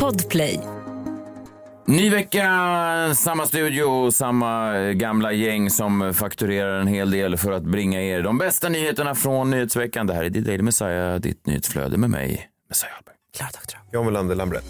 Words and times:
Podplay. 0.00 0.60
Ny 1.86 2.10
vecka, 2.10 2.44
samma 3.14 3.46
studio, 3.46 4.10
samma 4.10 4.74
gamla 4.92 5.32
gäng 5.32 5.70
som 5.70 6.14
fakturerar 6.14 6.80
en 6.80 6.86
hel 6.86 7.10
del 7.10 7.36
för 7.36 7.52
att 7.52 7.62
bringa 7.62 8.02
er 8.02 8.22
de 8.22 8.38
bästa 8.38 8.68
nyheterna 8.68 9.14
från 9.14 9.50
nyhetsveckan. 9.50 10.06
Det 10.06 10.14
här 10.14 10.24
är 10.24 10.30
The 10.30 10.40
Daily 10.40 10.62
Messiah, 10.62 11.20
ditt 11.20 11.46
nyhetsflöde 11.46 11.96
med 11.98 12.10
mig, 12.10 12.48
Messiah 12.68 12.92
Hallberg. 12.92 13.14
Klara 13.36 13.50
doktor. 13.52 13.78
John 13.92 14.06
Welander 14.06 14.34
Lambrell. 14.34 14.62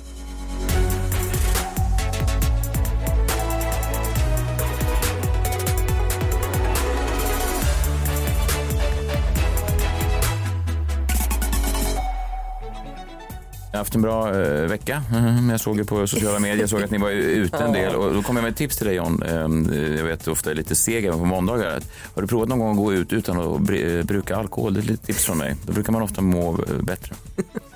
Jag 13.74 13.78
har 13.78 13.84
haft 13.84 13.94
en 13.94 14.02
bra 14.02 14.40
eh, 14.42 14.66
vecka. 14.66 15.02
Mm, 15.14 15.50
Jag 15.50 15.60
såg 15.60 15.76
ju 15.76 15.84
på 15.84 16.06
sociala 16.06 16.38
medier, 16.38 16.60
jag 16.60 16.68
såg 16.70 16.82
att 16.82 16.90
ni 16.90 16.98
var 16.98 17.10
ute 17.10 17.56
en 17.56 17.72
del. 17.72 17.94
Och 17.94 18.14
då 18.14 18.22
kom 18.22 18.36
jag 18.36 18.42
med 18.42 18.50
ett 18.50 18.56
tips 18.56 18.76
till 18.76 18.86
dig 18.86 18.96
John. 18.96 19.22
Eh, 19.22 19.94
Jag 19.96 20.04
vet 20.04 20.28
ofta 20.28 20.50
är 20.50 20.54
lite 20.54 20.74
seg 20.74 21.04
även 21.04 21.18
på 21.18 21.24
måndagar. 21.24 21.80
Har 22.14 22.22
du 22.22 22.28
provat 22.28 22.48
någon 22.48 22.58
gång 22.58 22.70
att 22.70 22.76
gå 22.76 22.92
ut 22.92 23.12
utan 23.12 23.38
att 23.40 23.70
eh, 23.70 24.02
bruka 24.02 24.36
alkohol? 24.36 24.74
Det 24.74 24.80
är 24.80 24.94
ett 24.94 25.02
tips 25.02 25.24
från 25.24 25.38
mig. 25.38 25.56
Då 25.66 25.72
brukar 25.72 25.92
man 25.92 26.02
ofta 26.02 26.22
må 26.22 26.52
eh, 26.52 26.82
bättre. 26.82 27.14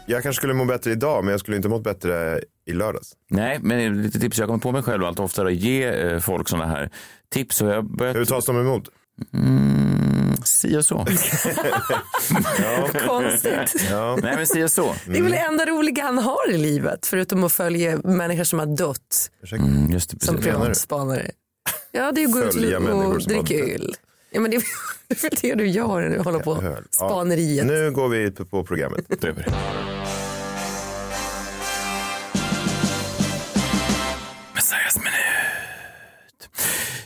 Jag 0.06 0.22
kanske 0.22 0.41
skulle 0.41 0.55
må 0.55 0.64
bättre 0.64 0.91
idag, 0.92 1.24
men 1.24 1.30
jag 1.30 1.41
skulle 1.41 1.56
inte 1.56 1.69
mått 1.69 1.84
bättre 1.84 2.41
i 2.66 2.72
lördags. 2.72 3.12
Nej, 3.30 3.58
men 3.62 4.02
lite 4.02 4.20
tips. 4.20 4.38
Jag 4.38 4.46
kommer 4.48 4.60
på 4.60 4.72
mig 4.72 4.83
själv 4.83 5.05
allt 5.05 5.20
oftare 5.20 5.48
att 5.48 5.55
ge 5.55 5.84
eh, 5.86 6.19
folk 6.19 6.48
sådana 6.48 6.66
här 6.66 6.91
tips. 7.33 7.60
Och 7.62 7.69
jag 7.69 7.84
börjat... 7.84 8.16
Hur 8.16 8.24
tas 8.24 8.46
de 8.46 8.60
emot? 8.60 8.88
Mm, 9.34 10.07
si 10.58 10.76
och 10.76 10.84
så. 10.84 10.96
Konstigt. 13.06 13.86
Ja. 13.90 14.18
Nej, 14.22 14.36
men 14.36 14.46
si 14.46 14.64
och 14.64 14.70
så. 14.70 14.94
Det 15.06 15.18
är 15.18 15.22
väl 15.22 15.32
det 15.32 15.38
enda 15.38 15.66
roliga 15.66 16.02
han 16.04 16.18
har 16.18 16.50
i 16.50 16.58
livet 16.58 17.06
förutom 17.06 17.44
att 17.44 17.52
följa 17.52 17.96
människor 18.04 18.44
som 18.44 18.58
har 18.58 18.66
dött. 18.66 19.30
Mm, 19.52 19.90
just 19.90 20.10
det, 20.20 20.27
som 20.27 20.36
privatspanare. 20.42 21.30
Ja, 21.92 22.12
det 22.12 22.22
är 22.22 22.27
att 22.27 22.33
gå 22.33 22.38
ut 22.41 22.55
och 22.94 23.18
dricka 23.22 23.55
öl. 23.74 23.94
Ja, 24.30 24.41
men 24.41 24.50
det 24.50 24.56
är 24.56 25.22
väl 25.22 25.30
det 25.42 25.55
du 25.55 25.66
gör 25.66 26.00
när 26.00 26.08
du 26.08 26.18
håller 26.20 26.38
på 26.41 26.55
Öl. 26.55 26.62
Ja. 27.00 27.08
spaneriet. 27.08 27.66
Nu 27.66 27.90
går 27.90 28.08
vi 28.08 28.30
på- 28.30 28.44
på 28.44 28.64
programmet. 28.64 29.05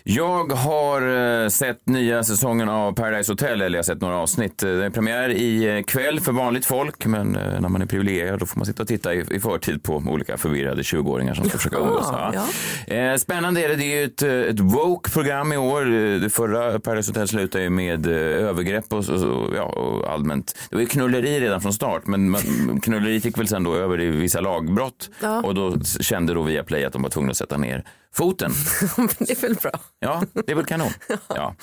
Jag 0.04 0.52
har 0.52 1.42
eh, 1.42 1.48
sett 1.48 1.88
nya 1.88 2.22
säsongen 2.24 2.68
av 2.68 2.92
Paradise 2.92 3.32
Hotel, 3.32 3.62
eller 3.62 3.78
jag 3.78 3.78
har 3.78 3.82
sett 3.82 4.00
några 4.00 4.16
avsnitt. 4.16 4.62
Eh, 4.62 4.68
Det 4.70 4.84
är 4.84 4.90
premiär 4.90 5.28
i 5.28 5.76
eh, 5.78 5.82
kväll 5.82 6.20
för 6.20 6.32
vanligt 6.32 6.66
folk, 6.66 7.06
men 7.06 7.28
när 7.32 7.68
man 7.68 7.82
är 7.82 7.86
privilegierad 7.86 8.40
då 8.40 8.46
får 8.46 8.58
man 8.58 8.66
sitta 8.66 8.82
och 8.82 8.88
titta 8.88 9.14
i, 9.14 9.40
förtid 9.40 9.82
på 9.82 9.94
olika 9.96 10.36
förvirrade 10.36 10.82
20-åringar 10.82 11.34
som 11.34 11.44
ska 11.48 11.58
försöka 11.58 11.76
umgås. 11.76 12.06
Ja, 12.12 12.46
Eh, 12.94 13.16
Spännande 13.16 13.64
är 13.64 13.68
det. 13.68 13.76
Det 13.76 13.84
är 13.94 13.98
ju 13.98 14.04
ett, 14.04 14.22
ett 14.22 14.60
woke-program 14.60 15.52
i 15.52 15.56
år. 15.56 15.84
Det 16.20 16.30
förra 16.30 16.80
Paradise 16.80 17.10
Hotel 17.10 17.28
slutade 17.28 17.64
ju 17.64 17.70
med 17.70 18.06
övergrepp 18.06 18.92
och, 18.92 19.04
så, 19.04 19.50
ja, 19.56 19.62
och 19.62 20.10
allmänt. 20.12 20.56
Det 20.70 20.76
var 20.76 20.80
ju 20.80 20.86
knulleri 20.88 21.40
redan 21.40 21.60
från 21.60 21.72
start, 21.72 22.02
men 22.06 22.30
man, 22.30 22.40
knulleri 22.82 23.16
gick 23.16 23.38
väl 23.38 23.48
sen 23.48 23.64
då 23.64 23.74
över 23.74 24.00
i 24.00 24.10
vissa 24.10 24.40
lagbrott. 24.40 25.10
Ja. 25.22 25.42
Och 25.42 25.54
då 25.54 25.80
kände 26.00 26.34
då 26.34 26.42
Viaplay 26.42 26.84
att 26.84 26.92
de 26.92 27.02
var 27.02 27.10
tvungna 27.10 27.30
att 27.30 27.36
sätta 27.36 27.56
ner 27.56 27.84
foten. 28.14 28.50
det 29.18 29.30
är 29.30 29.40
väl 29.40 29.54
bra. 29.54 29.72
Ja, 29.98 30.22
det 30.46 30.52
är 30.52 30.56
väl 30.56 30.64
kanon. 30.64 30.90
Ja. 31.28 31.54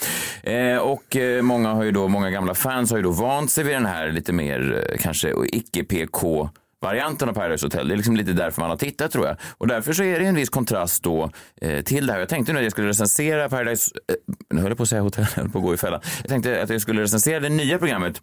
Eh, 0.44 0.78
och 0.78 1.16
eh, 1.16 1.42
många 1.42 1.74
har 1.74 1.84
ju 1.84 1.92
då, 1.92 2.08
många 2.08 2.30
gamla 2.30 2.56
fans 2.56 2.92
har 2.92 2.98
ju 2.98 3.04
då 3.04 3.12
vant 3.12 3.52
sig 3.52 3.64
vid 3.64 3.76
den 3.76 3.86
här 3.86 4.12
lite 4.12 4.34
mer 4.34 4.86
eh, 4.90 4.98
kanske 4.98 5.34
icke-PK 5.46 6.50
varianten 6.82 7.30
av 7.30 7.34
Paradise 7.34 7.66
Hotel. 7.66 7.88
Det 7.88 7.94
är 7.94 7.96
liksom 7.96 8.16
lite 8.16 8.34
därför 8.34 8.62
man 8.62 8.70
har 8.70 8.78
tittat 8.78 9.12
tror 9.12 9.28
jag. 9.28 9.38
Och 9.58 9.68
därför 9.68 9.94
så 9.94 10.04
är 10.04 10.20
det 10.20 10.26
en 10.26 10.36
viss 10.36 10.50
kontrast 10.50 11.04
då 11.04 11.32
eh, 11.62 11.84
till 11.84 12.08
det 12.08 12.14
här. 12.14 12.20
Jag 12.20 12.30
tänkte 12.30 12.54
nu 12.54 12.60
att 12.60 12.64
jag 12.64 12.72
skulle 12.72 12.88
recensera 12.88 13.50
Paradise, 13.50 13.92
eh, 14.08 14.16
nu 14.50 14.62
höll 14.62 14.72
jag 14.72 14.78
på 14.78 14.84
att 14.84 14.90
säga 14.90 15.02
hotell, 15.02 15.28
jag 15.36 15.52
på 15.54 15.58
att 15.58 15.66
gå 15.66 15.74
i 15.74 15.78
fällan. 15.78 16.02
Jag 16.22 16.30
tänkte 16.30 16.62
att 16.62 16.70
jag 16.70 16.82
skulle 16.82 17.02
recensera 17.02 17.40
det 17.40 17.50
nya 17.50 17.78
programmet 17.78 18.22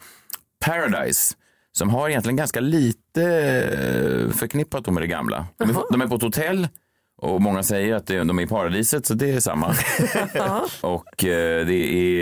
Paradise 0.64 1.34
som 1.72 1.90
har 1.90 2.08
egentligen 2.08 2.36
ganska 2.36 2.60
lite 2.60 3.22
eh, 3.22 4.30
förknippat 4.30 4.86
med 4.86 5.02
det 5.02 5.06
gamla. 5.06 5.46
De 5.56 5.70
är, 5.70 5.76
de 5.90 6.00
är 6.00 6.06
på 6.06 6.14
ett 6.14 6.22
hotell 6.22 6.68
och 7.22 7.40
många 7.42 7.62
säger 7.62 7.94
att 7.94 8.06
de 8.06 8.38
är 8.38 8.42
i 8.42 8.46
paradiset, 8.46 9.06
så 9.06 9.14
det 9.14 9.30
är 9.30 9.40
samma. 9.40 9.66
och 10.80 11.24
eh, 11.24 11.66
det 11.66 11.74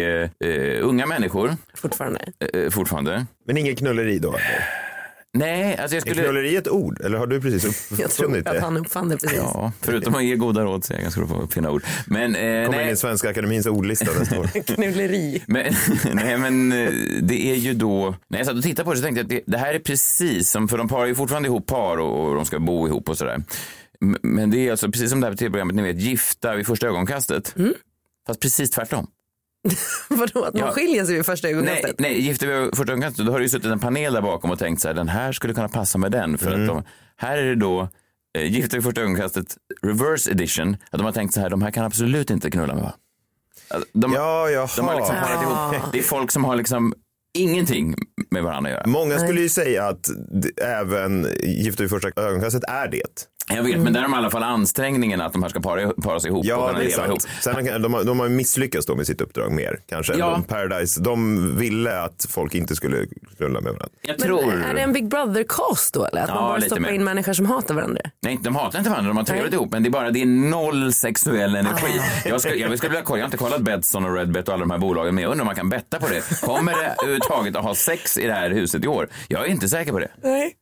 är 0.03 0.31
eh, 0.45 0.89
unga 0.89 1.07
människor 1.07 1.57
Fortfarande. 1.75 2.21
eh, 2.55 2.71
fortfarande. 2.71 3.27
Men 3.47 3.57
ingen 3.57 3.77
knulleri 3.77 4.19
då? 4.19 4.35
Nej, 5.37 5.77
alltså 5.79 5.97
jag 5.97 6.07
Är 6.07 6.11
skulle... 6.11 6.23
knulleri 6.23 6.57
ett 6.57 6.69
ord? 6.69 7.01
Eller 7.01 7.19
har 7.19 7.27
du 7.27 7.41
precis 7.41 7.91
Jag 7.99 8.11
tror 8.11 8.39
att 8.39 8.45
det? 8.45 8.61
han 8.61 8.77
uppfann 8.77 9.09
det 9.09 9.17
precis. 9.17 9.39
Ja, 9.39 9.73
förutom 9.81 10.15
att 10.15 10.25
ge 10.25 10.37
goda 10.37 10.61
råd 10.65 10.85
så 10.85 10.93
är 10.93 10.97
jag 10.97 11.03
ganska 11.03 11.21
bra 11.21 11.37
på 11.39 11.43
att 11.43 11.55
finna 11.55 11.71
ord. 11.71 11.83
Men, 12.07 12.35
eh, 12.37 12.67
Kommer 12.67 12.83
in 12.83 12.89
i 12.89 12.97
Svenska 12.97 13.31
Akademins 13.31 13.67
ordlista 13.67 14.07
nästa 14.19 14.39
år. 14.41 14.47
Knulleri. 14.75 15.43
men, 15.47 15.75
nej, 16.13 16.39
men 16.39 16.73
eh, 16.73 16.91
det 17.23 17.51
är 17.51 17.55
ju 17.55 17.75
då, 17.75 18.15
när 18.29 18.39
jag 18.39 18.47
satt 18.47 18.57
och 18.57 18.63
tittade 18.63 18.85
på 18.85 18.91
det 18.91 18.97
så 18.97 19.03
tänkte 19.05 19.21
jag 19.21 19.25
att 19.25 19.45
det, 19.47 19.53
det 19.53 19.59
här 19.59 19.75
är 19.75 19.79
precis 19.79 20.51
som, 20.51 20.69
för 20.69 20.79
de 20.79 20.89
parar 20.89 21.07
ju 21.07 21.15
fortfarande 21.15 21.49
ihop 21.49 21.67
par 21.67 21.97
och, 21.99 22.29
och 22.29 22.35
de 22.35 22.45
ska 22.45 22.59
bo 22.59 22.87
ihop 22.89 23.09
och 23.09 23.19
sådär. 23.19 23.43
Men 24.23 24.51
det 24.51 24.59
är 24.67 24.71
alltså 24.71 24.91
precis 24.91 25.11
som 25.11 25.21
det 25.21 25.27
här 25.27 25.35
tv-programmet, 25.35 25.77
ni 25.77 25.83
vet, 25.83 26.01
Gifta 26.01 26.55
vid 26.55 26.67
första 26.67 26.87
ögonkastet. 26.87 27.55
Fast 28.27 28.41
precis 28.41 28.71
tvärtom. 28.71 29.07
Vadå, 30.09 30.45
att 30.45 30.55
man 30.55 30.63
Ja. 30.63 30.71
skiljer 30.73 31.05
sig 31.05 31.15
vid 31.15 31.27
första 31.27 31.49
Nej, 31.49 31.55
ögonkastet? 31.57 31.95
nej, 31.99 32.21
Gifta 32.21 32.47
vid 32.47 32.77
första 32.77 32.93
ögonkastet, 32.93 33.27
då 33.27 33.33
har 33.33 33.39
det 33.39 33.43
ju 33.45 33.49
suttit 33.49 33.71
en 33.73 33.79
panel 33.81 34.13
där 34.13 34.21
bakom 34.23 34.51
och 34.51 34.59
tänkt 34.59 34.83
så 34.83 34.89
här, 34.89 34.95
den 34.95 35.09
här 35.09 35.33
skulle 35.33 35.55
kunna 35.55 35.69
passa 35.69 35.99
med 35.99 36.13
den. 36.13 36.39
För 36.39 36.51
att 36.53 36.67
de, 36.69 36.83
här 37.17 37.37
är 37.39 37.45
det 37.45 37.55
då 37.55 37.89
eh, 38.39 38.53
Gifta 38.53 38.77
vid 38.77 38.85
första 38.85 39.01
ögonkastet 39.01 39.57
reverse 39.83 40.31
edition. 40.31 40.77
Att 40.91 40.99
de 40.99 41.05
har 41.05 41.13
tänkt 41.13 41.35
så 41.35 41.41
här, 41.41 41.51
de 41.51 41.63
här 41.63 41.71
kan 41.71 41.85
absolut 41.85 42.31
inte 42.31 42.51
knulla 42.51 42.67
med 42.75 42.83
varandra. 42.83 42.99
Alltså, 43.69 43.89
De, 43.93 44.13
Ja, 44.13 44.51
jaha. 44.51 44.69
de 44.77 44.87
har 44.89 44.97
liksom 44.97 45.17
parat 45.17 45.43
ihop. 45.43 45.93
Det 45.93 45.99
är 45.99 46.03
folk 46.03 46.31
som 46.31 46.45
har 46.45 46.57
liksom 46.57 46.95
ingenting 47.39 47.95
med 48.31 48.43
varandra 48.43 48.71
att 48.71 48.77
göra. 48.77 48.87
Många 48.87 49.19
skulle 49.19 49.41
ju 49.41 49.49
säga 49.49 49.85
att 49.89 50.09
även 50.63 51.27
Gifta 51.43 51.83
vid 51.83 51.91
första 51.91 52.11
ögonkastet 52.17 52.65
är 52.69 52.89
det. 52.89 53.29
Jag 53.49 53.63
vet, 53.63 53.79
men 53.79 53.93
där 53.93 54.01
har 54.01 54.09
de 54.09 54.15
i 54.15 54.17
alla 54.17 54.31
fall 54.31 54.43
ansträngningen 54.43 55.21
att 55.21 55.33
de 55.33 55.43
här 55.43 55.51
ska 55.51 55.61
para, 55.61 55.93
para 56.03 56.21
sig 56.21 56.31
ihop 56.31 56.41
och 56.41 56.47
Ja, 56.47 56.67
kunna 56.67 56.79
det 56.79 56.85
är 56.85 56.89
leva 56.89 57.07
ihop. 57.07 57.23
sant. 57.23 57.57
Sen, 57.67 57.83
de, 57.83 57.95
har, 57.95 58.05
de 58.05 58.21
har 58.21 58.29
misslyckats 58.29 58.87
då 58.87 58.97
med 58.97 59.07
sitt 59.07 59.21
uppdrag 59.21 59.53
mer 59.53 59.79
kanske. 59.89 60.15
Ja. 60.15 60.43
Paradise, 60.49 61.01
de 61.01 61.59
ville 61.59 62.01
att 62.01 62.27
folk 62.31 62.55
inte 62.55 62.77
skulle 62.77 63.07
knulla 63.37 63.61
med 63.61 63.73
varandra. 63.73 63.89
Jag 64.03 64.17
Men 64.19 64.29
tror... 64.29 64.53
är 64.65 64.75
det 64.75 64.81
en 64.81 64.93
Big 64.93 65.09
Brother-cast 65.09 65.95
då 65.95 66.05
eller? 66.07 66.23
Att 66.23 66.29
Ja, 66.29 66.35
man 66.35 66.45
bara 66.51 66.61
stoppar 66.61 66.81
mer. 66.83 66.91
in 66.91 67.05
människor 67.05 67.33
som 67.33 67.47
hatar 67.47 67.75
varandra? 67.75 68.01
Nej, 68.23 68.39
de 68.43 68.57
hatar 68.57 68.79
inte 68.79 68.91
varandra, 68.91 69.09
de 69.09 69.17
har 69.17 69.25
trevligt 69.25 69.53
ihop, 69.55 69.73
men 69.73 69.83
det 69.83 69.89
är 69.89 69.91
bara 69.91 70.11
det 70.11 70.23
är 70.23 70.27
noll 70.27 70.93
sexuell 70.93 71.55
energi. 71.57 72.01
Jag, 72.25 72.41
ska, 72.41 72.55
jag 72.55 72.79
skulle 72.79 72.91
vilja 72.91 73.05
kolla, 73.05 73.19
jag 73.19 73.25
har 73.25 73.29
inte 73.29 73.37
kollat 73.37 73.61
Betsson 73.61 74.05
och 74.05 74.15
Redbet 74.17 74.49
och 74.49 74.55
alla 74.55 74.61
de 74.61 74.71
här 74.71 74.79
bolagen, 74.79 75.15
men 75.15 75.23
jag 75.25 75.31
undrar 75.31 75.43
om 75.43 75.47
man 75.47 75.55
kan 75.57 75.69
betta 75.69 76.01
på 76.01 76.07
det. 76.09 76.41
Kommer 76.41 76.73
det 76.73 76.95
överhuvudtaget 77.03 77.57
att 77.57 77.63
ha 77.65 77.75
sex 77.75 78.19
i 78.19 78.27
det 78.27 78.33
här 78.33 78.51
huset 78.51 78.85
i 78.85 78.89
år? 78.89 79.09
Jag 79.29 79.43
är 79.43 79.47
inte 79.47 79.69
säker 79.69 79.93
på 79.93 79.99
det. 79.99 80.11
Nej. 80.23 80.53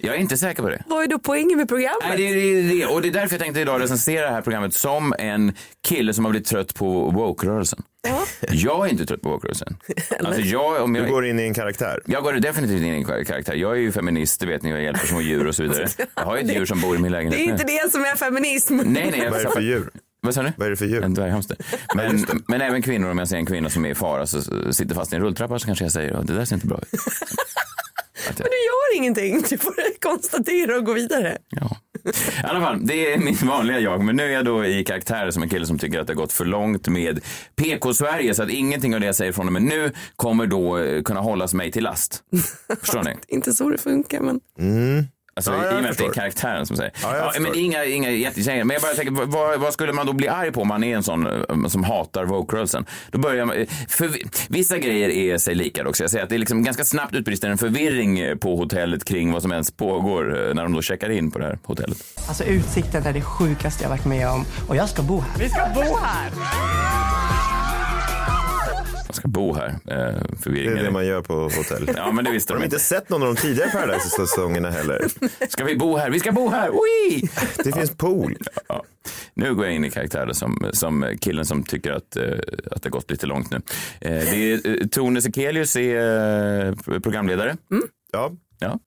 Jag 0.00 0.14
är 0.14 0.18
inte 0.18 0.36
säker 0.36 0.62
på 0.62 0.68
det. 0.68 0.82
Vad 0.86 1.04
är 1.04 1.08
då 1.08 1.18
poängen 1.18 1.58
med 1.58 1.68
programmet? 1.68 2.02
Nej, 2.08 2.16
det, 2.16 2.22
är- 2.24 2.62
det. 2.78 2.86
Och 2.86 3.02
det 3.02 3.08
är 3.08 3.12
därför 3.12 3.34
jag 3.34 3.40
tänkte 3.42 3.60
idag 3.60 3.80
recensera 3.80 4.26
det 4.26 4.32
här 4.32 4.42
programmet 4.42 4.74
som 4.74 5.14
en 5.18 5.52
kille 5.88 6.14
som 6.14 6.24
har 6.24 6.30
blivit 6.30 6.48
trött 6.48 6.74
på 6.74 7.10
woke-rörelsen. 7.10 7.82
Ja. 8.08 8.24
Jag 8.50 8.86
är 8.86 8.90
inte 8.90 9.06
trött 9.06 9.22
på 9.22 9.28
woke-rörelsen. 9.28 9.76
Alltså 10.24 10.40
jag, 10.40 10.82
om 10.82 10.92
Du 10.92 11.00
jag, 11.00 11.08
går 11.10 11.26
in 11.26 11.40
i 11.40 11.42
en 11.42 11.54
karaktär. 11.54 12.00
jag 12.06 12.22
går 12.22 12.32
definitivt 12.32 12.80
in 12.82 12.86
i 12.94 12.96
en 12.96 13.04
karaktär. 13.24 13.54
Jag 13.54 13.72
är 13.72 13.76
ju 13.80 13.92
feminist, 13.92 14.40
det 14.40 14.46
vet 14.46 14.62
ni, 14.62 14.70
jag 14.70 14.82
hjälper 14.82 15.06
små 15.06 15.20
djur 15.20 15.46
och 15.46 15.54
så 15.54 15.62
vidare. 15.62 15.88
Jag 16.14 16.22
har 16.24 16.36
ju 16.36 16.42
ett 16.42 16.54
djur 16.54 16.66
som 16.66 16.80
bor 16.80 16.96
i 16.96 16.98
min 16.98 17.12
lägenhet 17.12 17.38
Det 17.38 17.44
är 17.44 17.52
inte 17.52 17.64
det 17.64 17.92
som 17.92 18.00
är 18.00 18.16
feminism. 18.16 18.76
Nej, 18.76 19.08
nej. 19.10 19.20
Jag 19.24 19.30
Vad 19.30 19.40
är 19.40 19.44
det 19.44 19.50
för 19.50 19.60
djur? 19.60 19.90
Vad 20.20 20.34
sa 20.34 20.42
du? 20.42 20.52
Vad 20.56 20.66
är 20.66 20.70
det 20.70 20.76
för 20.76 20.86
djur? 20.86 21.02
En 21.04 21.14
dvärghamster. 21.14 21.56
Men, 21.94 22.26
men 22.48 22.60
även 22.60 22.82
kvinnor, 22.82 23.10
om 23.10 23.18
jag 23.18 23.28
ser 23.28 23.36
en 23.36 23.46
kvinna 23.46 23.70
som 23.70 23.84
är 23.84 23.90
i 23.90 23.94
fara 23.94 24.26
så 24.26 24.42
sitter 24.72 24.94
fast 24.94 25.12
i 25.12 25.16
en 25.16 25.22
rulltrappa 25.22 25.58
så 25.58 25.66
kanske 25.66 25.84
jag 25.84 25.92
säger 25.92 26.12
att 26.14 26.26
det 26.26 26.34
där 26.34 26.44
ser 26.44 26.54
inte 26.54 26.66
bra 26.66 26.78
ut. 26.78 26.88
Att 28.30 28.38
Men 28.38 28.46
du 28.50 28.56
gör 28.66 28.96
ingenting. 28.96 29.44
Du 29.50 29.58
får 29.58 30.00
konstatera 30.00 30.76
och 30.76 30.84
gå 30.84 30.92
vidare. 30.92 31.38
ja. 31.48 31.76
I 32.04 32.46
alla 32.46 32.60
fall, 32.60 32.86
det 32.86 33.12
är 33.12 33.18
min 33.18 33.36
vanliga 33.42 33.80
jag. 33.80 34.04
Men 34.04 34.16
nu 34.16 34.22
är 34.22 34.28
jag 34.30 34.44
då 34.44 34.64
i 34.64 34.84
karaktär 34.84 35.30
som 35.30 35.42
en 35.42 35.48
kille 35.48 35.66
som 35.66 35.78
tycker 35.78 36.00
att 36.00 36.06
det 36.06 36.12
har 36.12 36.20
gått 36.20 36.32
för 36.32 36.44
långt 36.44 36.88
med 36.88 37.20
PK-Sverige. 37.56 38.34
Så 38.34 38.42
att 38.42 38.50
ingenting 38.50 38.94
av 38.94 39.00
det 39.00 39.06
jag 39.06 39.14
säger 39.14 39.32
från 39.32 39.46
och 39.46 39.52
med 39.52 39.62
nu 39.62 39.92
kommer 40.16 40.46
då 40.46 40.78
eh, 40.78 41.02
kunna 41.02 41.20
hållas 41.20 41.54
mig 41.54 41.72
till 41.72 41.84
last. 41.84 42.22
Förstår 42.80 43.02
ni? 43.02 43.16
Inte 43.28 43.52
så 43.52 43.70
det 43.70 43.78
funkar 43.78 44.20
men. 44.20 44.40
Alltså, 45.38 45.52
Ja, 45.52 45.72
I 45.74 45.78
och 45.78 45.82
med 45.82 45.90
att 45.90 45.98
det 45.98 46.04
är 46.04 46.12
karaktären 46.12 46.66
som 46.66 46.76
säger. 46.76 46.92
Ja, 47.02 47.16
jag 47.16 47.26
Ja, 47.34 47.40
men 47.40 47.54
inga, 47.54 47.84
inga 47.84 48.10
jättekängor. 48.10 48.64
Men 48.64 48.74
jag 48.74 48.82
bara 48.82 48.92
tänker, 48.92 49.26
vad, 49.26 49.60
vad 49.60 49.72
skulle 49.72 49.92
man 49.92 50.06
då 50.06 50.12
bli 50.12 50.28
arg 50.28 50.52
på 50.52 50.60
om 50.62 50.68
man 50.68 50.84
är 50.84 50.96
en 50.96 51.02
sån 51.02 51.26
eh, 51.26 51.66
som 51.68 51.84
hatar 51.84 52.24
woke-rörelsen? 52.24 52.86
Då 53.10 53.18
börjar 53.18 53.44
man, 53.44 53.56
eh, 53.56 53.66
för 53.88 54.10
vissa 54.48 54.78
grejer 54.78 55.08
är 55.08 55.38
sig 55.38 55.54
lika 55.54 55.88
också. 55.88 56.02
Jag 56.02 56.10
säger 56.10 56.24
att 56.24 56.30
det 56.30 56.36
är 56.36 56.38
liksom 56.38 56.62
ganska 56.64 56.84
snabbt 56.84 57.14
utbrister 57.14 57.48
en 57.48 57.58
förvirring 57.58 58.18
eh, 58.20 58.34
på 58.36 58.56
hotellet 58.56 59.04
kring 59.04 59.32
vad 59.32 59.42
som 59.42 59.52
ens 59.52 59.70
pågår 59.70 60.54
när 60.54 60.62
de 60.62 60.72
då 60.72 60.82
checkar 60.82 61.10
in 61.10 61.30
på 61.30 61.38
det 61.38 61.44
här 61.44 61.58
hotellet. 61.64 61.98
Alltså 62.28 62.44
utsikten 62.44 63.06
är 63.06 63.12
det 63.12 63.22
sjukaste 63.22 63.84
jag 63.84 63.90
varit 63.90 64.04
med 64.04 64.28
om 64.28 64.44
och 64.68 64.76
jag 64.76 64.88
ska 64.88 65.02
bo 65.02 65.20
här. 65.20 65.38
Vi 65.38 65.48
ska 65.48 65.66
bo 65.74 65.80
här! 66.02 67.07
Ska 69.18 69.28
bo 69.28 69.54
här. 69.54 69.68
Eh, 69.68 70.22
Det 70.44 70.66
är 70.66 70.82
det 70.84 70.90
man 70.90 71.06
gör 71.06 71.22
på 71.22 71.34
hotell. 71.34 71.90
Ja, 71.96 72.12
men 72.12 72.24
det 72.24 72.30
visste 72.30 72.52
Har 72.52 72.58
de 72.58 72.62
de 72.62 72.64
inte 72.64 72.76
inte. 72.76 72.84
sett 72.84 73.08
någon 73.08 73.22
av 73.22 73.34
de 73.34 73.40
tidigare 73.40 73.70
Paradise-säsongerna 73.70 74.70
heller? 74.70 75.06
Ska 75.48 75.64
vi 75.64 75.76
bo 75.76 75.96
här? 75.96 76.10
Vi 76.10 76.20
ska 76.20 76.32
bo 76.32 76.48
här! 76.48 76.70
Oi! 76.70 77.22
Det 77.64 77.72
finns 77.72 77.90
pool. 77.96 78.36
Ja. 78.68 78.84
Nu 79.34 79.54
går 79.54 79.64
jag 79.64 79.74
in 79.74 79.84
i 79.84 79.90
karaktären 79.90 80.34
som, 80.34 80.66
som 80.72 81.06
killen 81.20 81.44
som 81.44 81.62
tycker 81.62 81.92
att, 81.92 82.16
eh, 82.16 82.24
att 82.70 82.82
det 82.82 82.90
gått 82.90 83.10
lite 83.10 83.26
långt 83.26 83.50
nu. 83.50 83.56
Eh, 84.00 84.10
det 84.10 84.52
är, 84.52 84.68
eh, 84.82 84.86
Tone 84.86 85.22
Sekelius 85.22 85.76
är 85.76 86.66
eh, 86.68 86.74
programledare. 87.00 87.56
Ja. 88.12 88.32
Ja. 88.60 88.78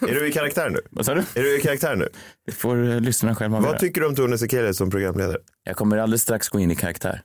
Är 0.08 0.14
du 0.14 0.28
i 0.28 0.32
karaktär 0.32 0.70
nu? 0.70 0.78
Vad 0.90 1.06
sa 1.06 1.14
du? 1.14 1.20
Är 1.34 1.42
du 1.42 1.58
i 1.58 1.60
karaktär 1.60 1.96
nu? 1.96 2.08
Det 2.46 2.52
får 2.52 2.90
eh, 2.90 3.00
lyssnarna 3.00 3.34
själva 3.34 3.56
Vad 3.56 3.64
avgöra. 3.64 3.78
tycker 3.78 4.00
du 4.00 4.06
om 4.06 4.14
Tone 4.14 4.38
Sekelius 4.38 4.76
som 4.76 4.90
programledare? 4.90 5.36
Jag 5.64 5.76
kommer 5.76 5.98
alldeles 5.98 6.22
strax 6.22 6.48
gå 6.48 6.58
in 6.60 6.70
i 6.70 6.76
karaktär. 6.76 7.22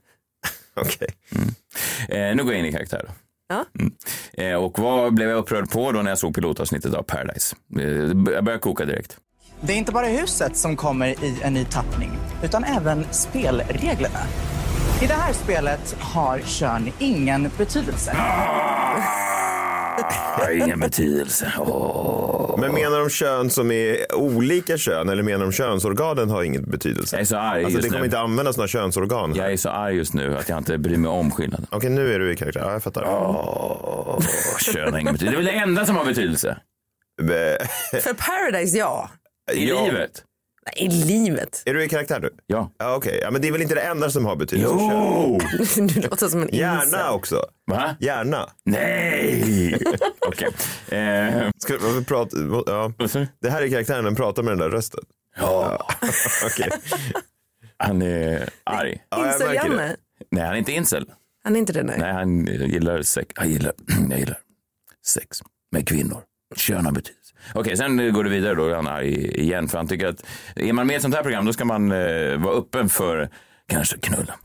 Okej. 0.81 1.07
Eh, 2.09 2.35
nu 2.35 2.43
går 2.43 2.53
jag 2.53 2.59
in 2.59 2.65
i 2.65 2.71
karaktär. 2.71 3.05
Då. 3.07 3.13
Ja. 3.49 3.65
Mm. 3.79 3.93
Eh, 4.33 4.63
och 4.63 4.79
vad 4.79 5.13
blev 5.13 5.29
jag 5.29 5.37
upprörd 5.37 5.69
på 5.71 5.91
då 5.91 6.01
när 6.01 6.11
jag 6.11 6.17
såg 6.17 6.35
pilotavsnittet 6.35 6.93
av 6.93 7.03
Paradise? 7.03 7.55
Eh, 7.79 7.83
jag 7.83 8.43
började 8.43 8.59
koka 8.59 8.85
direkt. 8.85 9.17
Det 9.61 9.73
är 9.73 9.77
inte 9.77 9.91
bara 9.91 10.07
huset 10.07 10.57
som 10.57 10.75
kommer 10.75 11.07
i 11.07 11.39
en 11.43 11.53
ny 11.53 11.65
tappning, 11.65 12.11
utan 12.43 12.63
även 12.63 13.05
spelreglerna. 13.11 14.19
I 15.01 15.07
det 15.07 15.13
här 15.13 15.33
spelet 15.33 15.95
har 15.99 16.39
kön 16.39 16.91
ingen 16.99 17.51
betydelse. 17.57 18.15
Ah, 18.17 18.97
ingen 20.53 20.79
betydelse. 20.79 21.53
Åh. 21.59 22.59
Men 22.59 22.73
menar 22.73 22.99
de 22.99 23.09
kön 23.09 23.49
som 23.49 23.71
är 23.71 24.15
olika 24.15 24.77
kön 24.77 25.09
eller 25.09 25.23
menar 25.23 25.45
de 25.45 25.51
könsorganen 25.51 26.29
har 26.29 26.43
ingen 26.43 26.63
betydelse? 26.69 27.15
Jag 27.15 27.21
är 27.21 27.25
så 27.25 27.37
arg 27.37 27.63
Alltså 27.63 27.77
det 27.77 27.83
just 27.83 27.87
kommer 27.87 27.99
nu. 27.99 28.05
inte 28.05 28.19
användas 28.19 28.57
några 28.57 28.67
könsorgan. 28.67 29.33
Jag 29.35 29.51
är 29.53 29.57
så 29.57 29.69
arg 29.69 29.95
just 29.95 30.13
nu 30.13 30.37
att 30.37 30.49
jag 30.49 30.57
inte 30.57 30.77
bryr 30.77 30.97
mig 30.97 31.09
om 31.09 31.31
skillnaden. 31.31 31.67
Okej, 31.71 31.89
nu 31.89 32.13
är 32.13 32.19
du 32.19 32.31
i 32.31 32.35
karaktär. 32.35 32.61
Ja, 32.61 32.71
jag 32.71 32.83
fattar. 32.83 33.03
Åh, 33.07 34.19
kön 34.59 34.93
har 34.93 34.99
ingen 34.99 35.13
betydelse. 35.13 35.25
Det 35.25 35.49
är 35.49 35.53
väl 35.53 35.53
det 35.55 35.63
enda 35.69 35.85
som 35.85 35.95
har 35.95 36.05
betydelse? 36.05 36.57
För 38.01 38.13
Paradise, 38.13 38.77
ja. 38.77 39.09
I 39.53 39.69
ja. 39.69 39.85
livet? 39.85 40.23
Nej, 40.65 40.85
I 40.85 40.89
livet. 40.89 41.63
Är 41.65 41.73
du 41.73 41.83
i 41.83 41.89
karaktär 41.89 42.19
nu? 42.19 42.29
Ja. 42.47 42.71
Ja, 42.77 42.95
okej. 42.95 43.19
Ja, 43.21 43.31
men 43.31 43.41
det 43.41 43.47
är 43.47 43.51
väl 43.51 43.61
inte 43.61 43.75
det 43.75 43.81
enda 43.81 44.09
som 44.09 44.25
har 44.25 44.35
betydelse? 44.35 44.75
Jo! 44.79 45.39
Du 45.87 46.01
låter 46.01 46.27
som 46.27 46.41
en 46.41 46.49
Gärna 46.51 46.83
incel. 46.83 47.09
också. 47.09 47.45
Va? 47.67 47.95
Gärna. 47.99 48.49
Nej! 48.65 49.77
Okej. 50.27 50.47
Eh, 50.99 51.49
Ska, 51.57 51.73
varför 51.73 52.01
prata, 52.03 52.37
ja. 52.71 52.93
vad 52.97 53.11
sa 53.11 53.19
du? 53.19 53.27
Det 53.41 53.49
här 53.49 53.61
är 53.61 53.69
karaktären, 53.69 54.03
den 54.05 54.15
pratar 54.15 54.43
med 54.43 54.51
den 54.51 54.59
där 54.59 54.69
rösten. 54.69 55.03
Ja, 55.37 55.87
Okej. 56.45 56.69
han 57.77 58.01
är 58.01 58.49
arg. 58.63 59.01
Ja, 59.09 59.17
jag 59.17 59.25
märker 59.25 59.47
det. 59.47 59.55
Incel-Janne. 59.69 59.95
Nej, 60.31 60.43
han 60.43 60.53
är 60.53 60.57
inte 60.57 60.71
incel. 60.71 61.11
Han 61.43 61.55
är 61.55 61.59
inte 61.59 61.73
det, 61.73 61.83
nej. 61.83 61.95
Nej, 61.99 62.13
han 62.13 62.45
gillar 62.45 63.01
sex. 63.01 63.27
Han 63.35 63.49
gillar, 63.49 63.73
jag 64.09 64.19
gillar 64.19 64.37
sex 65.05 65.39
med 65.71 65.87
kvinnor. 65.87 66.21
Kön 66.55 66.85
har 66.85 66.91
betydelse. 66.91 67.33
Okej, 67.53 67.77
sen 67.77 68.13
går 68.13 68.23
det 68.23 68.29
vidare 68.29 68.55
då. 68.55 68.75
Han 68.75 68.87
är 68.87 68.91
arg 68.91 69.41
igen 69.41 69.67
för 69.67 69.77
han 69.77 69.87
tycker 69.87 70.07
att 70.07 70.25
är 70.55 70.73
man 70.73 70.87
med 70.87 70.93
i 70.93 70.95
ett 70.95 71.01
sånt 71.01 71.15
här 71.15 71.23
program 71.23 71.45
då 71.45 71.53
ska 71.53 71.65
man 71.65 71.91
eh, 71.91 72.37
vara 72.37 72.55
öppen 72.55 72.89
för 72.89 73.29
kanske 73.67 73.97
knulla. 73.97 74.35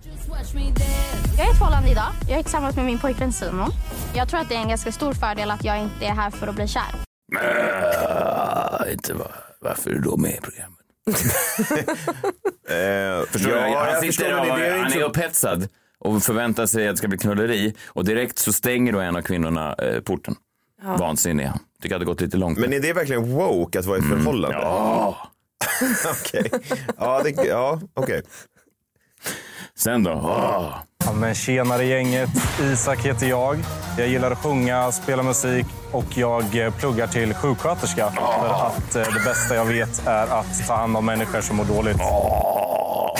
Jag 1.37 1.47
är 1.47 1.49
i 1.49 1.51
ett 1.51 1.59
förhållande 1.59 1.91
idag. 1.91 2.09
Jag 2.29 2.39
är 2.39 2.43
tillsammans 2.43 2.77
med 2.77 2.85
min 2.85 2.99
pojkvän 2.99 3.33
Simon. 3.33 3.71
Jag 4.15 4.29
tror 4.29 4.41
att 4.41 4.49
det 4.49 4.55
är 4.55 4.61
en 4.61 4.69
ganska 4.69 4.93
stor 4.93 5.13
fördel 5.13 5.51
att 5.51 5.65
jag 5.65 5.79
inte 5.83 6.07
är 6.07 6.15
här 6.15 6.31
för 6.31 6.47
att 6.47 6.55
bli 6.55 6.69
kär. 6.69 6.83
Äh, 7.43 8.93
inte 8.93 9.15
va, 9.15 9.27
varför 9.61 9.91
är 9.91 9.95
du 9.95 10.01
då 10.01 10.17
med 10.17 10.35
i 10.35 10.41
programmet? 10.41 10.79
Eh, 12.69 13.27
Förstår 13.31 13.53
ja, 13.53 13.57
du? 13.57 13.75
Han, 13.75 13.89
jag 13.89 14.01
sitter 14.01 14.07
förstår, 14.07 14.51
och, 14.51 14.59
det 14.59 14.67
är 14.67 14.75
ju 14.75 14.83
han 14.83 14.93
är 14.93 15.01
så... 15.01 15.07
upphetsad 15.07 15.69
och 15.99 16.23
förväntar 16.23 16.67
sig 16.67 16.89
att 16.89 16.93
det 16.93 16.99
ska 16.99 17.09
bli 17.09 17.19
knulleri 17.19 17.75
och 17.87 18.05
direkt 18.05 18.39
så 18.39 18.53
stänger 18.53 18.93
då 18.93 19.01
en 19.01 19.17
av 19.17 19.23
kvinnorna 19.23 19.75
eh, 19.75 20.01
porten. 20.01 20.37
Vansinnig 20.83 21.45
är 21.45 21.49
han. 21.49 21.59
Tycker 21.83 21.95
att 21.97 22.01
det 22.01 22.07
gått 22.07 22.21
lite 22.21 22.37
långt. 22.37 22.59
Men 22.59 22.73
är 22.73 22.81
det 22.81 22.93
verkligen 22.93 23.37
woke 23.37 23.79
att 23.79 23.87
vara 23.87 23.99
i 23.99 24.01
ett 24.01 24.09
förhållande? 24.09 24.57
Mm. 24.57 24.69
ja. 24.69 25.17
Okej. 26.21 26.51
Ja, 26.99 27.23
det, 27.23 27.45
ja 27.45 27.81
okej. 27.95 28.23
Sen 29.77 30.03
då? 30.05 30.11
Åh. 30.13 30.75
Ja, 31.05 31.13
men 31.13 31.35
tjenare 31.35 31.85
gänget, 31.85 32.31
Isak 32.63 32.99
heter 33.07 33.27
jag. 33.27 33.59
Jag 33.99 34.09
gillar 34.09 34.31
att 34.31 34.39
sjunga, 34.39 34.93
spela 34.93 35.23
musik 35.23 35.67
och 35.93 36.05
jag 36.17 36.57
eh, 36.57 36.75
pluggar 36.75 37.07
till 37.07 37.35
sjuksköterska. 37.35 38.11
För 38.11 38.67
att 38.67 38.97
eh, 38.97 39.15
det 39.15 39.21
bästa 39.25 39.55
jag 39.55 39.65
vet 39.65 40.07
är 40.07 40.27
att 40.27 40.67
ta 40.67 40.75
hand 40.77 40.97
om 40.97 41.07
människor 41.07 41.41
som 41.41 41.57
mår 41.57 41.65
dåligt. 41.65 42.01
Ah, 42.01 43.15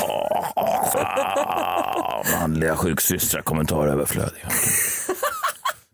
manliga 2.41 2.77
sjuksystrar, 2.77 3.43
kommentar 3.43 3.87
överflödiga. 3.87 4.49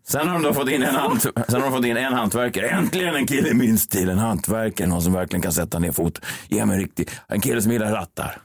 Sen 0.07 0.27
har 0.27 0.33
de 0.33 0.43
då 0.43 0.53
fått 0.53 0.69
in 0.69 0.83
en, 0.83 0.95
hant- 0.95 1.19
sen 1.47 1.61
har 1.61 1.69
de 1.69 1.71
fått 1.71 1.85
in 1.85 1.97
en 1.97 2.13
hantverkare. 2.13 2.67
Äntligen 2.69 3.15
en 3.15 3.27
kille 3.27 3.49
i 3.49 3.53
min 3.53 3.77
stil. 3.77 4.09
En 4.09 4.17
hantverkare, 4.17 4.87
någon 4.87 5.01
som 5.01 5.13
verkligen 5.13 5.41
kan 5.41 5.51
sätta 5.51 5.79
ner 5.79 5.91
fot. 5.91 6.21
Ge 6.47 6.65
mig 6.65 6.75
en 6.75 6.81
riktig, 6.81 7.09
en 7.27 7.41
kille 7.41 7.61
som 7.61 7.71
gillar 7.71 7.91
rattar. 7.91 8.37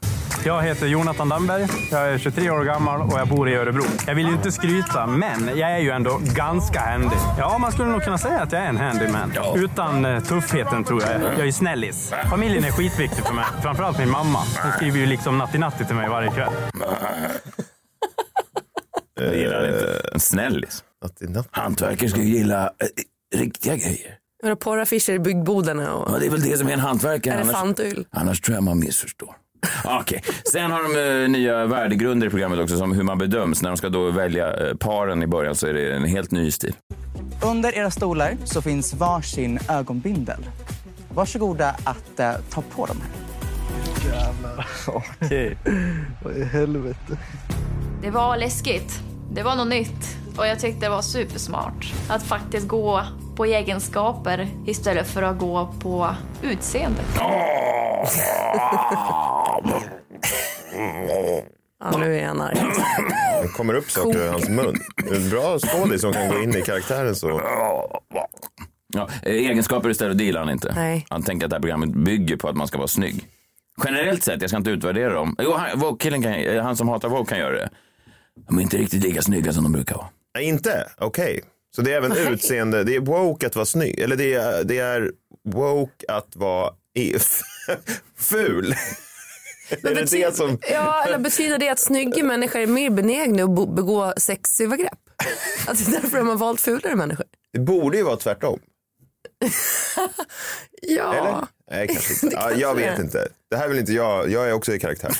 Jag 0.45 0.61
heter 0.61 0.87
Jonathan 0.87 1.29
Damberg. 1.29 1.67
Jag 1.91 2.09
är 2.13 2.17
23 2.17 2.49
år 2.51 2.63
gammal 2.63 3.01
och 3.01 3.19
jag 3.19 3.27
bor 3.27 3.49
i 3.49 3.55
Örebro. 3.55 3.83
Jag 4.07 4.15
vill 4.15 4.27
ju 4.27 4.33
inte 4.33 4.51
skryta, 4.51 5.07
men 5.07 5.47
jag 5.57 5.71
är 5.71 5.77
ju 5.79 5.89
ändå 5.89 6.19
ganska 6.35 6.79
handy. 6.79 7.15
Ja, 7.37 7.57
man 7.57 7.71
skulle 7.71 7.89
nog 7.89 8.03
kunna 8.03 8.17
säga 8.17 8.39
att 8.41 8.51
jag 8.51 8.61
är 8.61 8.65
en 8.65 8.77
handyman. 8.77 9.31
Ja. 9.35 9.53
Utan 9.57 10.05
eh, 10.05 10.19
tuffheten 10.23 10.83
tror 10.83 11.01
jag. 11.01 11.11
Jag 11.39 11.47
är 11.47 11.51
snällis. 11.51 12.13
Familjen 12.29 12.63
är 12.63 12.71
skitviktig 12.71 13.25
för 13.25 13.33
mig. 13.33 13.45
Framförallt 13.61 13.99
min 13.99 14.09
mamma. 14.09 14.39
Hon 14.63 14.71
skriver 14.71 14.99
ju 14.99 15.05
liksom 15.05 15.37
natti-natti 15.41 15.85
till 15.85 15.95
mig 15.95 16.09
varje 16.09 16.29
kväll. 16.31 16.51
Jag 19.31 19.39
gillar 19.39 19.67
inte. 19.73 20.01
En 20.13 20.19
snällis. 20.19 20.83
Hantverkare 21.51 22.09
ska 22.09 22.19
ju 22.21 22.37
gilla 22.37 22.63
eh, 22.65 23.39
riktiga 23.39 23.75
grejer. 23.75 24.17
Några 24.43 24.55
porraffischer 24.55 25.13
i 25.13 25.19
byggbodarna 25.19 25.83
Ja, 25.83 25.91
och 25.93 26.19
det 26.19 26.25
är 26.25 26.29
väl 26.29 26.41
det 26.41 26.57
som 26.57 26.67
är 26.67 26.73
en 26.73 26.79
hantverkare. 26.79 27.33
Annars, 27.33 27.45
elefantyl. 27.47 28.05
annars 28.11 28.41
tror 28.41 28.55
jag 28.55 28.63
man 28.63 28.79
missförstår. 28.79 29.35
Okej, 29.85 30.23
sen 30.51 30.71
har 30.71 30.83
de 30.83 31.23
eh, 31.23 31.29
nya 31.29 31.65
värdegrunder 31.65 32.27
i 32.27 32.29
programmet 32.29 32.59
också 32.59 32.77
som 32.77 32.91
hur 32.91 33.03
man 33.03 33.17
bedöms. 33.17 33.61
När 33.61 33.69
de 33.69 33.77
ska 33.77 33.89
då 33.89 34.11
välja 34.11 34.67
eh, 34.67 34.75
paren 34.75 35.23
i 35.23 35.27
början 35.27 35.55
så 35.55 35.67
är 35.67 35.73
det 35.73 35.95
en 35.95 36.05
helt 36.05 36.31
ny 36.31 36.51
stil. 36.51 36.73
Under 37.45 37.75
era 37.77 37.91
stolar 37.91 38.37
så 38.45 38.61
finns 38.61 38.93
varsin 38.93 39.59
ögonbindel. 39.69 40.45
Varsågoda 41.13 41.75
att 41.83 42.19
eh, 42.19 42.31
ta 42.49 42.61
på 42.61 42.85
dem 42.85 42.97
här. 43.01 43.11
Okej. 45.21 45.57
Det 48.01 48.09
var 48.09 48.37
läskigt. 48.37 48.99
Det 49.33 49.43
var 49.43 49.55
något 49.55 49.67
nytt. 49.67 50.17
Och 50.37 50.47
jag 50.47 50.59
tyckte 50.59 50.85
det 50.85 50.89
var 50.89 51.01
supersmart. 51.01 51.93
Att 52.09 52.23
faktiskt 52.23 52.67
gå 52.67 53.03
på 53.35 53.45
egenskaper 53.45 54.47
istället 54.65 55.07
för 55.07 55.23
att 55.23 55.39
gå 55.39 55.73
på 55.79 56.15
utseende. 56.41 57.01
Ja, 61.79 61.97
nu 61.99 62.19
är 62.19 62.25
han 62.27 62.41
arg. 62.41 62.57
Det 63.41 63.47
kommer 63.47 63.73
upp 63.73 63.91
saker 63.91 64.19
ur 64.19 64.27
hans 64.31 64.49
mun. 64.49 64.75
En 65.11 65.29
bra 65.29 65.59
skådis 65.59 66.01
som 66.01 66.13
kan 66.13 66.29
gå 66.29 66.43
in 66.43 66.55
i 66.55 66.61
karaktären 66.61 67.15
så. 67.15 67.41
Ja, 68.93 69.09
egenskaper 69.23 69.89
istället, 69.89 70.17
det 70.17 70.23
gillar 70.23 70.39
han 70.39 70.49
inte. 70.49 70.73
Nej. 70.75 71.05
Han 71.09 71.23
tänker 71.23 71.45
att 71.45 71.49
det 71.49 71.55
här 71.55 71.61
programmet 71.61 71.89
bygger 71.89 72.37
på 72.37 72.49
att 72.49 72.55
man 72.55 72.67
ska 72.67 72.77
vara 72.77 72.87
snygg. 72.87 73.27
Generellt 73.85 74.23
sett, 74.23 74.41
jag 74.41 74.49
ska 74.49 74.57
inte 74.57 74.69
utvärdera 74.69 75.13
dem. 75.13 75.35
Jo, 75.39 75.53
han, 75.53 75.93
kan, 76.21 76.57
han 76.59 76.75
som 76.75 76.89
hatar 76.89 77.09
Vogue 77.09 77.25
kan 77.25 77.37
göra 77.39 77.55
det. 77.55 77.69
De 78.47 78.57
är 78.57 78.61
inte 78.61 78.77
riktigt 78.77 79.03
lika 79.03 79.21
snygga 79.21 79.53
som 79.53 79.63
de 79.63 79.71
brukar 79.71 79.95
vara. 79.95 80.07
Nej, 80.35 80.45
inte? 80.45 80.89
Okej. 80.97 81.41
Så 81.75 81.81
det 81.81 81.93
är 81.93 81.97
även 81.97 82.17
utseende. 82.17 82.83
Det 82.83 82.95
är 82.95 82.99
woke 82.99 83.47
att 83.47 83.55
vara 83.55 83.65
snygg. 83.65 83.99
Eller 83.99 84.15
det 84.15 84.33
är, 84.33 84.63
det 84.63 84.77
är 84.77 85.11
woke 85.45 86.05
att 86.07 86.35
vara 86.35 86.73
ful. 88.17 88.75
är 89.69 89.95
det 89.95 90.11
det 90.11 90.35
som... 90.35 90.57
Ja, 90.71 91.03
eller 91.03 91.17
betyder 91.19 91.57
det 91.57 91.69
att 91.69 91.79
snygga 91.79 92.23
människor 92.23 92.59
är 92.59 92.67
mer 92.67 92.89
benägna 92.89 93.43
att 93.43 93.75
begå 93.75 94.13
sexövergrepp? 94.17 94.99
Att 95.67 95.77
det 95.77 95.97
är 95.97 96.01
därför 96.01 96.17
de 96.17 96.27
har 96.27 96.35
valt 96.35 96.61
fulare 96.61 96.95
människor? 96.95 97.25
Det 97.53 97.59
borde 97.59 97.97
ju 97.97 98.03
vara 98.03 98.17
tvärtom. 98.17 98.59
Ja. 100.81 101.13
Eller? 101.13 101.45
Nej, 101.71 101.87
kanske 101.87 102.25
inte. 102.25 102.37
Ja, 102.41 102.51
jag 102.51 102.75
vet 102.75 102.99
inte. 102.99 103.27
Det 103.49 103.57
här 103.57 103.67
vill 103.67 103.79
inte 103.79 103.93
jag. 103.93 104.29
Jag 104.31 104.49
är 104.49 104.53
också 104.53 104.73
i 104.73 104.79
karaktär. 104.79 105.11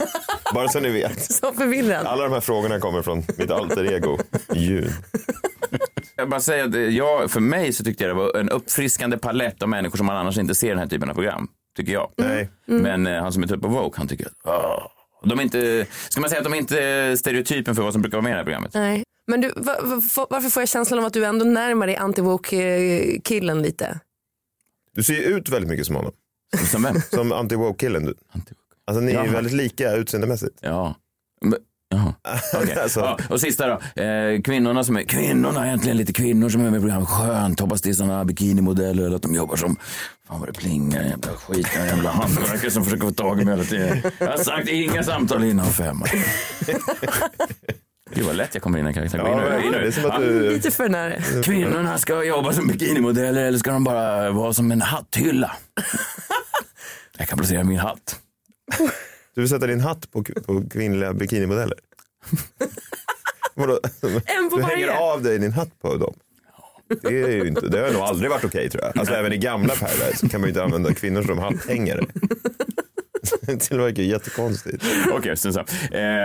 Bara 0.54 0.68
så 0.68 0.80
ni 0.80 0.88
vet. 0.90 1.32
Så 1.32 1.52
förvirrad. 1.52 2.06
Alla 2.06 2.22
de 2.22 2.32
här 2.32 2.40
frågorna 2.40 2.80
kommer 2.80 3.02
från 3.02 3.24
mitt 3.38 3.50
alter 3.50 3.92
ego, 3.92 4.18
Jun. 4.52 4.90
Jag 6.16 6.28
bara 6.28 6.40
säger 6.40 6.64
att 6.88 6.94
jag, 6.94 7.30
för 7.30 7.40
mig 7.40 7.72
så 7.72 7.84
tyckte 7.84 8.04
jag 8.04 8.10
det 8.10 8.14
var 8.22 8.36
en 8.36 8.50
uppfriskande 8.50 9.18
palett 9.18 9.62
av 9.62 9.68
människor 9.68 9.96
som 9.96 10.06
man 10.06 10.16
annars 10.16 10.38
inte 10.38 10.54
ser 10.54 10.66
i 10.66 10.70
den 10.70 10.78
här 10.78 10.86
typen 10.86 11.10
av 11.10 11.14
program. 11.14 11.48
Tycker 11.76 11.92
jag. 11.92 12.10
Nej. 12.16 12.48
Men 12.66 13.06
eh, 13.06 13.22
han 13.22 13.32
som 13.32 13.42
är 13.42 13.46
typ 13.46 13.60
på 13.60 13.68
Vogue, 13.68 13.92
han 13.96 14.08
tycker 14.08 14.26
att 14.26 14.32
"Åh." 14.44 14.86
de 15.24 15.38
är 15.38 15.42
inte, 15.42 15.86
ska 16.08 16.20
man 16.20 16.30
säga 16.30 16.38
att 16.40 16.44
de 16.44 16.52
är 16.52 16.58
inte 16.58 17.16
stereotypen 17.18 17.74
för 17.74 17.82
vad 17.82 17.92
som 17.92 18.02
brukar 18.02 18.18
vara 18.18 18.22
med 18.22 18.30
i 18.30 18.32
det 18.32 18.36
här 18.38 18.44
programmet? 18.44 18.74
Nej. 18.74 19.04
Men 19.26 19.40
du, 19.40 19.52
va, 19.56 19.76
va, 19.82 20.26
varför 20.30 20.50
får 20.50 20.60
jag 20.62 20.68
känslan 20.68 20.98
av 20.98 21.04
att 21.04 21.12
du 21.12 21.24
ändå 21.24 21.44
närmar 21.44 21.86
dig 21.86 21.96
anti-woke-killen 21.96 23.62
lite? 23.62 24.00
Du 24.94 25.02
ser 25.02 25.14
ju 25.14 25.22
ut 25.22 25.48
väldigt 25.48 25.70
mycket 25.70 25.86
som 25.86 25.96
honom. 25.96 26.12
Som 26.70 26.82
vem? 26.82 27.00
Som 27.10 27.32
anti-woke-killen. 27.32 28.04
du. 28.04 28.14
Alltså 28.86 29.00
ni 29.00 29.12
är 29.12 29.24
ju 29.24 29.30
väldigt 29.30 29.52
lika 29.52 29.92
utseendemässigt. 29.92 30.58
Ja. 30.60 30.94
Men, 31.40 31.58
Jaha. 31.88 32.14
okej. 32.62 32.78
Alltså. 32.82 33.00
ja, 33.00 33.18
och 33.30 33.40
sista 33.40 33.66
då. 33.66 34.02
Eh, 34.02 34.40
kvinnorna 34.42 34.84
som 34.84 34.96
är, 34.96 35.02
kvinnorna, 35.02 35.66
äntligen 35.66 35.96
lite 35.96 36.12
kvinnor 36.12 36.48
som 36.48 36.60
är 36.60 36.70
med 36.70 36.78
i 36.78 36.80
programmet. 36.80 37.08
Skönt, 37.08 37.60
hoppas 37.60 37.82
det 37.82 37.90
är 37.90 37.94
sådana 37.94 38.24
bikinimodeller 38.24 39.06
eller 39.06 39.16
att 39.16 39.22
de 39.22 39.34
jobbar 39.34 39.56
som, 39.56 39.76
fan 40.28 40.40
vad 40.40 40.48
det 40.48 40.52
plingar, 40.52 41.02
jävla 41.02 41.32
skit, 41.32 41.68
jävla 41.76 42.10
hantverkare 42.10 42.70
som 42.70 42.84
försöker 42.84 43.06
få 43.06 43.12
tag 43.14 43.40
i 43.40 43.44
mig 43.44 43.54
hela 43.54 43.64
tiden. 43.64 44.12
Jag 44.18 44.26
har 44.26 44.36
sagt 44.36 44.68
inga 44.68 45.02
samtal 45.02 45.44
innan 45.44 45.66
fem. 45.66 45.96
Gud 48.14 48.24
vad 48.26 48.36
lätt 48.36 48.54
jag 48.54 48.62
kommer 48.62 48.78
in 48.78 48.84
i 48.84 48.88
en 48.88 48.94
karaktär. 48.94 49.18
Gå 49.18 49.26
in 49.28 49.32
Ja, 49.38 49.58
nu, 49.58 49.64
in 49.66 49.72
nu. 49.72 49.78
det 49.80 49.86
är 49.86 49.90
som 49.90 50.04
att 50.06 50.12
Ja. 50.14 50.20
du... 50.20 50.50
Lite 50.50 50.70
för 50.70 50.88
nära. 50.88 51.42
Kvinnorna 51.42 51.98
ska 51.98 52.24
jobba 52.24 52.52
som 52.52 52.66
bikinimodeller 52.66 53.44
eller 53.44 53.58
ska 53.58 53.72
de 53.72 53.84
bara 53.84 54.30
vara 54.30 54.52
som 54.52 54.72
en 54.72 54.82
hatthylla? 54.82 55.56
Jag 57.18 57.28
kan 57.28 57.38
placera 57.38 57.64
min 57.64 57.78
hatt. 57.78 58.20
Du 59.34 59.40
vill 59.40 59.48
sätta 59.50 59.66
din 59.66 59.80
hatt 59.80 60.10
på, 60.12 60.22
på 60.46 60.64
kvinnliga 60.72 61.12
bikinimodeller? 61.12 61.78
Vadå? 63.54 63.78
En 64.24 64.50
på 64.50 64.56
Du 64.56 64.62
hänger 64.62 64.86
varje. 64.86 64.98
av 65.00 65.22
dig 65.22 65.38
din 65.38 65.52
hatt 65.52 65.80
på 65.82 65.96
dem? 65.96 66.14
Det, 67.02 67.22
är 67.22 67.28
ju 67.30 67.48
inte, 67.48 67.68
det 67.68 67.78
har 67.80 67.90
nog 67.92 68.02
aldrig 68.02 68.30
varit 68.30 68.44
okej 68.44 68.70
tror 68.70 68.84
jag. 68.84 68.98
Alltså 68.98 69.14
även 69.14 69.32
i 69.32 69.36
gamla 69.38 69.74
Paradise 69.74 70.28
kan 70.28 70.40
man 70.40 70.48
ju 70.48 70.50
inte 70.50 70.62
använda 70.64 70.94
kvinnor 70.94 71.22
som 71.22 71.38
hatthängare. 71.38 72.00
Det 73.46 73.76
verkar 73.76 74.02
jättekonstigt. 74.02 74.84
Okej, 75.12 75.36
så, 75.36 75.52
så. 75.52 75.60
Eh, 75.60 75.64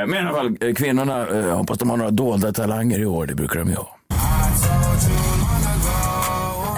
men 0.08 0.14
i 0.14 0.18
alla 0.18 0.32
fall, 0.32 0.58
eh, 0.62 0.74
kvinnorna, 0.74 1.28
eh, 1.28 1.58
hoppas 1.58 1.78
de 1.78 1.90
har 1.90 1.98
några 1.98 2.12
dolda 2.12 2.52
talanger 2.52 3.00
i 3.00 3.06
år, 3.06 3.26
det 3.26 3.36
brukar 3.36 3.60
de 3.60 3.70
ju 3.70 3.76
ha. 3.76 3.96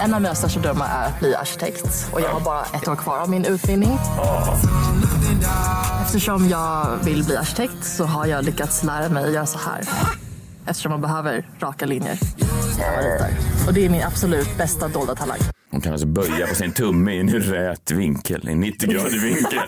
En 0.04 0.14
av 0.14 0.22
mina 0.22 0.34
största 0.34 0.60
drömmar 0.60 0.86
är 0.86 1.06
att 1.06 1.20
bli 1.20 1.34
arkitekt 1.34 2.08
och 2.12 2.20
jag 2.20 2.28
har 2.28 2.40
bara 2.40 2.62
ett 2.62 2.88
år 2.88 2.96
kvar 2.96 3.18
av 3.18 3.30
min 3.30 3.44
utbildning. 3.44 3.98
Eftersom 6.02 6.48
jag 6.48 6.98
vill 7.04 7.24
bli 7.24 7.36
arkitekt 7.36 7.84
så 7.84 8.04
har 8.04 8.26
jag 8.26 8.44
lyckats 8.44 8.82
lära 8.84 9.08
mig 9.08 9.24
att 9.24 9.32
göra 9.32 9.46
så 9.46 9.58
här. 9.58 9.80
Eftersom 10.66 10.90
man 10.92 11.00
behöver 11.00 11.46
raka 11.60 11.86
linjer. 11.86 12.18
Och 13.66 13.74
det 13.74 13.84
är 13.86 13.88
min 13.88 14.02
absolut 14.02 14.58
bästa 14.58 14.88
dolda 14.88 15.14
talang. 15.14 15.38
Hon 15.72 15.80
kan 15.80 15.92
alltså 15.92 16.06
böja 16.06 16.46
på 16.46 16.54
sin 16.54 16.72
tumme 16.72 17.16
in 17.16 17.28
i 17.28 17.38
rät 17.38 17.90
vinkel, 17.90 18.48
i 18.48 18.52
90-gradig 18.52 19.22
vinkel. 19.22 19.58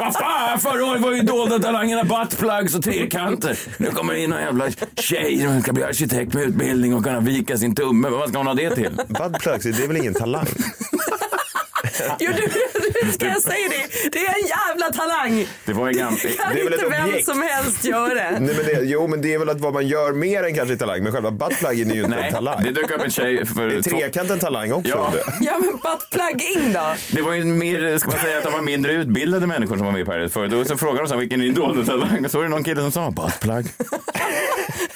Vad 0.00 0.14
fan, 0.14 0.60
förra 0.60 0.86
året 0.86 1.02
var 1.02 1.12
ju 1.12 1.22
dolda 1.22 1.58
talangerna 1.58 2.04
buttplugs 2.04 2.74
och 2.74 2.82
trekanter. 2.82 3.58
Nu 3.76 3.90
kommer 3.90 4.14
in 4.14 4.32
en 4.32 4.42
jävla 4.42 4.70
tjej 4.96 5.40
som 5.40 5.62
ska 5.62 5.72
bli 5.72 5.82
arkitekt 5.82 6.34
med 6.34 6.42
utbildning 6.42 6.94
och 6.94 7.04
kunna 7.04 7.20
vika 7.20 7.58
sin 7.58 7.74
tumme. 7.74 8.08
Vad 8.08 8.28
ska 8.28 8.38
hon 8.38 8.46
ha 8.46 8.54
det 8.54 8.74
till? 8.74 9.00
Budplugs, 9.08 9.64
det 9.64 9.84
är 9.84 9.88
väl 9.88 9.96
ingen 9.96 10.14
talang? 10.14 10.46
Jo, 12.18 12.32
du, 12.36 12.77
ska 13.12 13.26
jag 13.26 13.42
säga 13.42 13.68
det? 13.68 14.08
Det 14.12 14.18
är 14.18 14.34
en 14.42 14.46
jävla 14.46 14.92
talang. 14.92 15.46
Det 15.64 15.72
var 15.72 15.88
en. 15.88 15.94
Det 15.94 16.00
kan 16.36 16.54
Det 16.54 16.60
är 16.60 16.64
väl 16.64 16.72
inte 16.72 16.86
ett 16.86 16.92
vem 16.92 17.04
objekt. 17.08 17.24
som 17.28 17.42
helst 17.42 17.84
göra. 17.84 18.30
Nej, 18.30 18.40
men 18.40 18.56
det, 18.56 18.80
jo 18.82 19.06
men 19.06 19.20
det 19.22 19.34
är 19.34 19.38
väl 19.38 19.48
att 19.48 19.60
vad 19.60 19.72
man 19.74 19.86
gör 19.88 20.12
mer 20.12 20.42
än 20.44 20.54
kanske 20.54 20.76
talang. 20.76 21.02
Men 21.02 21.12
själva 21.12 21.30
buttpluggen 21.30 21.90
är 21.90 21.94
ju 21.94 22.02
inte 22.04 22.14
en 22.16 22.20
Nej, 22.22 22.32
talang. 22.32 22.62
det 22.64 22.70
dök 22.70 22.90
upp 22.90 23.00
en 23.04 23.10
tjej 23.10 23.38
Är 23.38 23.44
för... 23.44 23.82
två- 23.82 23.90
trekanten 23.90 24.38
talang 24.38 24.72
också? 24.72 24.90
Ja. 24.90 25.12
Ja 25.40 25.58
men 25.58 25.70
buttplugging 25.72 26.72
då? 26.72 26.94
Det 27.12 27.22
var 27.22 27.32
ju 27.32 27.44
mer, 27.44 27.98
ska 27.98 28.10
man 28.10 28.18
säga 28.20 28.38
att 28.38 28.44
de 28.44 28.52
var 28.52 28.60
mindre 28.62 28.92
utbildade 28.92 29.46
människor 29.46 29.76
som 29.76 29.84
var 29.86 29.92
med 29.92 30.00
i 30.00 30.04
Paradise 30.04 30.32
förut. 30.32 30.52
Och 30.52 30.66
så 30.66 30.76
frågade 30.76 30.98
de 31.02 31.06
så 31.08 31.14
här, 31.14 31.20
vilken 31.20 31.40
är 31.40 31.44
din 31.44 31.54
dolda 31.54 31.84
talang? 31.84 32.24
Och 32.24 32.30
så 32.30 32.38
var 32.38 32.44
det 32.44 32.50
någon 32.50 32.64
kille 32.64 32.80
som 32.80 32.92
sa 32.92 33.10
buttplug. 33.10 33.66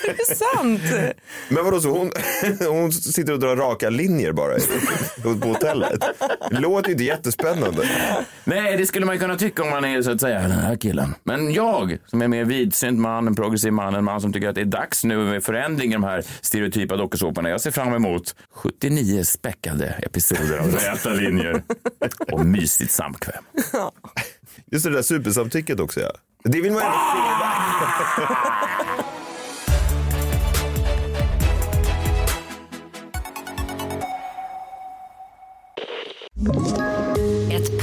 Det 0.05 0.11
är 0.33 0.35
sant. 0.35 0.81
Men 1.49 1.65
vadå, 1.65 1.81
så 1.81 1.89
hon, 1.89 2.13
hon 2.69 2.93
sitter 2.93 3.33
och 3.33 3.39
drar 3.39 3.57
raka 3.57 3.91
linjer 3.91 4.33
bara 4.33 4.55
på 5.23 5.35
på 5.39 5.49
hotellet? 5.49 6.01
Det 6.51 6.59
låter 6.59 6.89
ju 6.89 6.93
inte 6.93 7.05
jättespännande. 7.05 7.89
Nej, 8.45 8.77
det 8.77 8.87
skulle 8.87 9.07
man 9.07 9.19
kunna 9.19 9.37
tycka 9.37 9.63
om 9.63 9.71
man 9.71 9.85
är 9.85 10.03
så 10.03 10.11
att 10.11 10.21
säga 10.21 10.41
den 10.41 10.51
här 10.51 10.77
killen. 10.77 11.15
Men 11.25 11.53
jag, 11.53 11.99
som 12.07 12.23
är 12.23 12.29
mer 12.29 12.45
vidsynt 12.45 12.99
man, 13.01 13.27
en 13.27 13.35
progressiv 13.35 13.73
man, 13.73 13.95
en 13.95 14.05
man 14.05 14.21
som 14.21 14.33
tycker 14.33 14.49
att 14.49 14.55
det 14.55 14.61
är 14.61 14.65
dags 14.65 15.05
nu 15.05 15.17
med 15.17 15.45
förändring 15.45 15.91
i 15.91 15.93
de 15.93 16.05
här 16.05 16.25
stereotypa 16.41 16.97
dokusåporna. 16.97 17.49
Jag 17.49 17.61
ser 17.61 17.71
fram 17.71 17.95
emot 17.95 18.35
79 18.55 19.25
späckade 19.25 19.87
episoder 19.87 20.59
av 20.59 20.67
räta 20.73 21.11
linjer 21.11 21.63
och 22.33 22.47
mysigt 22.47 22.93
samkväm. 22.93 23.45
Just 24.67 24.85
det 24.85 24.91
där 24.91 25.03
supersamtycket 25.03 25.81
också 25.81 26.01
ja. 26.01 26.11
Det 26.45 26.61
vill 26.61 26.73
man 26.73 26.83
ju 26.83 26.87
ändå 26.87 28.35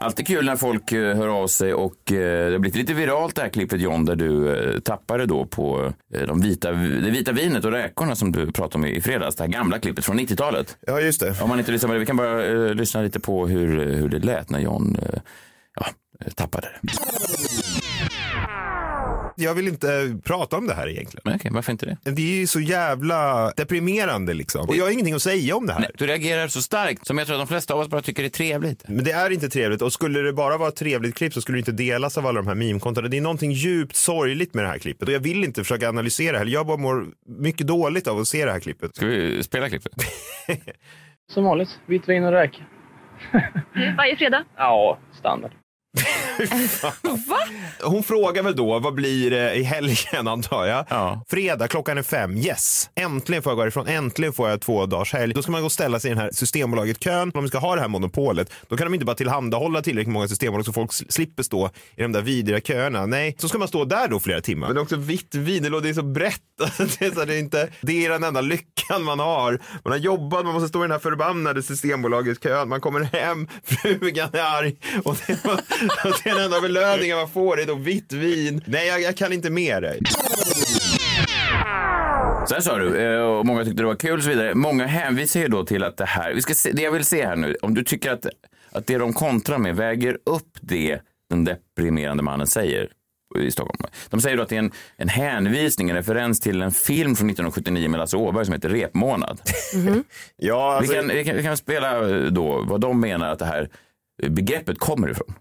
Alltid 0.00 0.26
kul 0.26 0.44
när 0.44 0.56
folk 0.56 0.92
eh, 0.92 1.16
hör 1.16 1.28
av 1.28 1.46
sig 1.46 1.74
och 1.74 2.12
eh, 2.12 2.46
det 2.46 2.52
har 2.52 2.58
blivit 2.58 2.76
lite 2.76 2.94
viralt 2.94 3.34
det 3.34 3.42
här 3.42 3.48
klippet 3.48 3.80
John 3.80 4.04
där 4.04 4.16
du 4.16 4.56
eh, 4.56 4.80
tappade 4.80 5.26
då 5.26 5.46
på 5.46 5.92
de 6.26 6.40
vita, 6.40 6.72
det 6.72 7.10
vita 7.10 7.32
vinet 7.32 7.64
och 7.64 7.72
räkorna 7.72 8.16
som 8.16 8.32
du 8.32 8.52
pratade 8.52 8.84
om 8.84 8.90
i 8.90 9.00
fredags. 9.00 9.36
Det 9.36 9.42
här 9.42 9.50
gamla 9.50 9.78
klippet 9.78 10.04
från 10.04 10.20
90-talet. 10.20 10.76
Ja, 10.80 11.00
just 11.00 11.20
det. 11.20 11.42
Om 11.42 11.48
man 11.48 11.58
inte 11.58 11.72
lyssnar 11.72 11.88
på 11.88 11.94
det, 11.94 12.00
vi 12.00 12.06
kan 12.06 12.16
bara 12.16 12.42
lyssna 12.72 13.02
lite 13.02 13.20
på 13.20 13.46
hur, 13.46 13.94
hur 13.94 14.08
det 14.08 14.18
lät 14.18 14.50
när 14.50 14.60
John 14.60 14.96
ja, 15.74 15.86
tappade 16.34 16.68
det. 16.82 16.88
Jag 19.40 19.54
vill 19.54 19.68
inte 19.68 20.18
prata 20.24 20.56
om 20.56 20.66
det 20.66 20.74
här 20.74 20.88
egentligen. 20.88 21.22
Men 21.24 21.34
okej, 21.34 21.50
varför 21.54 21.72
inte 21.72 21.86
det? 21.86 22.10
Det 22.10 22.22
är 22.22 22.40
ju 22.40 22.46
så 22.46 22.60
jävla 22.60 23.50
deprimerande 23.56 24.34
liksom. 24.34 24.68
Och 24.68 24.76
jag 24.76 24.84
har 24.84 24.90
ingenting 24.90 25.14
att 25.14 25.22
säga 25.22 25.56
om 25.56 25.66
det 25.66 25.72
här. 25.72 25.80
Nej, 25.80 25.90
du 25.98 26.06
reagerar 26.06 26.48
så 26.48 26.62
starkt 26.62 27.06
som 27.06 27.18
jag 27.18 27.26
tror 27.26 27.36
att 27.36 27.40
de 27.40 27.46
flesta 27.48 27.74
av 27.74 27.80
oss 27.80 27.88
bara 27.88 28.02
tycker 28.02 28.22
det 28.22 28.26
är 28.26 28.30
trevligt. 28.30 28.88
Men 28.88 29.04
det 29.04 29.12
är 29.12 29.30
inte 29.30 29.48
trevligt 29.48 29.82
och 29.82 29.92
skulle 29.92 30.20
det 30.20 30.32
bara 30.32 30.58
vara 30.58 30.68
ett 30.68 30.76
trevligt 30.76 31.14
klipp 31.14 31.34
så 31.34 31.40
skulle 31.40 31.56
det 31.56 31.60
inte 31.60 31.72
delas 31.72 32.18
av 32.18 32.26
alla 32.26 32.42
de 32.42 32.46
här 32.46 32.54
meme-kontona. 32.54 33.08
Det 33.08 33.16
är 33.16 33.20
någonting 33.20 33.52
djupt 33.52 33.96
sorgligt 33.96 34.54
med 34.54 34.64
det 34.64 34.68
här 34.68 34.78
klippet 34.78 35.08
och 35.08 35.14
jag 35.14 35.20
vill 35.20 35.44
inte 35.44 35.62
försöka 35.64 35.88
analysera 35.88 36.32
det 36.32 36.38
här. 36.38 36.46
Jag 36.46 36.66
bara 36.66 36.76
mår 36.76 37.06
mycket 37.26 37.66
dåligt 37.66 38.06
av 38.06 38.18
att 38.18 38.28
se 38.28 38.44
det 38.44 38.52
här 38.52 38.60
klippet. 38.60 38.96
Ska 38.96 39.06
vi 39.06 39.42
spela 39.42 39.68
klippet? 39.68 39.92
Som 41.32 41.44
vanligt, 41.44 41.78
vitt 41.86 42.08
vin 42.08 42.24
och 42.24 42.32
räk. 42.32 42.62
Varje 43.96 44.16
fredag. 44.16 44.44
Ja, 44.56 44.98
standard. 45.18 45.50
Hon 47.82 48.02
frågar 48.02 48.42
väl 48.42 48.56
då, 48.56 48.78
vad 48.78 48.94
blir 48.94 49.30
det 49.30 49.54
i 49.54 49.62
helgen 49.62 50.28
antar 50.28 50.66
jag? 50.66 50.84
Fredag, 51.28 51.68
klockan 51.68 51.98
är 51.98 52.02
fem, 52.02 52.36
yes. 52.36 52.90
Äntligen 52.94 53.42
får 53.42 53.50
jag 53.50 53.56
gå 53.58 53.66
ifrån, 53.66 53.86
äntligen 53.86 54.32
får 54.32 54.48
jag 54.50 54.60
två 54.60 54.86
dagars 54.86 55.12
helg. 55.12 55.34
Då 55.34 55.42
ska 55.42 55.52
man 55.52 55.60
gå 55.60 55.66
och 55.66 55.72
ställa 55.72 56.00
sig 56.00 56.10
i 56.10 56.14
den 56.14 56.22
här 56.22 56.30
Systembolaget-kön. 56.32 57.32
Om 57.34 57.42
vi 57.42 57.48
ska 57.48 57.58
ha 57.58 57.74
det 57.74 57.80
här 57.80 57.88
monopolet, 57.88 58.52
då 58.68 58.76
kan 58.76 58.86
de 58.86 58.94
inte 58.94 59.06
bara 59.06 59.16
tillhandahålla 59.16 59.82
tillräckligt 59.82 60.12
många 60.12 60.28
systembolag 60.28 60.66
så 60.66 60.72
folk 60.72 60.92
slipper 60.92 61.42
stå 61.42 61.70
i 61.96 62.02
de 62.02 62.12
där 62.12 62.22
vidriga 62.22 62.60
köerna. 62.60 63.06
Nej, 63.06 63.36
så 63.38 63.48
ska 63.48 63.58
man 63.58 63.68
stå 63.68 63.84
där 63.84 64.08
då 64.08 64.20
flera 64.20 64.40
timmar. 64.40 64.66
Men 64.66 64.74
det 64.74 64.80
är 64.80 64.82
också 64.82 64.96
vitt 64.96 65.34
vin, 65.34 65.62
det 65.62 65.88
är 65.88 65.94
så 65.94 66.02
brett. 66.02 66.40
Det, 66.98 67.06
är 67.06 67.10
så, 67.10 67.24
det, 67.24 67.34
är 67.34 67.38
inte, 67.38 67.68
det 67.80 68.06
är 68.06 68.10
den 68.10 68.24
enda 68.24 68.40
lyckan 68.40 68.79
man 68.98 69.18
har. 69.18 69.58
Man 69.84 69.92
har 69.92 69.98
jobbat, 69.98 70.44
man 70.44 70.54
måste 70.54 70.68
stå 70.68 70.78
i 70.78 70.82
den 70.82 70.90
här 70.90 70.98
förbannade 70.98 71.62
systembolagets 71.62 72.40
kön. 72.42 72.68
Man 72.68 72.80
kommer 72.80 73.00
hem, 73.00 73.48
frugan 73.64 74.28
är 74.32 74.58
arg 74.58 74.76
och 75.04 75.16
det, 75.26 75.44
och 76.04 76.20
den 76.24 76.38
enda 76.38 76.60
belöningen 76.60 77.16
man 77.16 77.28
får 77.30 77.60
är 77.60 77.66
då 77.66 77.74
vitt 77.74 78.12
vin. 78.12 78.64
Nej, 78.66 78.86
jag, 78.86 79.02
jag 79.02 79.16
kan 79.16 79.32
inte 79.32 79.50
med 79.50 79.82
dig. 79.82 80.00
Sen 82.48 82.62
sa 82.62 82.78
du, 82.78 82.96
eh, 82.96 83.20
och 83.20 83.46
många 83.46 83.64
tyckte 83.64 83.82
det 83.82 83.86
var 83.86 83.94
kul 83.94 84.18
och 84.18 84.22
så 84.22 84.30
vidare. 84.30 84.54
Många 84.54 84.86
hänvisar 84.86 85.40
ju 85.40 85.48
då 85.48 85.64
till 85.64 85.84
att 85.84 85.96
det 85.96 86.04
här, 86.04 86.34
vi 86.34 86.42
ska 86.42 86.54
se, 86.54 86.72
det 86.72 86.82
jag 86.82 86.92
vill 86.92 87.04
se 87.04 87.26
här 87.26 87.36
nu, 87.36 87.56
om 87.62 87.74
du 87.74 87.84
tycker 87.84 88.12
att, 88.12 88.26
att 88.72 88.86
det 88.86 88.98
de 88.98 89.12
kontrar 89.12 89.58
med 89.58 89.76
väger 89.76 90.18
upp 90.24 90.58
det 90.60 91.00
den 91.30 91.44
deprimerande 91.44 92.22
mannen 92.22 92.46
säger 92.46 92.88
i 93.38 93.50
Stockholm. 93.50 93.92
De 94.08 94.20
säger 94.20 94.36
då 94.36 94.42
att 94.42 94.48
det 94.48 94.54
är 94.54 94.58
en, 94.58 94.72
en 94.96 95.08
hänvisning, 95.08 95.90
en 95.90 95.96
referens 95.96 96.40
till 96.40 96.62
en 96.62 96.72
film 96.72 97.16
från 97.16 97.30
1979 97.30 97.88
med 97.88 97.98
Lasse 97.98 98.16
Åberg 98.16 98.44
som 98.44 98.54
heter 98.54 98.68
Repmånad. 98.68 99.40
Ja, 100.36 100.76
alltså, 100.76 100.92
vi, 100.92 100.98
kan, 100.98 101.08
vi, 101.08 101.24
kan, 101.24 101.36
vi 101.36 101.42
kan 101.42 101.56
spela 101.56 102.08
eh, 102.08 102.22
då 102.24 102.64
vad 102.68 102.80
de 102.80 103.00
menar 103.00 103.32
att 103.32 103.38
det 103.38 103.44
här 103.44 103.68
begreppet 104.28 104.78
kommer 104.78 105.10
ifrån. 105.10 105.34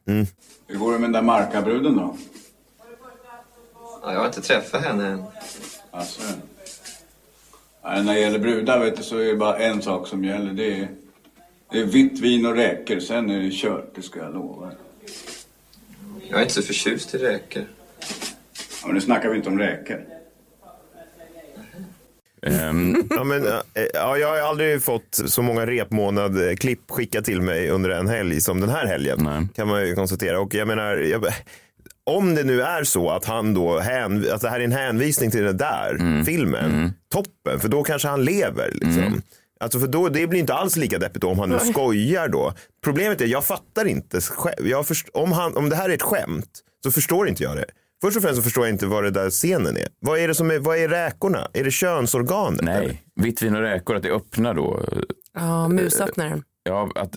Hur 0.68 0.78
går 0.78 0.94
det 0.94 1.00
med 1.00 1.06
den 1.06 1.12
där 1.12 1.22
Markabruden 1.22 1.96
då? 1.96 2.18
Ja, 4.02 4.14
jag 4.14 4.20
har 4.20 4.26
inte 4.26 4.42
träffat 4.42 4.84
henne 4.84 5.08
än. 5.08 5.24
Alltså, 5.92 6.22
nej, 7.84 8.04
när 8.04 8.14
det 8.14 8.20
gäller 8.20 8.40
brudar 8.40 8.80
vet 8.80 8.98
du, 8.98 9.04
så 9.04 9.18
är 9.18 9.26
det 9.26 9.36
bara 9.36 9.58
en 9.58 9.82
sak 9.82 10.08
som 10.08 10.26
gäller. 10.26 10.54
Det 10.54 10.74
är, 10.74 10.88
det 11.72 11.80
är 11.80 11.86
vitt 11.86 12.20
vin 12.20 12.46
och 12.46 12.56
räkor. 12.56 13.00
Sen 13.00 13.30
är 13.30 13.40
det 13.40 13.52
kört, 13.52 13.96
det 13.96 14.02
ska 14.02 14.20
jag 14.20 14.34
lova. 14.34 14.72
Jag 16.30 16.38
är 16.38 16.42
inte 16.42 16.54
så 16.54 16.62
förtjust 16.62 17.16
i 17.16 17.18
räkor. 17.18 17.64
Ja, 18.82 18.88
men 18.88 18.96
nu 18.96 19.02
snackar 19.02 19.30
vi 19.30 19.38
inte 19.38 19.50
om 19.50 19.60
räkor. 19.60 20.00
Ehm, 22.42 22.96
Ja, 23.10 23.24
men, 23.24 23.48
eh, 23.48 23.54
ja, 23.94 24.18
jag 24.18 24.28
har 24.28 24.38
aldrig 24.38 24.84
fått 24.84 25.22
så 25.26 25.42
många 25.42 25.66
repmånad-klipp 25.66 26.80
skickat 26.92 27.26
till 27.26 27.42
mig 27.42 27.70
under 27.70 27.90
en 27.90 28.08
helg 28.08 28.42
som 28.42 28.62
den 28.62 28.70
här 28.70 28.86
helgen. 28.86 29.50
Kan 29.56 29.68
man 29.68 29.88
ju 29.88 29.96
konstatera. 29.96 30.40
Och 30.40 30.54
jag 30.54 30.68
menar, 30.68 30.96
jag, 30.98 31.26
om 32.04 32.36
det 32.36 32.44
nu 32.44 32.62
är 32.62 32.84
så 32.84 33.10
att 33.10 33.26
han 33.26 33.54
då 33.54 33.80
hän, 33.80 34.26
att 34.32 34.42
det 34.42 34.50
här 34.50 34.60
är 34.60 34.64
en 34.64 34.72
hänvisning 34.72 35.32
till 35.32 35.44
den 35.44 35.58
där 35.58 35.96
Mm. 36.00 36.26
filmen, 36.26 36.94
toppen, 37.14 37.60
för 37.60 37.68
då 37.70 37.84
kanske 37.84 38.08
han 38.08 38.24
lever. 38.26 38.72
Liksom. 38.74 39.22
Alltså 39.60 39.80
för 39.80 39.88
då, 39.88 40.10
det 40.10 40.28
blir 40.28 40.40
inte 40.40 40.54
alls 40.54 40.76
lika 40.76 40.98
deppigt 41.00 41.24
om 41.24 41.40
han 41.40 41.50
nu 41.50 41.56
Nej. 41.64 41.74
skojar 41.74 42.28
då. 42.28 42.54
Problemet 42.84 43.22
är, 43.22 43.26
jag 43.26 43.46
fattar 43.46 43.86
inte. 43.86 44.20
Jag 44.64 44.88
först, 44.88 45.10
om, 45.14 45.32
han, 45.32 45.58
om 45.58 45.70
det 45.70 45.76
här 45.76 45.90
är 45.90 45.94
ett 45.94 46.02
skämt 46.02 46.50
så 46.84 46.92
förstår 46.92 47.30
inte 47.30 47.44
jag 47.44 47.56
det. 47.58 47.66
Först 48.02 48.18
och 48.18 48.24
främst 48.24 48.38
så 48.38 48.44
förstår 48.44 48.66
jag 48.66 48.74
inte 48.74 48.86
vad 48.86 49.04
det 49.04 49.12
där 49.12 49.30
scenen 49.30 49.78
är. 49.78 49.88
Vad 50.00 50.20
är 50.20 50.28
det 50.28 50.36
som 50.36 50.52
är, 50.52 50.60
vad 50.60 50.78
är 50.78 50.88
räkorna? 50.90 51.48
Är 51.54 51.64
det 51.64 51.72
könsorganet? 51.72 52.62
nej, 52.62 53.04
vitt 53.16 53.42
vin 53.42 53.56
och 53.56 53.62
räkor, 53.62 53.96
att 53.96 54.04
det 54.04 54.12
öppnar 54.12 54.54
då. 54.54 54.86
Ja, 55.34 55.68
musöppnaren. 55.68 56.44
Ja, 56.70 56.90
att, 56.96 57.16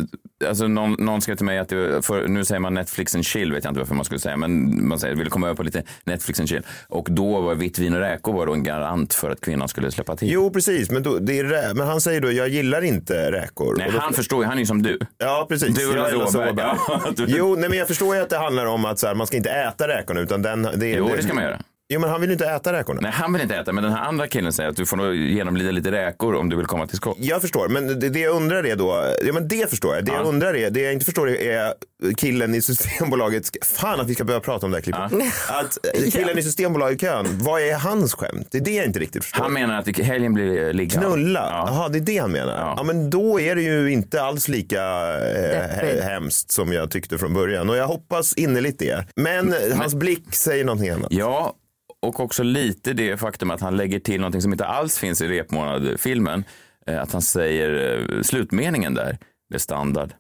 alltså 0.49 0.69
någon, 0.69 0.93
någon 0.99 1.21
skrev 1.21 1.37
till 1.37 1.47
mig 1.47 1.59
att 1.59 1.69
det, 1.69 2.03
för, 2.07 2.29
nu 2.29 2.45
säger 2.45 2.61
man 2.61 2.75
Netflix 2.75 3.15
and 3.15 3.25
chill, 3.25 3.53
vet 3.53 3.65
jag 3.65 3.71
inte 3.71 3.81
varför 3.81 3.95
man 3.95 4.05
skulle 4.05 4.21
säga, 4.21 4.37
men 4.37 4.89
man 4.89 4.99
säger 4.99 5.15
vill 5.15 5.31
komma 5.31 5.47
över 5.47 5.57
på 5.57 5.63
lite 5.63 5.83
Netflix 6.05 6.41
and 6.41 6.49
chill. 6.49 6.63
Och 6.89 7.07
då 7.11 7.41
var 7.41 7.55
vitt 7.55 7.79
vin 7.79 7.95
och 7.95 8.01
räkor 8.01 8.33
var 8.33 8.47
då 8.47 8.53
en 8.53 8.63
garant 8.63 9.15
för 9.15 9.31
att 9.31 9.41
kvinnan 9.41 9.69
skulle 9.69 9.91
släppa 9.91 10.17
till. 10.17 10.31
Jo, 10.31 10.51
precis. 10.51 10.91
Men, 10.91 11.03
då, 11.03 11.19
det 11.19 11.39
är 11.39 11.75
men 11.75 11.87
han 11.87 12.01
säger 12.01 12.21
då, 12.21 12.33
jag 12.33 12.49
gillar 12.49 12.83
inte 12.85 13.33
räkor. 13.33 13.75
Nej, 13.79 13.91
då- 13.93 13.99
han 13.99 14.13
förstår 14.13 14.43
ju, 14.43 14.47
han 14.49 14.57
är 14.57 14.61
ju 14.61 14.67
som 14.67 14.83
du. 14.83 14.99
Ja, 15.19 15.47
precis. 15.49 15.77
Du 15.77 15.89
och 15.89 16.19
Lasse 16.19 16.39
Åberg. 16.51 16.55
Ja, 16.89 17.01
du- 17.17 17.25
Jo, 17.29 17.57
nej, 17.59 17.69
men 17.69 17.79
jag 17.79 17.89
förstår 17.89 18.17
ju 18.17 18.23
att 18.23 18.31
det 18.31 18.39
handlar 18.39 18.67
om 18.67 18.85
att 18.85 18.99
så 18.99 19.07
här, 19.07 19.15
man 19.15 19.27
ska 19.27 19.37
inte 19.37 19.51
äta 19.51 19.89
räkorna. 19.89 20.21
Utan 20.21 20.43
den, 20.43 20.63
det, 20.63 20.89
Jo, 20.89 21.11
det 21.17 21.23
ska 21.23 21.35
man 21.35 21.45
göra. 21.45 21.61
Jo, 21.93 22.01
men 22.01 22.11
han 22.11 22.21
vill 22.21 22.31
ju 22.31 22.33
inte 22.33 22.47
äta 22.47 22.73
räkorna. 22.73 23.01
Nej, 23.01 23.11
han 23.15 23.33
vill 23.33 23.43
inte 23.43 23.57
äta, 23.57 23.73
men 23.73 23.85
den 23.85 23.93
här 23.93 24.05
andra 24.05 24.27
killen 24.27 24.53
säger 24.53 24.71
att 24.71 24.77
du 24.77 24.87
får 24.87 24.97
nog 24.97 25.15
genomlida 25.15 25.71
lite 25.71 25.91
räkor 25.93 26.35
om 26.35 26.49
du 26.49 26.57
vill 26.57 26.67
komma 26.67 26.87
till 26.87 26.97
skott. 26.97 27.17
Jag 27.21 27.41
förstår, 27.41 27.69
men 27.69 28.01
det, 28.01 28.09
det 28.09 28.21
jag 28.21 28.37
undrar 28.37 28.67
är 28.67 28.77
då, 28.77 29.15
ja 29.25 29.33
men 29.33 29.49
det 29.49 29.71
förstår 29.71 29.95
jag. 29.95 30.05
Det 30.05 30.13
jag 30.13 30.27
undrar 30.27 30.57
är, 30.57 30.71
det 30.71 30.81
jag 30.81 30.93
inte 30.93 31.05
förstår 31.05 31.29
är 31.31 31.75
killen 32.17 32.55
i 32.55 32.63
Systembolaget, 32.63 33.67
fan 33.67 34.01
att 34.01 34.09
vi 34.09 34.15
ska 34.15 34.25
börja 34.25 34.41
prata 34.41 34.67
om 34.67 34.73
det 34.73 34.77
här 34.79 34.83
klippet. 34.83 35.03
Att 35.49 35.79
eh, 35.97 36.11
killen 36.11 36.39
i 36.39 36.43
Systembolaget-kön, 36.43 37.27
vad 37.39 37.61
är 37.61 37.75
hans 37.75 38.15
skämt? 38.15 38.49
Det 38.51 38.59
är 38.59 38.63
det 38.63 38.71
jag 38.71 38.87
inte 38.87 38.99
riktigt 38.99 39.25
förstår. 39.25 39.43
Han 39.43 39.53
menar 39.53 39.79
att 39.79 39.99
helgen 39.99 40.35
blir 40.35 40.61
det 40.61 40.73
ligga. 40.73 41.01
Knulla? 41.01 41.65
Jaha, 41.67 41.89
det 41.89 41.99
är 41.99 42.01
det 42.01 42.19
han 42.19 42.33
menar. 42.33 42.75
Ja. 42.77 42.83
men 42.83 43.11
då 43.11 43.41
är 43.41 43.55
det 43.55 43.63
ju 43.63 43.93
inte 43.93 44.23
alls 44.23 44.49
lika 44.49 44.83
eh, 45.21 46.05
hemskt 46.05 46.51
som 46.51 46.73
jag 46.73 46.91
tyckte 46.91 47.19
från 47.19 47.35
början. 47.35 47.71
Och 47.71 47.77
jag 47.77 47.87
hoppas 47.87 48.35
innerligt 48.35 48.79
det. 48.79 49.07
Men 49.17 49.53
eh, 49.53 49.77
hans 49.77 49.95
blick 49.95 50.35
säger 50.35 50.65
någonting 50.65 50.91
annat. 50.91 51.13
Ja, 51.13 51.55
och 52.03 52.21
också 52.21 52.43
lite 52.43 52.93
det 52.93 53.17
faktum 53.17 53.51
att 53.51 53.61
han 53.61 53.77
lägger 53.77 53.99
till 54.01 54.21
någonting 54.21 54.43
som 54.43 54.53
inte 54.53 54.67
alls 54.67 54.99
finns 54.99 55.21
i 55.21 55.29
repmånad-filmen. 55.29 56.45
Eh, 56.87 57.03
Att 57.03 57.13
han 57.13 57.23
säger 57.23 57.99
eh, 58.11 58.23
slutmeningen 58.23 58.95
där, 58.95 59.19
det 59.49 59.55
är 59.55 59.59
standard. 59.59 60.13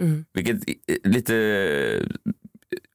Mm. 0.00 0.24
Vilket 0.34 0.56
eh, 0.68 1.10
lite 1.10 1.34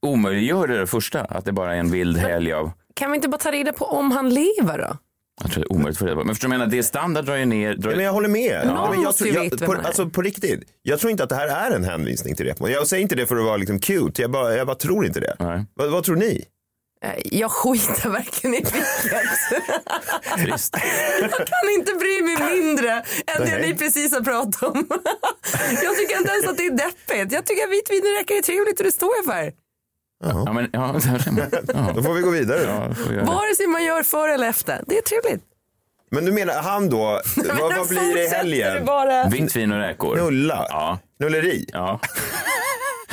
omöjliggör 0.06 0.66
det 0.66 0.78
där 0.78 0.86
första, 0.86 1.20
att 1.20 1.44
det 1.44 1.52
bara 1.52 1.74
är 1.74 1.78
en 1.78 1.90
vild 1.90 2.16
helg 2.16 2.52
av 2.52 2.70
Kan 2.94 3.10
vi 3.10 3.16
inte 3.16 3.28
bara 3.28 3.38
ta 3.38 3.50
reda 3.52 3.72
på 3.72 3.84
om 3.84 4.10
han 4.10 4.30
lever 4.34 4.78
då? 4.78 4.96
jag 5.42 5.52
tror 5.52 5.64
det 5.64 5.66
är 5.66 5.72
omöjligt 5.72 5.98
för 5.98 6.06
det. 6.06 6.14
Men 6.16 6.28
förstår 6.28 6.48
du 6.48 6.50
menar? 6.50 6.66
Det 6.66 6.78
är 6.78 6.82
standard 6.82 7.24
drar 7.24 7.36
ju 7.36 7.44
ner. 7.44 7.74
Drar... 7.74 7.90
Ja, 7.90 7.96
men 7.96 8.04
jag 8.04 8.12
håller 8.12 8.28
med. 8.28 8.66
Någon 8.66 8.90
men 8.90 9.02
jag, 9.02 9.16
tror- 9.16 9.34
jag, 9.34 9.58
på, 9.60 9.72
alltså, 9.72 10.10
på 10.10 10.22
riktigt, 10.22 10.62
jag 10.82 11.00
tror 11.00 11.10
inte 11.10 11.22
att 11.22 11.28
det 11.28 11.34
här 11.36 11.70
är 11.70 11.76
en 11.76 11.84
hänvisning 11.84 12.34
till 12.34 12.46
repmånad. 12.46 12.74
Jag 12.76 12.86
säger 12.86 13.02
inte 13.02 13.14
det 13.14 13.26
för 13.26 13.36
att 13.36 13.44
vara 13.44 13.56
liksom 13.56 13.78
cute, 13.78 14.22
jag 14.22 14.30
bara, 14.30 14.54
jag 14.56 14.66
bara 14.66 14.76
tror 14.76 15.06
inte 15.06 15.20
det. 15.20 15.36
Vad, 15.74 15.90
vad 15.90 16.04
tror 16.04 16.16
ni? 16.16 16.44
Eh, 17.02 17.10
Jag 17.24 17.50
skiter 17.50 18.08
verkligen 18.08 18.54
i 18.54 18.58
vilket. 18.58 18.86
Trist. 20.38 20.76
Jag 21.20 21.30
kan 21.30 21.70
inte 21.78 21.92
bry 21.94 22.22
mig 22.22 22.56
mindre 22.56 22.92
än 23.26 23.44
det 23.46 23.58
ni 23.58 23.74
precis 23.74 24.12
har 24.12 24.20
pratat 24.20 24.62
om. 24.62 24.88
Jag 25.82 25.96
tycker 25.96 26.18
inte 26.18 26.32
ens 26.32 26.46
att 26.48 26.56
det 26.56 26.66
är 26.66 26.70
deppigt. 26.70 27.32
Jag 27.32 27.46
tycker 27.46 27.64
att 27.64 27.70
vitt 27.70 27.90
vin 27.90 28.02
och 28.02 28.18
räkor 28.18 28.36
är 28.36 28.42
trevligt 28.42 28.78
och 28.80 28.84
det 28.84 28.92
står 28.92 29.10
jag 29.16 29.24
för. 29.34 29.52
Ja, 30.24 30.52
men, 30.52 30.70
ja, 30.72 30.94
ja. 31.04 31.92
Då 31.94 32.02
får 32.02 32.14
vi 32.14 32.20
gå 32.20 32.30
vidare. 32.30 32.62
Ja. 33.16 33.24
Vare 33.24 33.54
sig 33.56 33.66
man 33.66 33.84
gör 33.84 34.02
före 34.02 34.34
eller 34.34 34.48
efter. 34.48 34.84
Det 34.86 34.98
är 34.98 35.02
trevligt. 35.02 35.42
Men 36.10 36.24
du 36.24 36.32
menar 36.32 36.62
han 36.62 36.90
då, 36.90 37.20
vad, 37.60 37.76
vad 37.76 37.88
blir 37.88 38.14
det 38.14 38.24
i 38.24 38.28
helgen? 38.28 38.84
bara. 38.84 39.28
Vitt 39.28 39.56
vin 39.56 39.72
och 39.72 39.78
räkor. 39.78 40.16
Knulla? 40.16 40.66
Ja. 40.68 40.98
Knulleri? 41.18 41.64
Ja. 41.72 42.00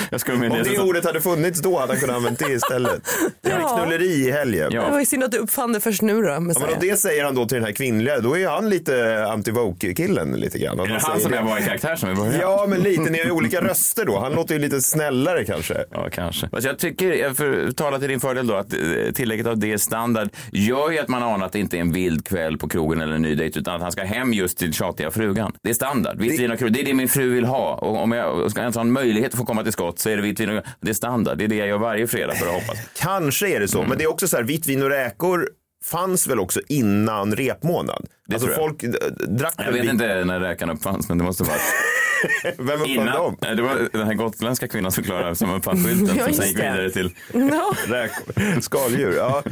Jag 0.10 0.22
skulle 0.22 0.38
med 0.38 0.52
Om 0.52 0.64
det 0.64 0.80
ordet 0.80 1.06
hade 1.06 1.22
funnits 1.22 1.62
då 1.62 1.80
hade 1.80 1.94
han 1.94 2.00
kunnat 2.02 2.16
använt 2.16 2.40
det 2.40 2.52
istället. 2.52 3.02
Det 3.42 3.52
är 3.52 3.60
Ja. 3.60 3.78
knulleri 3.78 4.28
i 4.28 4.32
helgen. 4.32 4.72
Det 4.72 4.80
var 4.80 5.00
ju 5.00 5.06
synd 5.06 5.24
att 5.24 5.32
du 5.32 5.38
uppfann 5.38 5.74
det 5.74 5.80
först 5.80 6.02
nu 6.02 6.22
då. 6.22 6.28
Ja, 6.30 6.40
men 6.40 6.56
om 6.56 6.64
det 6.82 7.00
säger 7.00 7.24
han 7.26 7.36
då 7.36 7.46
till 7.46 7.56
den 7.56 7.64
här 7.64 7.72
kvinnliga, 7.72 8.20
då 8.20 8.34
är 8.34 8.40
ju 8.40 8.48
han 8.48 8.70
lite 8.70 9.26
anti-woke-killen 9.26 10.32
lite 10.40 10.60
grann. 10.60 10.80
Är 10.80 10.88
det 10.88 11.00
han 11.02 11.20
som 11.20 11.34
jag 11.34 11.44
var 11.44 11.60
i 11.60 11.62
karaktär 11.62 11.96
som 11.96 12.10
i 12.10 12.16
början? 12.16 12.36
Ja, 12.42 12.66
men 12.70 12.80
lite. 12.80 13.02
Ni 13.10 13.18
har 13.18 13.26
ju 13.26 13.32
olika 13.32 13.62
röster 13.62 14.06
då. 14.06 14.20
Han 14.20 14.32
låter 14.32 14.54
ju 14.56 14.62
lite 14.62 14.82
snällare 14.82 15.46
kanske. 15.46 15.84
Ja, 15.92 16.10
kanske. 16.12 16.50
Fast 16.50 16.66
jag 16.68 16.80
tycker, 16.80 17.34
för 17.34 17.68
att 17.68 17.78
tala 17.78 18.00
till 18.00 18.10
din 18.10 18.20
fördel 18.20 18.48
då, 18.48 18.56
att 18.56 18.74
eh, 18.74 18.80
tillägget 19.14 19.48
av 19.48 19.58
det 19.58 19.80
standard 19.80 20.30
gör 20.52 20.92
ju 20.92 21.00
att 21.00 21.08
man 21.08 21.24
anar 21.24 21.46
att 21.46 21.52
det 21.52 21.60
inte 21.60 21.78
är 21.78 21.82
en 21.82 21.92
vild 21.94 22.26
kväll 22.28 22.58
på 22.58 22.70
krogen 22.70 23.02
eller 23.02 23.16
en 23.16 23.22
ny 23.22 23.36
dejt, 23.36 23.60
utan 23.60 23.76
att 23.76 23.82
han 23.82 23.92
ska 23.92 24.04
hem 24.04 24.34
just 24.34 24.58
till 24.58 24.74
tjatiga 24.74 25.12
frugan. 25.12 25.52
Det 25.64 25.70
är 25.70 25.74
standard. 25.74 26.16
Och 26.16 26.60
krog, 26.60 26.74
det 26.74 26.82
är 26.82 26.86
det 26.86 26.94
min 26.94 27.10
fru 27.10 27.30
vill 27.30 27.46
ha. 27.46 27.76
Och 27.76 28.04
om 28.04 28.12
jag 28.12 28.52
ska 28.52 28.62
ens 28.62 28.76
ha 28.76 28.82
en 28.82 28.92
möjlighet 28.92 29.34
att 29.34 29.38
få 29.40 29.46
komma 29.46 29.64
till 29.64 29.72
skott 29.74 29.99
så 30.00 30.10
är 30.10 30.16
det 30.16 30.22
vitt 30.22 30.40
vin 30.40 30.58
och 30.58 30.64
Det 30.82 30.90
är 30.90 30.94
standard. 30.94 31.38
Det 31.38 31.44
är 31.44 31.48
det 31.48 31.56
jag 31.56 31.68
gör 31.68 31.78
varje 31.78 32.08
fredag 32.08 32.36
för 32.36 32.48
att 32.48 32.54
hoppas. 32.54 32.78
Kanske 33.00 33.48
är 33.56 33.60
det 33.60 33.68
så, 33.68 33.84
men 33.84 33.98
det 33.98 34.04
är 34.04 34.10
också 34.10 34.28
så 34.28 34.38
här, 34.38 34.44
vitt 34.44 34.68
vin 34.68 34.84
och 34.84 34.90
räkor 34.90 35.50
fanns 35.86 36.28
väl 36.28 36.40
också 36.40 36.62
innan 36.68 37.36
repmånad? 37.36 38.06
Det 38.28 38.36
alltså 38.36 38.50
folk 38.50 38.84
eh, 38.84 38.90
drack 39.28 39.54
Jag 39.58 39.72
vet 39.72 39.84
vin- 39.84 39.90
inte 39.90 40.24
när 40.24 40.40
räkan 40.40 40.70
uppfanns, 40.70 41.10
men 41.10 41.18
det 41.18 41.24
måste 41.24 41.44
vara 41.44 41.58
Vem 42.58 42.82
uppfann 42.82 43.06
dem? 43.06 43.38
Det 43.42 43.62
var 43.62 43.90
den 43.92 44.08
här 44.08 44.14
gotländska 44.14 44.68
kvinnan 44.68 44.92
som 44.92 45.04
klarade 45.04 45.36
som 45.36 45.54
uppfann 45.54 45.84
skylten 45.84 46.18
Ja, 46.18 46.26
som 46.26 46.34
sen 46.34 46.48
gick 46.48 46.58
vidare 46.58 46.90
till 46.92 47.16
Ja. 47.34 47.74
Räkor. 47.88 48.62
Skaldjur, 48.62 49.14
ja. 49.18 49.44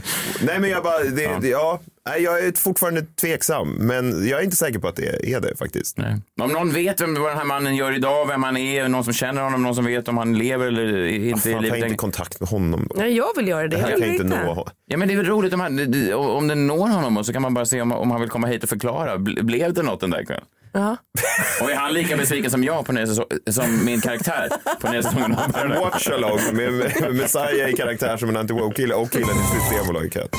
Nej 0.42 0.60
men 0.60 0.70
jag 0.70 0.84
bara, 0.84 1.00
det, 1.04 1.22
ja. 1.24 1.38
Det, 1.42 1.48
ja. 1.50 1.80
Nej, 2.10 2.24
jag 2.24 2.40
är 2.46 2.52
fortfarande 2.52 3.02
tveksam, 3.22 3.70
men 3.70 4.28
jag 4.28 4.40
är 4.40 4.44
inte 4.44 4.56
säker 4.56 4.80
på 4.80 4.88
att 4.88 4.96
det 4.96 5.34
är 5.34 5.40
det 5.42 5.56
faktiskt. 5.58 5.98
Nej. 5.98 6.16
Om 6.42 6.52
någon 6.52 6.72
vet 6.74 7.02
vem, 7.02 7.14
vad 7.22 7.32
den 7.32 7.38
här 7.38 7.46
mannen 7.46 7.76
gör 7.76 7.96
idag, 7.96 8.28
vem 8.28 8.44
han 8.44 8.58
är, 8.58 8.88
någon 8.88 9.04
som 9.04 9.14
känner 9.14 9.42
honom, 9.42 9.64
någon 9.64 9.76
som 9.76 9.86
vet 9.86 10.08
om 10.08 10.18
han 10.18 10.38
lever 10.38 10.68
eller 10.68 11.06
inte 11.06 11.52
Fan, 11.52 11.70
ta 11.70 11.76
inte 11.78 11.96
kontakt 11.96 12.40
med 12.40 12.50
honom 12.50 12.88
då. 12.90 12.96
Nej, 13.02 13.18
jag 13.18 13.28
vill 13.36 13.48
göra 13.48 13.68
det. 13.68 13.76
Det 13.76 13.82
här 13.82 13.90
Jag 13.92 14.00
kan 14.00 14.10
inte 14.10 14.24
nå 14.24 14.36
honom. 14.36 14.66
Ja 14.86 14.98
men 14.98 15.08
det 15.08 15.14
är 15.14 15.18
väl 15.18 15.26
roligt 15.26 15.54
om, 15.54 15.60
han, 15.60 15.80
om 16.14 16.48
det 16.48 16.56
når 16.56 16.88
honom 16.88 17.18
och 17.18 17.26
så 17.26 17.34
kan 17.34 17.42
man 17.42 17.54
bara 17.54 17.66
se 17.66 17.82
om, 17.82 17.92
om 17.92 18.12
han 18.12 18.22
vill 18.22 18.30
komma 18.30 18.48
hit 18.48 18.64
och 18.64 18.70
förklara. 18.70 19.16
Ble- 19.18 19.44
Blev 19.44 19.74
det 19.74 19.84
något 19.84 20.00
den 20.00 20.10
där 20.10 20.24
kvällen? 20.26 20.44
Ja. 20.74 20.98
Och 21.62 21.72
är 21.72 21.76
han 21.76 21.94
lika 21.94 22.18
besviken 22.18 22.52
som 22.52 22.64
jag 22.64 22.86
på 22.86 22.92
nya 22.92 23.08
säsong, 23.08 23.26
som 23.50 23.86
min 23.86 24.02
karaktär 24.02 24.50
på 24.82 24.92
nya 24.92 25.04
säsongen 25.04 25.36
av 25.56 25.70
watch-along 25.80 26.40
med, 26.54 26.74
med 26.74 27.16
Messiah 27.16 27.70
i 27.70 27.74
karaktär 27.74 28.18
som 28.18 28.30
en 28.30 28.38
anti-woke-kille 28.38 28.94
och 28.94 29.12
killen 29.12 29.30
i 29.30 29.60
Systembolaget. 29.60 30.36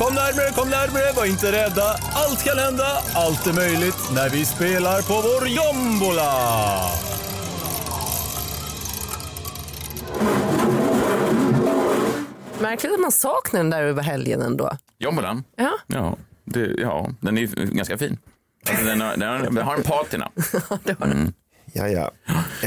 Kom 0.00 0.14
närmare, 0.14 0.50
kom 0.54 0.68
närmare, 0.70 1.12
var 1.16 1.24
inte 1.26 1.52
rädda. 1.52 1.96
Allt 2.12 2.44
kan 2.44 2.58
hända, 2.58 2.86
allt 3.14 3.46
är 3.46 3.52
möjligt 3.52 3.96
när 4.14 4.28
vi 4.30 4.44
spelar 4.44 5.02
på 5.02 5.14
vår 5.28 5.48
jombola. 5.48 6.32
Märkligt 12.60 12.92
att 12.92 13.00
man 13.00 13.12
saknar 13.12 13.60
den 13.60 13.70
där 13.70 13.82
över 13.82 14.02
helgen 14.02 14.42
ändå. 14.42 14.70
Jombolan? 14.98 15.44
Ja. 15.56 15.70
Ja, 15.86 16.16
det, 16.44 16.74
ja, 16.78 17.10
den 17.20 17.38
är 17.38 17.46
ganska 17.74 17.98
fin. 17.98 18.18
Alltså, 18.68 18.84
den, 18.84 19.00
har, 19.00 19.16
den 19.16 19.56
har- 19.56 19.62
har 19.62 19.76
en 19.76 19.82
patina. 19.82 20.30
Mm. 21.04 21.32
Ja, 21.72 21.88
ja. 21.88 22.10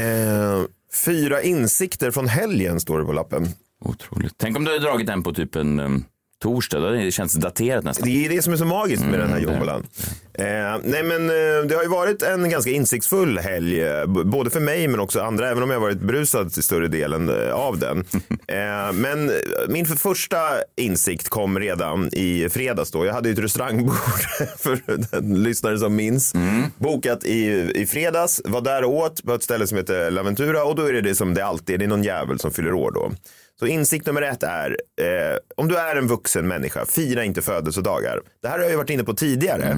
Eh, 0.02 0.62
fyra 1.04 1.42
insikter 1.42 2.10
från 2.10 2.28
helgen 2.28 2.80
står 2.80 2.98
det 2.98 3.04
på 3.04 3.12
lappen. 3.12 3.48
Otroligt. 3.80 4.34
Tänk 4.36 4.56
om 4.56 4.64
du 4.64 4.70
hade 4.70 4.82
dragit 4.84 5.06
den 5.06 5.22
på 5.22 5.32
typ 5.32 5.56
en 5.56 6.04
torsdag. 6.44 6.80
Det 6.80 7.12
känts 7.12 7.34
daterat 7.34 7.84
nästan. 7.84 8.08
Det 8.08 8.24
är 8.24 8.28
det 8.28 8.42
som 8.42 8.52
är 8.52 8.56
så 8.56 8.64
magiskt 8.64 9.04
med 9.04 9.18
den 9.20 9.28
här 9.28 9.38
Mm, 9.38 9.50
jombolan. 9.50 9.86
Eh, 10.34 10.44
nej 10.84 11.02
men 11.02 11.30
eh, 11.30 11.66
det 11.68 11.74
har 11.74 11.82
ju 11.82 11.88
varit 11.88 12.22
en 12.22 12.50
ganska 12.50 12.70
insiktsfull 12.70 13.38
helg, 13.38 13.82
eh, 13.82 14.06
både 14.06 14.50
för 14.50 14.60
mig 14.60 14.88
men 14.88 15.00
också 15.00 15.20
andra, 15.20 15.50
även 15.50 15.62
om 15.62 15.70
jag 15.70 15.76
har 15.76 15.80
varit 15.80 16.00
berusad 16.00 16.52
till 16.52 16.62
större 16.62 16.88
delen 16.88 17.28
eh, 17.28 17.54
av 17.54 17.78
den. 17.78 18.04
Eh, 18.46 18.92
men 18.92 19.30
eh, 19.30 19.34
min 19.68 19.86
för 19.86 19.96
första 19.96 20.38
insikt 20.76 21.28
kom 21.28 21.58
redan 21.58 22.08
i 22.12 22.48
fredags 22.48 22.90
då. 22.90 23.06
Jag 23.06 23.12
hade 23.14 23.28
ju 23.28 23.32
ett 23.32 23.38
restaurangbord 23.38 23.94
för 24.58 24.78
den 25.10 25.42
lyssnare 25.42 25.78
som 25.78 25.96
minns. 25.96 26.32
Bokat 26.76 27.24
i, 27.24 27.70
i 27.74 27.86
fredags, 27.86 28.42
var 28.44 28.60
där 28.60 28.84
och 28.84 28.94
åt 28.94 29.24
på 29.24 29.34
ett 29.34 29.42
ställe 29.42 29.66
som 29.66 29.78
heter 29.78 30.10
Laventura 30.10 30.64
och 30.64 30.76
då 30.76 30.82
är 30.88 30.92
det 30.92 31.00
det 31.00 31.14
som 31.14 31.34
det 31.34 31.44
alltid 31.44 31.74
är, 31.74 31.78
det 31.78 31.84
är 31.84 31.88
någon 31.88 32.04
jävel 32.04 32.38
som 32.38 32.50
fyller 32.50 32.72
år 32.72 32.90
då. 32.90 33.12
Så 33.58 33.66
insikt 33.66 34.06
nummer 34.06 34.22
ett 34.22 34.42
är, 34.42 34.70
eh, 35.00 35.38
om 35.56 35.68
du 35.68 35.76
är 35.76 35.96
en 35.96 36.06
vuxen 36.06 36.48
människa, 36.48 36.86
fira 36.86 37.24
inte 37.24 37.42
födelsedagar. 37.42 38.20
Det 38.42 38.48
här 38.48 38.54
har 38.56 38.62
jag 38.62 38.70
ju 38.70 38.76
varit 38.76 38.90
inne 38.90 39.04
på 39.04 39.14
tidigare. 39.14 39.76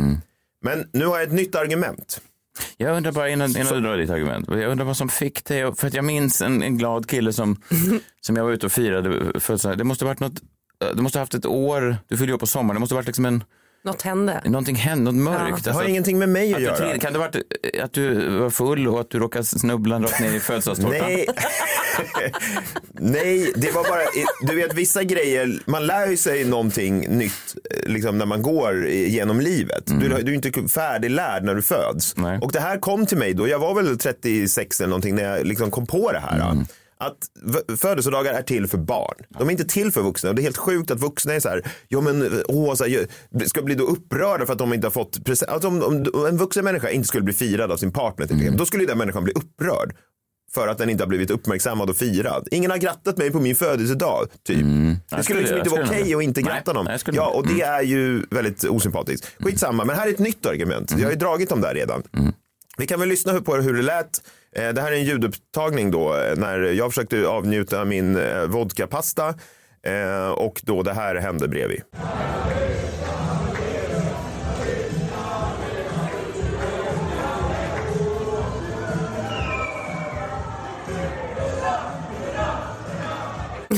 Men 0.62 0.88
nu 0.92 1.06
har 1.06 1.18
jag 1.18 1.26
ett 1.26 1.32
nytt 1.32 1.54
argument. 1.54 2.20
Jag 2.76 2.96
undrar 2.96 3.12
bara 3.12 3.28
innan, 3.28 3.50
innan 3.50 3.74
du 3.74 3.80
drar 3.80 3.96
ditt 3.96 4.10
argument. 4.10 4.48
Jag 4.50 4.70
undrar 4.70 4.84
vad 4.84 4.96
som 4.96 5.08
fick 5.08 5.44
dig, 5.44 5.74
för 5.74 5.86
att 5.86 5.94
jag 5.94 6.04
minns 6.04 6.42
en, 6.42 6.62
en 6.62 6.78
glad 6.78 7.08
kille 7.10 7.32
som, 7.32 7.62
som 8.20 8.36
jag 8.36 8.44
var 8.44 8.52
ute 8.52 8.66
och 8.66 8.72
firade 8.72 9.40
födelsedag. 9.40 9.78
Det 9.78 9.84
måste 9.84 10.04
ha 10.04 10.10
varit 10.10 10.20
något, 10.20 10.40
du 10.94 11.02
måste 11.02 11.18
ha 11.18 11.22
haft 11.22 11.34
ett 11.34 11.46
år, 11.46 11.96
du 12.08 12.16
fyllde 12.16 12.32
ju 12.32 12.38
på 12.38 12.46
sommaren, 12.46 12.76
det 12.76 12.80
måste 12.80 12.94
ha 12.94 12.98
varit 12.98 13.06
liksom 13.06 13.26
en, 13.26 13.44
Något 13.86 14.02
hände. 14.02 14.42
någonting 14.44 14.76
hände, 14.76 15.04
något 15.12 15.14
mörkt. 15.22 15.52
Alltså, 15.52 15.70
Det 15.70 15.76
har 15.76 15.84
ingenting 15.84 16.18
med 16.18 16.28
mig 16.28 16.52
att 16.52 16.58
du 16.58 16.64
göra. 16.64 16.76
trill- 16.76 17.00
Kan 17.00 17.12
det 17.12 17.18
ha 17.18 17.26
varit 17.26 17.36
att 17.82 17.92
du 17.92 18.28
var 18.38 18.50
full 18.50 18.88
och 18.88 19.00
att 19.00 19.10
du 19.10 19.18
råkade 19.18 19.44
snubbla 19.44 19.98
rakt 20.00 20.20
ner 20.20 20.34
i 20.34 20.40
födelsedagstårtan? 20.40 20.98
Nej. 21.00 21.26
Nej, 22.92 23.52
det 23.56 23.70
var 23.70 23.82
bara, 23.84 24.00
du 24.50 24.56
vet 24.56 24.74
vissa 24.74 25.02
grejer, 25.04 25.58
man 25.66 25.86
lär 25.86 26.06
ju 26.06 26.16
sig 26.16 26.44
någonting 26.44 27.18
nytt 27.18 27.32
eh, 27.70 27.88
liksom, 27.92 28.18
när 28.18 28.26
man 28.26 28.42
går 28.42 28.86
genom 28.88 29.40
livet. 29.40 29.82
Du, 29.86 30.08
du 30.22 30.32
är 30.32 30.34
inte 30.46 30.68
färdiglärd 30.68 31.44
när 31.44 31.54
du 31.54 31.62
föds. 31.62 32.14
Och 32.42 32.52
det 32.52 32.60
här 32.60 32.78
kom 32.78 33.06
till 33.06 33.18
mig 33.18 33.34
då, 33.34 33.48
jag 33.48 33.58
var 33.58 33.74
väl 33.74 33.98
36 33.98 34.80
eller 34.80 34.88
någonting 34.88 35.14
när 35.14 35.36
jag 35.36 35.46
liksom 35.46 35.70
kom 35.70 35.86
på 35.86 36.12
det 36.12 36.18
här. 36.20 36.56
Att 36.98 37.16
födelsedagar 37.78 38.34
är 38.34 38.42
till 38.42 38.66
för 38.66 38.78
barn. 38.78 39.14
De 39.38 39.48
är 39.48 39.52
inte 39.52 39.64
till 39.64 39.92
för 39.92 40.02
vuxna. 40.02 40.28
Och 40.30 40.36
det 40.36 40.40
är 40.42 40.44
helt 40.44 40.56
sjukt 40.56 40.90
att 40.90 41.00
vuxna 41.00 41.32
är 41.34 41.40
så 41.40 41.48
här, 41.48 41.62
ja 41.88 42.00
men 42.00 42.42
åh, 42.48 42.74
så 42.74 42.84
här, 42.84 43.06
ska 43.48 43.62
bli 43.62 43.74
då 43.74 43.84
upprörda 43.84 44.46
för 44.46 44.52
att 44.52 44.58
de 44.58 44.74
inte 44.74 44.86
har 44.86 44.92
fått 44.92 45.24
present. 45.24 45.50
Alltså, 45.50 45.68
om, 45.68 45.82
om 46.14 46.26
en 46.26 46.36
vuxen 46.36 46.64
människa 46.64 46.90
inte 46.90 47.08
skulle 47.08 47.24
bli 47.24 47.34
firad 47.34 47.72
av 47.72 47.76
sin 47.76 47.92
partner 47.92 48.26
till 48.26 48.36
exempel, 48.36 48.58
då 48.58 48.66
skulle 48.66 48.86
den 48.86 48.98
människan 48.98 49.24
bli 49.24 49.32
upprörd 49.32 49.96
för 50.54 50.68
att 50.68 50.78
den 50.78 50.90
inte 50.90 51.02
har 51.04 51.08
blivit 51.08 51.30
uppmärksammad 51.30 51.90
och 51.90 51.96
firad. 51.96 52.48
Ingen 52.50 52.70
har 52.70 52.78
grattat 52.78 53.18
mig 53.18 53.30
på 53.30 53.40
min 53.40 53.56
födelsedag, 53.56 54.26
typ. 54.46 54.58
Det 54.58 54.96
Jag 55.16 55.24
skulle 55.24 55.40
liksom 55.40 55.58
inte 55.58 55.70
vara 55.70 55.84
okej 55.84 56.02
det. 56.06 56.14
att 56.14 56.22
inte 56.22 56.42
gratta 56.42 56.72
någon. 56.72 56.84
nej, 56.84 56.98
Ja, 57.06 57.28
och 57.28 57.46
det. 57.46 57.54
det 57.54 57.62
är 57.62 57.82
ju 57.82 58.22
väldigt 58.30 58.64
osympatiskt. 58.64 59.30
Skitsamma, 59.40 59.84
men 59.84 59.96
här 59.96 60.06
är 60.06 60.10
ett 60.12 60.18
nytt 60.18 60.46
argument. 60.46 60.90
Jag 60.98 61.04
har 61.04 61.10
ju 61.10 61.16
dragit 61.16 61.48
dem 61.48 61.60
där 61.60 61.74
redan. 61.74 62.02
Vi 62.78 62.86
kan 62.86 63.00
väl 63.00 63.08
lyssna 63.08 63.40
på 63.40 63.54
hur 63.56 63.74
det 63.74 63.82
lät. 63.82 64.22
Eh, 64.56 64.68
det 64.68 64.80
här 64.80 64.92
är 64.92 64.96
en 64.96 65.04
ljudupptagning 65.04 65.90
då 65.90 66.16
eh, 66.16 66.36
när 66.36 66.58
jag 66.58 66.90
försökte 66.90 67.26
avnjuta 67.26 67.84
min 67.84 68.16
eh, 68.16 68.42
vodkapasta 68.42 69.34
och 70.36 70.60
då 70.62 70.82
det 70.82 70.92
här 70.92 71.14
hände 71.14 71.48
bredvid. 71.48 71.82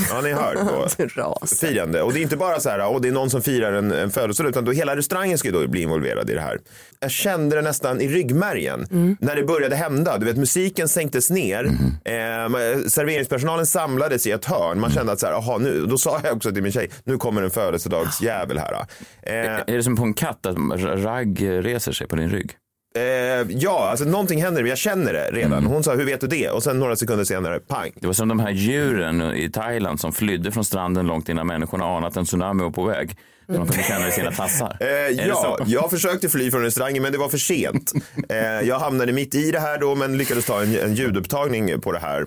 Ja, 0.09 0.21
ni 0.21 0.33
hör. 0.33 0.55
Firande. 1.61 2.01
Och 2.01 2.13
det 2.13 2.19
är 2.19 2.21
inte 2.21 2.37
bara 2.37 2.59
så 2.59 2.69
här, 2.69 2.87
åh, 2.87 3.01
det 3.01 3.07
är 3.07 3.11
någon 3.11 3.29
som 3.29 3.41
firar 3.41 3.73
en, 3.73 3.91
en 3.91 4.11
födelsedag, 4.11 4.49
utan 4.49 4.65
då 4.65 4.71
hela 4.71 4.95
restaurangen 4.95 5.37
ska 5.37 5.47
ju 5.47 5.53
då 5.53 5.67
bli 5.67 5.81
involverad 5.81 6.29
i 6.29 6.33
det 6.33 6.41
här. 6.41 6.59
Jag 6.99 7.11
kände 7.11 7.55
det 7.55 7.61
nästan 7.61 8.01
i 8.01 8.07
ryggmärgen 8.07 8.87
när 9.19 9.35
det 9.35 9.43
började 9.43 9.75
hända. 9.75 10.17
Du 10.17 10.25
vet, 10.25 10.37
musiken 10.37 10.87
sänktes 10.87 11.29
ner, 11.29 11.65
eh, 11.65 12.79
serveringspersonalen 12.87 13.65
samlades 13.65 14.27
i 14.27 14.31
ett 14.31 14.45
hörn. 14.45 14.79
Man 14.79 14.91
kände 14.91 15.11
att 15.11 15.19
så 15.19 15.25
här, 15.25 15.33
aha, 15.33 15.57
nu, 15.57 15.85
då 15.85 15.97
sa 15.97 16.19
jag 16.23 16.35
också 16.35 16.51
till 16.51 16.63
min 16.63 16.71
tjej, 16.71 16.89
nu 17.03 17.17
kommer 17.17 17.41
en 17.41 17.51
födelsedagsjävel 17.51 18.57
här. 18.57 18.73
Eh, 18.73 19.35
Är 19.45 19.65
det 19.77 19.83
som 19.83 19.95
på 19.95 20.03
en 20.03 20.13
katt 20.13 20.45
att 20.45 20.55
ragg 21.03 21.41
reser 21.41 21.91
sig 21.91 22.07
på 22.07 22.15
din 22.15 22.29
rygg? 22.29 22.51
Eh, 22.95 23.01
ja, 23.49 23.89
alltså 23.89 24.05
någonting 24.05 24.41
händer, 24.43 24.63
jag 24.63 24.77
känner 24.77 25.13
det 25.13 25.29
redan. 25.31 25.65
Hon 25.65 25.83
sa, 25.83 25.95
hur 25.95 26.05
vet 26.05 26.21
du 26.21 26.27
det? 26.27 26.49
Och 26.49 26.63
sen 26.63 26.79
några 26.79 26.95
sekunder 26.95 27.23
senare, 27.23 27.59
pang. 27.59 27.91
Det 27.95 28.07
var 28.07 28.13
som 28.13 28.27
de 28.27 28.39
här 28.39 28.51
djuren 28.51 29.21
i 29.21 29.51
Thailand 29.51 29.99
som 29.99 30.13
flydde 30.13 30.51
från 30.51 30.65
stranden 30.65 31.07
långt 31.07 31.29
innan 31.29 31.47
människorna 31.47 31.85
anat 31.85 32.11
att 32.11 32.17
en 32.17 32.25
tsunami 32.25 32.63
var 32.63 32.71
på 32.71 32.83
väg. 32.83 33.17
Så 33.47 33.53
de 33.53 33.67
kunde 33.67 33.83
känna 33.83 34.07
i 34.07 34.11
sina 34.11 34.31
tassar. 34.31 34.77
Eh, 34.79 34.87
ja, 35.27 35.57
jag 35.65 35.89
försökte 35.89 36.29
fly 36.29 36.51
från 36.51 36.61
restaurangen 36.61 37.03
men 37.03 37.11
det 37.11 37.17
var 37.17 37.29
för 37.29 37.37
sent. 37.37 37.91
Eh, 38.29 38.67
jag 38.67 38.79
hamnade 38.79 39.11
mitt 39.11 39.35
i 39.35 39.51
det 39.51 39.59
här 39.59 39.77
då 39.77 39.95
men 39.95 40.17
lyckades 40.17 40.45
ta 40.45 40.61
en, 40.61 40.75
en 40.75 40.95
ljudupptagning 40.95 41.81
på 41.81 41.91
det 41.91 41.99
här. 41.99 42.25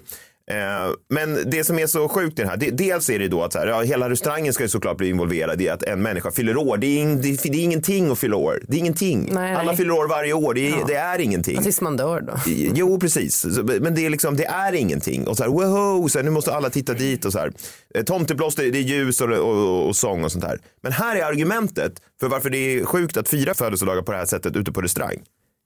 Eh, 0.50 0.92
men 1.08 1.50
det 1.50 1.64
som 1.64 1.78
är 1.78 1.86
så 1.86 2.08
sjukt 2.08 2.38
i 2.38 2.42
det 2.42 2.48
här, 2.48 2.56
det, 2.56 2.70
dels 2.70 3.10
är 3.10 3.18
det 3.18 3.28
då 3.28 3.42
att 3.42 3.52
så 3.52 3.58
här, 3.58 3.66
ja, 3.66 3.80
hela 3.82 4.10
restaurangen 4.10 4.52
ska 4.52 4.62
ju 4.62 4.68
såklart 4.68 4.96
bli 4.96 5.08
involverad 5.08 5.62
i 5.62 5.68
att 5.68 5.82
en 5.82 6.02
människa 6.02 6.30
fyller 6.30 6.56
år. 6.56 6.76
Det 6.76 6.86
är, 6.86 6.98
ing, 7.02 7.20
det, 7.22 7.42
det 7.42 7.48
är 7.58 7.64
ingenting 7.64 8.10
att 8.10 8.18
fylla 8.18 8.36
år. 8.36 8.62
Det 8.68 8.76
är 8.76 8.78
ingenting. 8.78 9.28
Nej, 9.32 9.54
Alla 9.54 9.62
nej. 9.64 9.76
fyller 9.76 9.92
år 9.94 10.08
varje 10.08 10.32
år. 10.32 10.54
Det 10.54 10.68
är, 10.68 10.70
Ja. 10.78 10.84
det 10.86 10.94
är 10.94 11.18
ingenting. 11.18 11.62
Tills 11.62 11.80
man 11.80 11.96
dör 11.96 12.20
då. 12.20 12.32
Jo, 12.74 13.00
precis. 13.00 13.44
Men 13.80 13.94
det 13.94 14.06
är 14.06 14.10
liksom, 14.10 14.36
det 14.36 14.44
är 14.44 14.72
ingenting. 14.72 15.26
Och 15.28 15.36
så 15.36 15.42
här, 15.42 15.50
wow, 15.50 16.08
så 16.08 16.18
här, 16.18 16.24
nu 16.24 16.30
måste 16.30 16.52
alla 16.54 16.70
titta 16.70 16.94
dit 16.94 17.24
och 17.24 17.32
så 17.32 17.38
här. 17.38 17.52
Eh, 17.94 18.02
Tomteblåster, 18.02 18.62
det 18.70 18.78
är 18.78 18.82
ljus 18.82 19.20
och, 19.20 19.30
och, 19.30 19.88
och 19.88 19.96
sång 19.96 20.24
och 20.24 20.32
sånt 20.32 20.44
här. 20.44 20.58
Men 20.82 20.92
här 20.92 21.16
är 21.16 21.24
argumentet 21.24 21.92
för 22.20 22.28
varför 22.28 22.50
det 22.50 22.58
är 22.58 22.84
sjukt 22.84 23.16
att 23.16 23.28
fira 23.28 23.54
födelsedagar 23.54 24.02
på 24.02 24.12
det 24.12 24.18
här 24.18 24.26
sättet 24.26 24.56
ute 24.56 24.72
på 24.72 24.80
restaurang. 24.80 25.16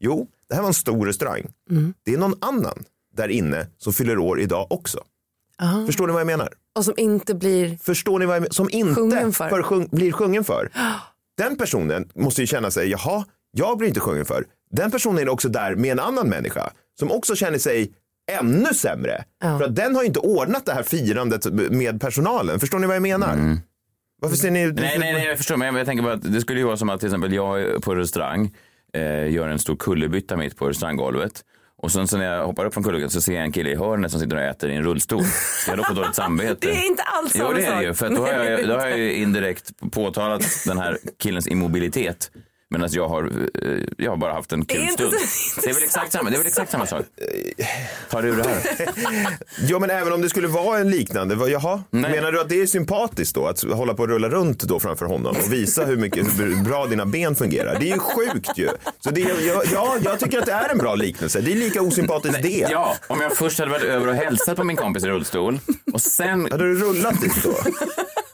Jo, 0.01 0.27
det 0.49 0.55
här 0.55 0.63
var 0.63 0.69
en 0.69 0.75
stor 0.75 1.07
restaurang. 1.07 1.47
Det 2.05 2.13
är 2.15 2.19
någon 2.19 2.35
annan 2.41 2.85
där 3.17 3.29
inne 3.29 3.67
som 3.79 3.93
fyller 3.93 4.19
år 4.19 4.41
idag 4.41 4.67
också. 4.71 4.99
Aha. 5.63 5.87
Förstår 5.87 6.07
ni 6.07 6.13
vad 6.13 6.21
jag 6.21 6.27
menar? 6.27 6.53
Och 6.75 6.85
som 6.85 6.95
inte 6.97 7.35
blir 7.35 7.77
Förstår 7.77 8.19
ni 8.19 8.27
vad 8.27 8.37
jag 8.37 8.41
menar? 8.41 8.53
Som 8.53 8.71
inte 8.71 8.95
Sjungen 8.95 9.33
för. 9.33 9.49
för 9.49 9.63
sjung, 9.63 9.89
blir 9.93 10.13
sjungen 10.13 10.45
för. 10.45 10.71
Den 11.37 11.57
personen 11.57 12.09
måste 12.15 12.41
ju 12.41 12.47
känna 12.47 12.71
sig, 12.71 12.91
jaha, 12.91 13.25
jag 13.51 13.79
blir 13.79 13.89
inte 13.89 14.01
sjungen 14.01 14.25
för. 14.25 14.45
Den 14.71 14.91
personen 14.91 15.19
är 15.19 15.29
också 15.29 15.49
där 15.49 15.75
med 15.75 15.93
en 15.93 16.01
annan 16.01 16.29
människa 16.29 16.71
som 16.99 17.11
också 17.11 17.35
känner 17.37 17.59
sig 17.59 17.93
ännu 18.41 18.75
sämre. 18.75 19.25
För 19.43 19.63
att 19.63 19.77
den 19.77 19.95
har 19.95 20.03
ju 20.03 20.07
inte 20.07 20.21
ordnat 20.21 20.67
det 20.67 20.73
här 20.73 20.83
firandet 20.83 21.47
med 21.71 22.01
personalen. 22.01 22.61
Förstår 22.61 22.79
ni 22.79 22.87
vad 22.87 22.97
jag 22.97 23.03
menar? 23.03 23.59
Varför 24.21 24.37
ser 24.37 24.51
ni... 24.51 24.67
Nej, 24.67 24.99
nej, 24.99 25.13
nej, 25.13 25.27
jag 25.27 25.37
förstår. 25.37 25.57
Men 25.57 25.75
jag 25.75 25.87
tänker 25.87 26.03
bara 26.03 26.15
att 26.15 26.33
det 26.33 26.41
skulle 26.41 26.59
ju 26.61 26.67
vara 26.67 26.77
som 26.77 26.91
att 26.91 27.01
till 27.01 27.09
exempel 27.09 27.33
jag 27.33 27.63
är 27.63 27.79
på 27.79 27.95
restaurang 27.95 28.55
eh, 28.93 29.31
gör 29.31 29.49
en 29.49 29.59
stor 29.59 29.77
kullerbytta 29.77 30.37
mitt 30.37 30.57
på 30.57 30.69
restauranggolvet. 30.69 31.45
Och 31.83 31.93
sen 31.93 32.09
så 32.09 32.17
när 32.17 32.25
jag 32.25 32.47
hoppar 32.47 32.65
upp 32.65 32.75
från 32.75 32.85
kullerbyttan 32.85 33.11
så 33.11 33.21
ser 33.21 33.35
jag 33.35 33.43
en 33.45 33.53
kille 33.53 33.71
i 33.71 33.77
hörnet 33.77 34.11
som 34.11 34.21
sitter 34.21 34.37
och 34.37 34.43
äter 34.43 34.71
i 34.71 34.75
en 34.75 34.83
rullstol. 34.83 35.23
Jag 35.69 35.79
då 35.79 35.85
få 35.85 35.95
dåligt 35.95 36.15
samvete? 36.15 36.57
Det 36.61 36.71
är 36.73 36.87
inte 36.87 37.03
alls 37.03 37.33
Jo, 37.35 37.41
samma 37.45 37.55
det 37.55 37.65
är 37.67 37.77
det 37.77 37.83
ju. 37.83 37.89
sak. 37.89 37.97
För 37.97 38.11
då, 38.17 38.23
har 38.23 38.33
jag, 38.33 38.69
då 38.69 38.75
har 38.75 38.87
jag 38.87 38.99
ju 38.99 39.13
indirekt 39.15 39.73
påtalat 39.93 40.43
den 40.67 40.79
här 40.79 40.99
killens 41.23 41.47
immobilitet. 41.49 42.31
Medan 42.71 42.89
jag 42.93 43.09
har, 43.09 43.25
eh, 43.63 43.71
jag 43.99 44.11
har 44.11 44.17
bara 44.17 44.33
haft 44.33 44.53
en 44.53 44.65
kul 44.65 44.89
stund. 44.89 45.13
Det 45.63 45.71
är 45.71 45.75
väl 45.75 45.83
exakt 45.83 46.13
samma, 46.13 46.31
det 46.31 46.37
är 46.37 46.39
väl 46.39 46.47
exakt 46.47 46.71
samma 46.73 46.87
sak. 46.87 47.05
Tar 48.11 48.23
du 48.23 48.37
det 48.37 48.43
här? 48.49 48.61
Ja, 49.69 49.79
men 49.79 49.91
även 49.91 50.13
om 50.13 50.23
det 50.23 50.29
skulle 50.31 50.49
vara 50.49 50.79
en 50.79 50.91
liknande, 50.91 51.35
vad- 51.35 51.51
jaha? 51.51 51.83
Nej. 51.91 52.11
Menar 52.11 52.33
du 52.33 52.41
att 52.41 52.49
det 52.49 52.63
är 52.63 52.67
sympatiskt 52.67 53.35
då 53.35 53.47
att 53.47 53.63
hålla 53.63 53.95
på 53.95 54.03
och 54.03 54.09
rulla 54.09 54.29
runt 54.29 54.63
då 54.63 54.81
framför 54.81 55.07
honom 55.07 55.37
och 55.37 55.53
visa 55.53 55.85
hur 55.85 55.97
mycket 55.97 56.41
hur 56.41 56.65
bra 56.65 56.87
dina 56.87 57.07
ben 57.07 57.35
fungerar? 57.37 57.77
Det 57.81 57.91
är 57.91 57.95
ju 57.95 57.99
sjukt 57.99 58.51
ju. 58.59 58.69
Så 59.01 59.11
det, 59.11 59.23
är- 59.23 59.47
ja, 59.49 59.63
ja, 59.73 59.97
jag 60.05 60.21
tycker 60.21 60.39
att 60.39 60.47
det 60.47 60.53
är 60.53 60.69
en 60.69 60.79
bra 60.79 60.95
liknelse. 60.95 61.41
Det 61.41 61.53
är 61.53 61.57
lika 61.57 61.83
osympatiskt 61.83 62.43
det. 62.43 62.67
Ja, 62.71 62.97
om 63.07 63.21
jag 63.21 63.37
först 63.37 63.59
hade 63.59 63.71
varit 63.71 63.85
över 63.85 64.09
och 64.09 64.15
hälsat 64.15 64.57
på 64.57 64.65
min 64.65 64.77
kompis 64.77 65.05
i 65.05 65.07
rullstol 65.07 65.59
och 65.93 66.01
sen... 66.01 66.49
Hade 66.51 66.65
du 66.65 66.75
rullat 66.79 67.21
dit 67.21 67.43
då? 67.43 67.55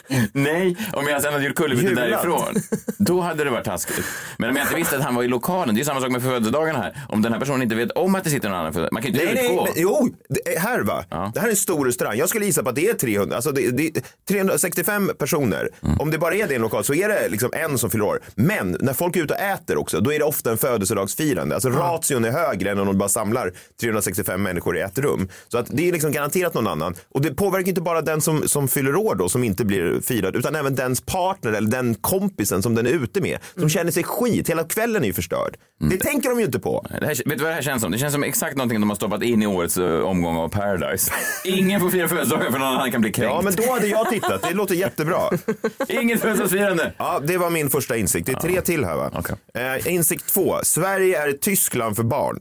Nej, 0.32 0.76
om 0.92 1.06
jag 1.06 1.22
sen 1.22 1.32
hade 1.32 1.44
gjort 1.44 1.56
kullerbyttor 1.56 1.94
därifrån. 1.94 2.54
Då 2.98 3.20
hade 3.20 3.44
det 3.44 3.50
varit 3.50 3.64
taskigt. 3.64 4.06
Men 4.38 4.50
om 4.50 4.56
jag 4.56 4.64
inte 4.64 4.76
visste 4.76 4.96
att 4.96 5.02
han 5.02 5.14
var 5.14 5.22
i 5.22 5.28
lokalen, 5.28 5.74
det 5.74 5.80
är 5.80 5.84
samma 5.84 6.00
sak 6.00 6.10
med 6.10 6.22
födelsedagarna 6.22 6.78
här. 6.78 6.96
Om 7.08 7.22
den 7.22 7.32
här 7.32 7.40
personen 7.40 7.62
inte 7.62 7.74
vet 7.74 7.90
om 7.90 8.14
att 8.14 8.24
det 8.24 8.30
sitter 8.30 8.48
någon 8.48 8.58
annan 8.58 8.72
födelsedag. 8.72 8.92
Man 8.92 9.02
kan 9.02 9.12
ju 9.12 9.20
inte 9.20 9.34
Nej, 9.34 9.44
nej, 9.44 9.52
utgå. 9.52 9.64
men, 9.64 9.72
jo, 9.76 10.14
det 10.28 10.56
är 10.56 10.60
här 10.60 10.80
va. 10.80 11.04
Det 11.34 11.40
här 11.40 11.46
är 11.46 11.50
en 11.50 11.56
stor 11.56 11.86
restaurang. 11.86 12.18
Jag 12.18 12.28
skulle 12.28 12.46
gissa 12.46 12.62
på 12.62 12.68
att 12.68 12.74
det 12.74 12.88
är 12.88 12.94
300, 12.94 13.36
alltså 13.36 13.52
det, 13.52 13.70
det, 13.70 13.86
är 13.86 14.02
365 14.28 15.10
personer. 15.18 15.68
Mm. 15.82 16.00
Om 16.00 16.10
det 16.10 16.18
bara 16.18 16.34
är 16.34 16.46
det 16.46 16.52
i 16.52 16.56
en 16.56 16.62
lokal 16.62 16.84
så 16.84 16.94
är 16.94 17.08
det 17.08 17.28
liksom 17.28 17.50
en 17.52 17.78
som 17.78 17.90
fyller 17.90 18.04
år. 18.04 18.20
Men 18.34 18.76
när 18.80 18.92
folk 18.92 19.16
är 19.16 19.22
ute 19.22 19.34
och 19.34 19.40
äter 19.40 19.76
också, 19.78 20.00
då 20.00 20.12
är 20.12 20.18
det 20.18 20.24
ofta 20.24 20.50
en 20.50 20.58
födelsedagsfirande. 20.58 21.54
Alltså 21.54 21.70
ration 21.70 22.24
är 22.24 22.30
högre 22.30 22.70
än 22.70 22.78
om 22.78 22.86
de 22.86 22.98
bara 22.98 23.08
samlar 23.08 23.52
365 23.80 24.42
människor 24.42 24.76
i 24.76 24.80
ett 24.80 24.98
rum. 24.98 25.28
Så 25.48 25.58
att 25.58 25.66
det 25.70 25.88
är 25.88 25.92
liksom 25.92 26.12
garanterat 26.12 26.54
någon 26.54 26.66
annan. 26.66 26.94
Och 27.08 27.22
det 27.22 27.34
påverkar 27.34 27.68
inte 27.68 27.80
bara 27.80 28.02
den 28.02 28.20
som, 28.20 28.48
som 28.48 28.68
fyller 28.68 28.96
år 28.96 29.14
då, 29.14 29.28
som 29.28 29.44
inte 29.44 29.64
blir 29.64 29.81
firad, 30.02 30.36
utan 30.36 30.54
även 30.54 30.74
dens 30.74 31.00
partner 31.00 31.52
eller 31.52 31.70
den 31.70 31.94
kompisen 31.94 32.62
som 32.62 32.74
den 32.74 32.86
är 32.86 32.90
ute 32.90 33.20
med. 33.20 33.38
Som 33.56 33.68
känner 33.68 33.90
sig 33.90 34.04
skit, 34.04 34.50
hela 34.50 34.64
kvällen 34.64 35.02
är 35.02 35.06
ju 35.06 35.12
förstörd. 35.12 35.56
Det 35.90 35.96
tänker 35.96 36.28
de 36.28 36.38
ju 36.38 36.44
inte 36.44 36.58
på. 36.58 36.86
Det 37.00 37.06
här, 37.06 37.28
vet 37.28 37.38
du 37.38 37.44
vad 37.44 37.50
det 37.50 37.54
här 37.54 37.62
känns 37.62 37.82
som? 37.82 37.92
Det 37.92 37.98
känns 37.98 38.12
som 38.12 38.22
exakt 38.22 38.56
någonting 38.56 38.80
de 38.80 38.90
har 38.90 38.96
stoppat 38.96 39.22
in 39.22 39.42
i 39.42 39.46
årets 39.46 39.76
eh, 39.76 40.00
omgång 40.00 40.36
av 40.36 40.48
Paradise. 40.48 41.12
Ingen 41.44 41.80
får 41.80 41.90
fira 41.90 42.08
födelsedagar 42.08 42.50
för 42.50 42.58
någon 42.58 42.68
annan 42.68 42.92
kan 42.92 43.00
bli 43.00 43.12
kränkt. 43.12 43.32
Ja, 43.34 43.42
men 43.42 43.54
då 43.54 43.72
hade 43.72 43.86
jag 43.86 44.10
tittat. 44.10 44.42
Det 44.42 44.54
låter 44.54 44.74
jättebra. 44.74 45.20
Inget 45.88 46.20
födelsedagsfirande. 46.20 46.92
Ja, 46.96 47.20
det 47.26 47.36
var 47.38 47.50
min 47.50 47.70
första 47.70 47.96
insikt. 47.96 48.26
Det 48.26 48.32
är 48.32 48.40
tre 48.40 48.60
till 48.60 48.84
här 48.84 48.96
va? 48.96 49.10
Eh, 49.54 49.92
insikt 49.92 50.34
två. 50.34 50.58
Sverige 50.62 51.22
är 51.22 51.28
ett 51.28 51.40
Tyskland 51.40 51.96
för 51.96 52.02
barn. 52.02 52.40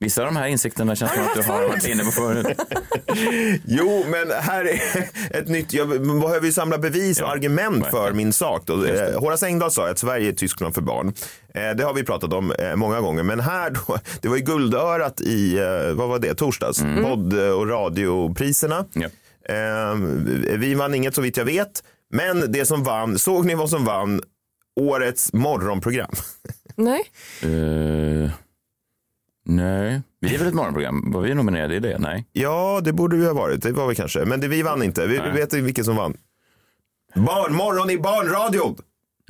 Vissa 0.00 0.20
av 0.22 0.26
de 0.26 0.36
här 0.36 0.46
insikterna 0.46 0.96
känns 0.96 1.12
som 1.12 1.22
att 1.22 1.34
du 1.34 1.42
har 1.42 1.68
varit 1.68 1.86
inne 1.86 2.04
på 2.04 2.10
förut. 2.10 2.46
Jo, 3.64 4.04
men 4.08 4.30
här 4.30 4.64
är 4.64 4.80
ett 5.30 5.48
nytt. 5.48 5.72
Jag 5.72 5.88
behöver 6.20 6.46
ju 6.46 6.52
samla 6.52 6.78
bevis 6.78 7.20
och 7.20 7.30
argument 7.30 7.86
för 7.86 8.12
min 8.12 8.32
sak. 8.32 8.62
Då. 8.66 8.84
Eh, 8.84 9.20
Horace 9.20 9.46
Engdahl 9.46 9.70
sa 9.70 9.90
att 9.90 9.98
Sverige 9.98 10.28
är 10.28 10.32
Tyskland 10.32 10.74
för 10.74 10.80
barn. 10.82 11.12
Eh, 11.54 11.70
det 11.76 11.84
har 11.84 11.94
vi 11.94 12.02
pratat 12.04 12.32
om 12.32 12.52
eh, 12.52 12.76
många 12.76 13.00
gånger. 13.00 13.22
Men 13.22 13.40
här 13.40 13.70
då, 13.70 13.98
det 14.20 14.28
var 14.28 14.36
ju 14.36 14.42
guldörat 14.42 15.20
i, 15.20 15.58
vad 15.94 16.08
var 16.08 16.18
det, 16.18 16.34
torsdags? 16.34 16.82
Podd 17.02 17.34
och 17.34 17.68
radiopriserna. 17.68 18.84
Eh, 19.48 19.94
vi 20.58 20.74
vann 20.74 20.94
inget 20.94 21.14
så 21.14 21.20
vitt 21.20 21.36
jag 21.36 21.44
vet. 21.44 21.82
Men 22.10 22.52
det 22.52 22.64
som 22.66 22.82
vann, 22.82 23.18
såg 23.18 23.46
ni 23.46 23.54
vad 23.54 23.70
som 23.70 23.84
vann 23.84 24.20
årets 24.80 25.32
morgonprogram? 25.32 26.10
Nej. 26.76 27.10
Nej, 29.50 30.02
vi 30.20 30.34
är 30.34 30.38
väl 30.38 30.48
ett 30.48 30.54
morgonprogram? 30.54 31.10
Var 31.12 31.20
vi 31.20 31.34
nominerade 31.34 31.74
i 31.74 31.80
det? 31.80 31.98
Nej. 31.98 32.26
Ja, 32.32 32.80
det 32.84 32.92
borde 32.92 33.16
vi 33.16 33.26
ha 33.26 33.32
varit. 33.34 33.62
Det 33.62 33.72
var 33.72 33.86
vi 33.88 33.94
kanske. 33.94 34.24
Men 34.24 34.40
det, 34.40 34.48
vi 34.48 34.62
vann 34.62 34.82
inte. 34.82 35.06
Vi 35.06 35.18
Nej. 35.18 35.32
vet 35.32 35.52
vilken 35.54 35.84
som 35.84 35.96
vann. 35.96 36.16
Barnmorgon 37.14 37.90
i 37.90 37.98
barnradion! 37.98 38.76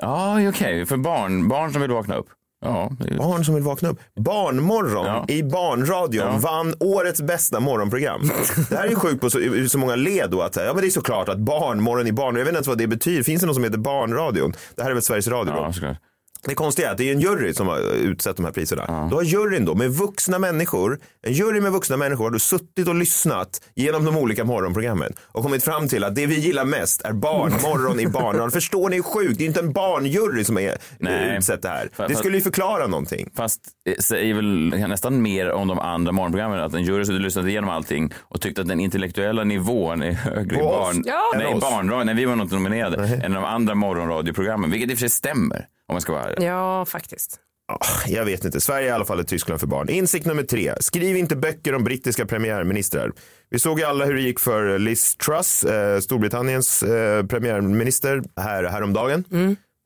Ja, 0.02 0.48
okej. 0.48 0.86
För 0.86 0.96
barn, 0.96 1.48
barn 1.48 1.72
som 1.72 1.82
vill 1.82 1.90
vakna 1.90 2.14
upp. 2.16 2.26
Ja, 2.64 2.90
det. 3.00 3.16
Barn 3.16 3.44
som 3.44 3.54
vill 3.54 3.64
vakna 3.64 3.88
upp. 3.88 3.98
Barnmorgon 4.16 5.06
Ja. 5.06 5.24
i 5.28 5.42
barnradion 5.42 6.26
Ja. 6.26 6.38
vann 6.38 6.74
årets 6.80 7.22
bästa 7.22 7.60
morgonprogram. 7.60 8.30
Det 8.70 8.76
här 8.76 8.84
är 8.84 8.88
ju 8.90 8.94
sjukt 8.96 9.20
på 9.20 9.30
så, 9.30 9.40
i 9.40 9.68
så 9.68 9.78
många 9.78 9.96
led 9.96 10.30
då. 10.30 10.42
Att, 10.42 10.56
ja, 10.56 10.62
men 10.72 10.76
det 10.80 10.86
är 10.88 10.90
såklart 10.90 11.28
att 11.28 11.38
barnmorgon 11.38 12.06
i 12.06 12.12
barnradion, 12.12 12.38
jag 12.38 12.44
vet 12.44 12.48
inte 12.52 12.56
ens 12.56 12.68
vad 12.68 12.78
det 12.78 12.86
betyder. 12.86 13.22
Finns 13.22 13.40
det 13.40 13.46
något 13.46 13.54
som 13.56 13.64
heter 13.64 13.78
barnradion? 13.78 14.52
Det 14.74 14.82
här 14.82 14.90
är 14.90 14.94
väl 14.94 15.02
Sveriges 15.02 15.28
Radio? 15.28 15.54
Ja, 15.56 15.72
såklart. 15.72 15.96
Det 16.42 16.54
konstiga 16.54 16.88
är 16.88 16.92
att 16.92 16.98
det 16.98 17.08
är 17.08 17.12
en 17.12 17.20
jury 17.20 17.54
som 17.54 17.68
har 17.68 17.78
utsett 17.94 18.36
de 18.36 18.44
här 18.44 18.52
priserna. 18.52 19.08
Då 19.10 19.16
har 19.16 19.22
juryn 19.22 19.64
då 19.64 19.74
med 19.74 19.90
vuxna 19.90 20.38
människor, 20.38 20.98
en 21.22 21.32
jury 21.32 21.60
med 21.60 21.72
vuxna 21.72 21.96
människor 21.96 22.24
har 22.24 22.30
då 22.30 22.38
suttit 22.38 22.88
och 22.88 22.94
lyssnat 22.94 23.60
genom 23.74 24.04
de 24.04 24.16
olika 24.16 24.44
morgonprogrammen 24.44 25.12
och 25.26 25.42
kommit 25.42 25.64
fram 25.64 25.88
till 25.88 26.04
att 26.04 26.14
det 26.14 26.26
vi 26.26 26.38
gillar 26.38 26.64
mest 26.64 27.02
är 27.02 27.12
barnmorgon 27.12 28.00
i 28.00 28.06
barnradion. 28.08 28.50
Förstår 28.50 28.88
ni 28.88 28.96
hur 28.96 29.02
sjukt? 29.02 29.38
Det 29.38 29.44
är 29.44 29.46
inte 29.46 29.60
en 29.60 29.72
barnjury 29.72 30.44
som 30.44 30.58
är 30.58 30.76
Nej. 30.98 31.36
utsett 31.38 31.62
det 31.62 31.68
här. 31.68 31.90
Det 32.08 32.14
skulle 32.14 32.36
ju 32.36 32.42
förklara 32.42 32.86
någonting. 32.86 33.30
Fast 33.34 33.60
eh, 33.88 33.94
säger 33.98 34.34
väl 34.34 34.68
nästan 34.88 35.22
mer 35.22 35.50
om 35.50 35.68
de 35.68 35.78
andra 35.78 36.12
morgonprogrammen 36.12 36.60
att 36.60 36.74
en 36.74 36.82
jury 36.82 37.02
och 37.02 37.20
lyssnat 37.20 37.46
igenom 37.46 37.70
allting 37.70 38.12
och 38.18 38.40
tyckte 38.40 38.60
att 38.60 38.68
den 38.68 38.80
intellektuella 38.80 39.44
nivån 39.44 40.02
är 40.02 40.12
högre 40.12 40.56
i 40.56 40.58
barn... 40.58 41.02
Ja. 41.06 41.22
Nej, 41.36 41.46
Än 41.46 41.56
oss? 41.56 41.60
barnradio, 41.60 42.04
när 42.04 42.14
vi 42.14 42.24
var 42.24 42.42
inte 42.42 42.54
nominerade, 42.54 43.20
än 43.24 43.32
de 43.32 43.44
andra 43.44 43.74
morgonradioprogrammen, 43.74 44.70
vilket 44.70 44.90
i 44.90 44.94
och 44.94 44.98
för 44.98 45.00
sig 45.00 45.10
stämmer 45.10 45.66
om 45.88 45.94
man 45.94 46.00
ska 46.00 46.12
vara 46.12 46.24
ärlig. 46.24 46.46
Ja, 46.48 46.84
faktiskt. 46.84 47.40
Ah, 47.72 47.86
Jag 48.08 48.24
vet 48.24 48.44
inte. 48.44 48.60
Sverige 48.60 48.86
är 48.86 48.88
i 48.88 48.92
alla 48.92 49.04
fall 49.04 49.20
ett 49.20 49.28
Tyskland 49.28 49.60
för 49.60 49.66
barn. 49.66 49.88
Insikt 49.88 50.26
nummer 50.26 50.42
tre. 50.42 50.74
Skriv 50.80 51.16
inte 51.16 51.36
böcker 51.36 51.74
om 51.74 51.84
brittiska 51.84 52.26
premiärministrar. 52.26 53.12
Vi 53.50 53.58
såg 53.58 53.78
ju 53.78 53.84
alla 53.84 54.04
hur 54.04 54.14
det 54.14 54.20
gick 54.20 54.40
för 54.40 54.78
Liz 54.78 55.16
Truss, 55.16 55.64
eh, 55.64 56.00
Storbritanniens 56.00 56.82
eh, 56.82 57.26
premiärminister, 57.26 58.22
här, 58.40 58.64
häromdagen. 58.64 59.24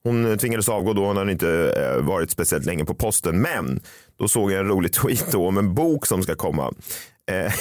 Hon 0.04 0.38
tvingades 0.38 0.68
avgå 0.68 0.92
då, 0.92 1.06
hon 1.06 1.16
hade 1.16 1.32
inte 1.32 1.74
eh, 1.76 2.02
varit 2.04 2.30
speciellt 2.30 2.64
länge 2.66 2.84
på 2.84 2.94
posten. 2.94 3.40
Men 3.40 3.80
då 4.18 4.28
såg 4.28 4.52
jag 4.52 4.60
en 4.60 4.68
rolig 4.68 4.92
tweet 5.02 5.32
då 5.32 5.46
om 5.48 5.58
en 5.58 5.74
bok 5.74 6.06
som 6.06 6.22
ska 6.22 6.34
komma. 6.34 6.72
Eh, 7.30 7.52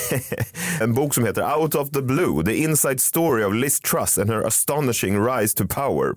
en 0.81 0.93
bok 0.93 1.13
som 1.13 1.25
heter 1.25 1.55
Out 1.57 1.75
of 1.75 1.89
the 1.91 2.01
Blue, 2.01 2.43
The 2.45 2.55
Inside 2.55 3.01
Story 3.01 3.43
of 3.43 3.53
Liz 3.53 3.79
Truss 3.79 4.17
and 4.17 4.29
her 4.29 4.41
astonishing 4.47 5.25
rise 5.25 5.55
to 5.57 5.67
power. 5.67 6.13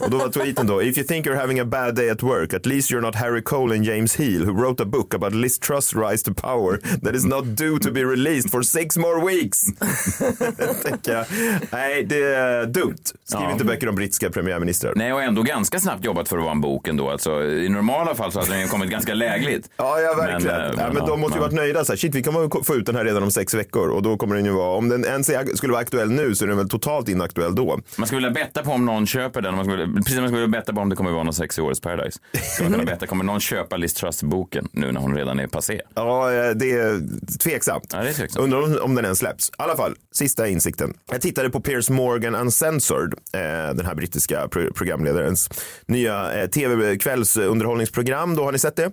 Och 0.00 0.10
då 0.10 0.18
var 0.18 0.28
tweeten 0.28 0.66
då, 0.66 0.82
If 0.82 0.98
you 0.98 1.06
think 1.06 1.26
you're 1.26 1.40
having 1.40 1.60
a 1.60 1.64
bad 1.64 1.94
day 1.94 2.10
at 2.10 2.22
work, 2.22 2.54
at 2.54 2.66
least 2.66 2.90
you're 2.90 3.00
not 3.00 3.14
Harry 3.14 3.42
Cole 3.42 3.74
and 3.74 3.84
James 3.84 4.16
Heal 4.16 4.42
who 4.44 4.52
wrote 4.62 4.82
a 4.82 4.86
book 4.86 5.14
about 5.14 5.34
Liz 5.34 5.58
Truss 5.58 5.94
rise 5.94 6.24
to 6.24 6.34
power 6.34 6.80
that 7.02 7.14
is 7.14 7.24
not 7.24 7.44
due 7.44 7.78
to 7.78 7.90
be 7.92 8.04
released 8.04 8.50
for 8.50 8.62
six 8.62 8.96
more 8.96 9.24
weeks. 9.26 9.62
Jag, 11.04 11.24
Nej, 11.72 12.04
det 12.04 12.22
är 12.24 12.66
dumt. 12.66 12.96
Skriv 13.24 13.40
Ja. 13.42 13.52
inte 13.52 13.64
böcker 13.64 13.88
om 13.88 13.94
brittiska 13.94 14.30
premiärministrar. 14.30 14.92
Nej, 14.96 15.12
och 15.12 15.22
ändå 15.22 15.42
ganska 15.42 15.80
snabbt 15.80 16.04
jobbat 16.04 16.28
för 16.28 16.36
att 16.36 16.42
vara 16.42 16.52
en 16.52 16.60
bok 16.60 16.88
ändå. 16.88 17.10
Alltså, 17.10 17.42
I 17.44 17.68
normala 17.68 18.14
fall 18.14 18.32
så 18.32 18.40
hade 18.40 18.52
den 18.54 18.68
kommit 18.68 18.90
ganska 18.90 19.14
lägligt. 19.14 19.70
Ja, 19.76 20.00
ja 20.00 20.14
verkligen. 20.14 20.56
Men, 20.56 20.70
Men, 20.70 20.78
eh, 20.78 20.84
ja, 20.84 20.92
men 20.92 20.96
ja, 20.96 21.06
de 21.06 21.20
måste 21.20 21.38
ju 21.38 21.40
varit 21.40 21.54
nöjda. 21.54 21.84
Så 21.84 21.92
här, 21.92 21.96
shit, 21.96 22.14
vi 22.14 22.22
kommer 22.22 22.64
få 22.64 22.74
ut 22.74 22.79
den 22.86 22.96
här 22.96 23.04
redan 23.04 23.22
om 23.22 23.30
sex 23.30 23.54
veckor 23.54 23.88
och 23.88 24.02
då 24.02 24.16
kommer 24.16 24.36
den 24.36 24.44
ju 24.44 24.50
vara, 24.50 24.76
om 24.76 24.88
den 24.88 25.04
ens 25.04 25.30
skulle 25.54 25.72
vara 25.72 25.82
aktuell 25.82 26.10
nu 26.10 26.34
så 26.34 26.44
är 26.44 26.48
den 26.48 26.56
väl 26.56 26.68
totalt 26.68 27.08
inaktuell 27.08 27.54
då. 27.54 27.80
Man 27.96 28.06
skulle 28.06 28.28
vilja 28.28 28.44
betta 28.44 28.62
på 28.62 28.70
om 28.70 28.86
någon 28.86 29.06
köper 29.06 29.42
den. 29.42 29.54
Man 29.56 29.64
skulle, 29.64 29.86
precis 29.86 30.14
som 30.14 30.22
man 30.22 30.28
skulle 30.28 30.40
vilja 30.40 30.60
betta 30.60 30.72
på 30.72 30.80
om 30.80 30.88
det 30.88 30.96
kommer 30.96 31.10
vara 31.10 31.22
någon 31.22 31.34
sex 31.34 31.58
i 31.58 31.62
årets 31.62 31.80
Paradise. 31.80 32.20
Man 32.60 32.72
kunna 32.72 32.84
betta, 32.84 33.06
kommer 33.06 33.24
någon 33.24 33.40
köpa 33.40 33.76
Liz 33.76 33.94
Truss-boken 33.94 34.68
nu 34.72 34.92
när 34.92 35.00
hon 35.00 35.16
redan 35.16 35.40
är 35.40 35.46
passé? 35.46 35.80
Ja, 35.94 36.32
eh, 36.32 36.50
det 36.50 36.70
är 36.70 37.00
tveksamt. 37.38 37.84
Ja, 37.92 38.02
det 38.02 38.08
är 38.08 38.12
tveksamt. 38.12 38.44
Undrar 38.44 38.62
om, 38.62 38.78
om 38.82 38.94
den 38.94 39.04
ens 39.04 39.18
släpps. 39.18 39.48
I 39.48 39.52
alla 39.56 39.76
fall, 39.76 39.94
sista 40.12 40.48
insikten. 40.48 40.94
Jag 41.10 41.20
tittade 41.20 41.50
på 41.50 41.60
Piers 41.60 41.90
Morgan 41.90 42.34
Uncensored, 42.34 43.14
eh, 43.32 43.74
den 43.74 43.86
här 43.86 43.94
brittiska 43.94 44.48
pro 44.48 44.72
programledarens 44.72 45.50
nya 45.86 46.32
eh, 46.32 46.48
tv-kvällsunderhållningsprogram. 46.48 48.36
Då 48.36 48.44
har 48.44 48.52
ni 48.52 48.58
sett 48.58 48.76
det? 48.76 48.90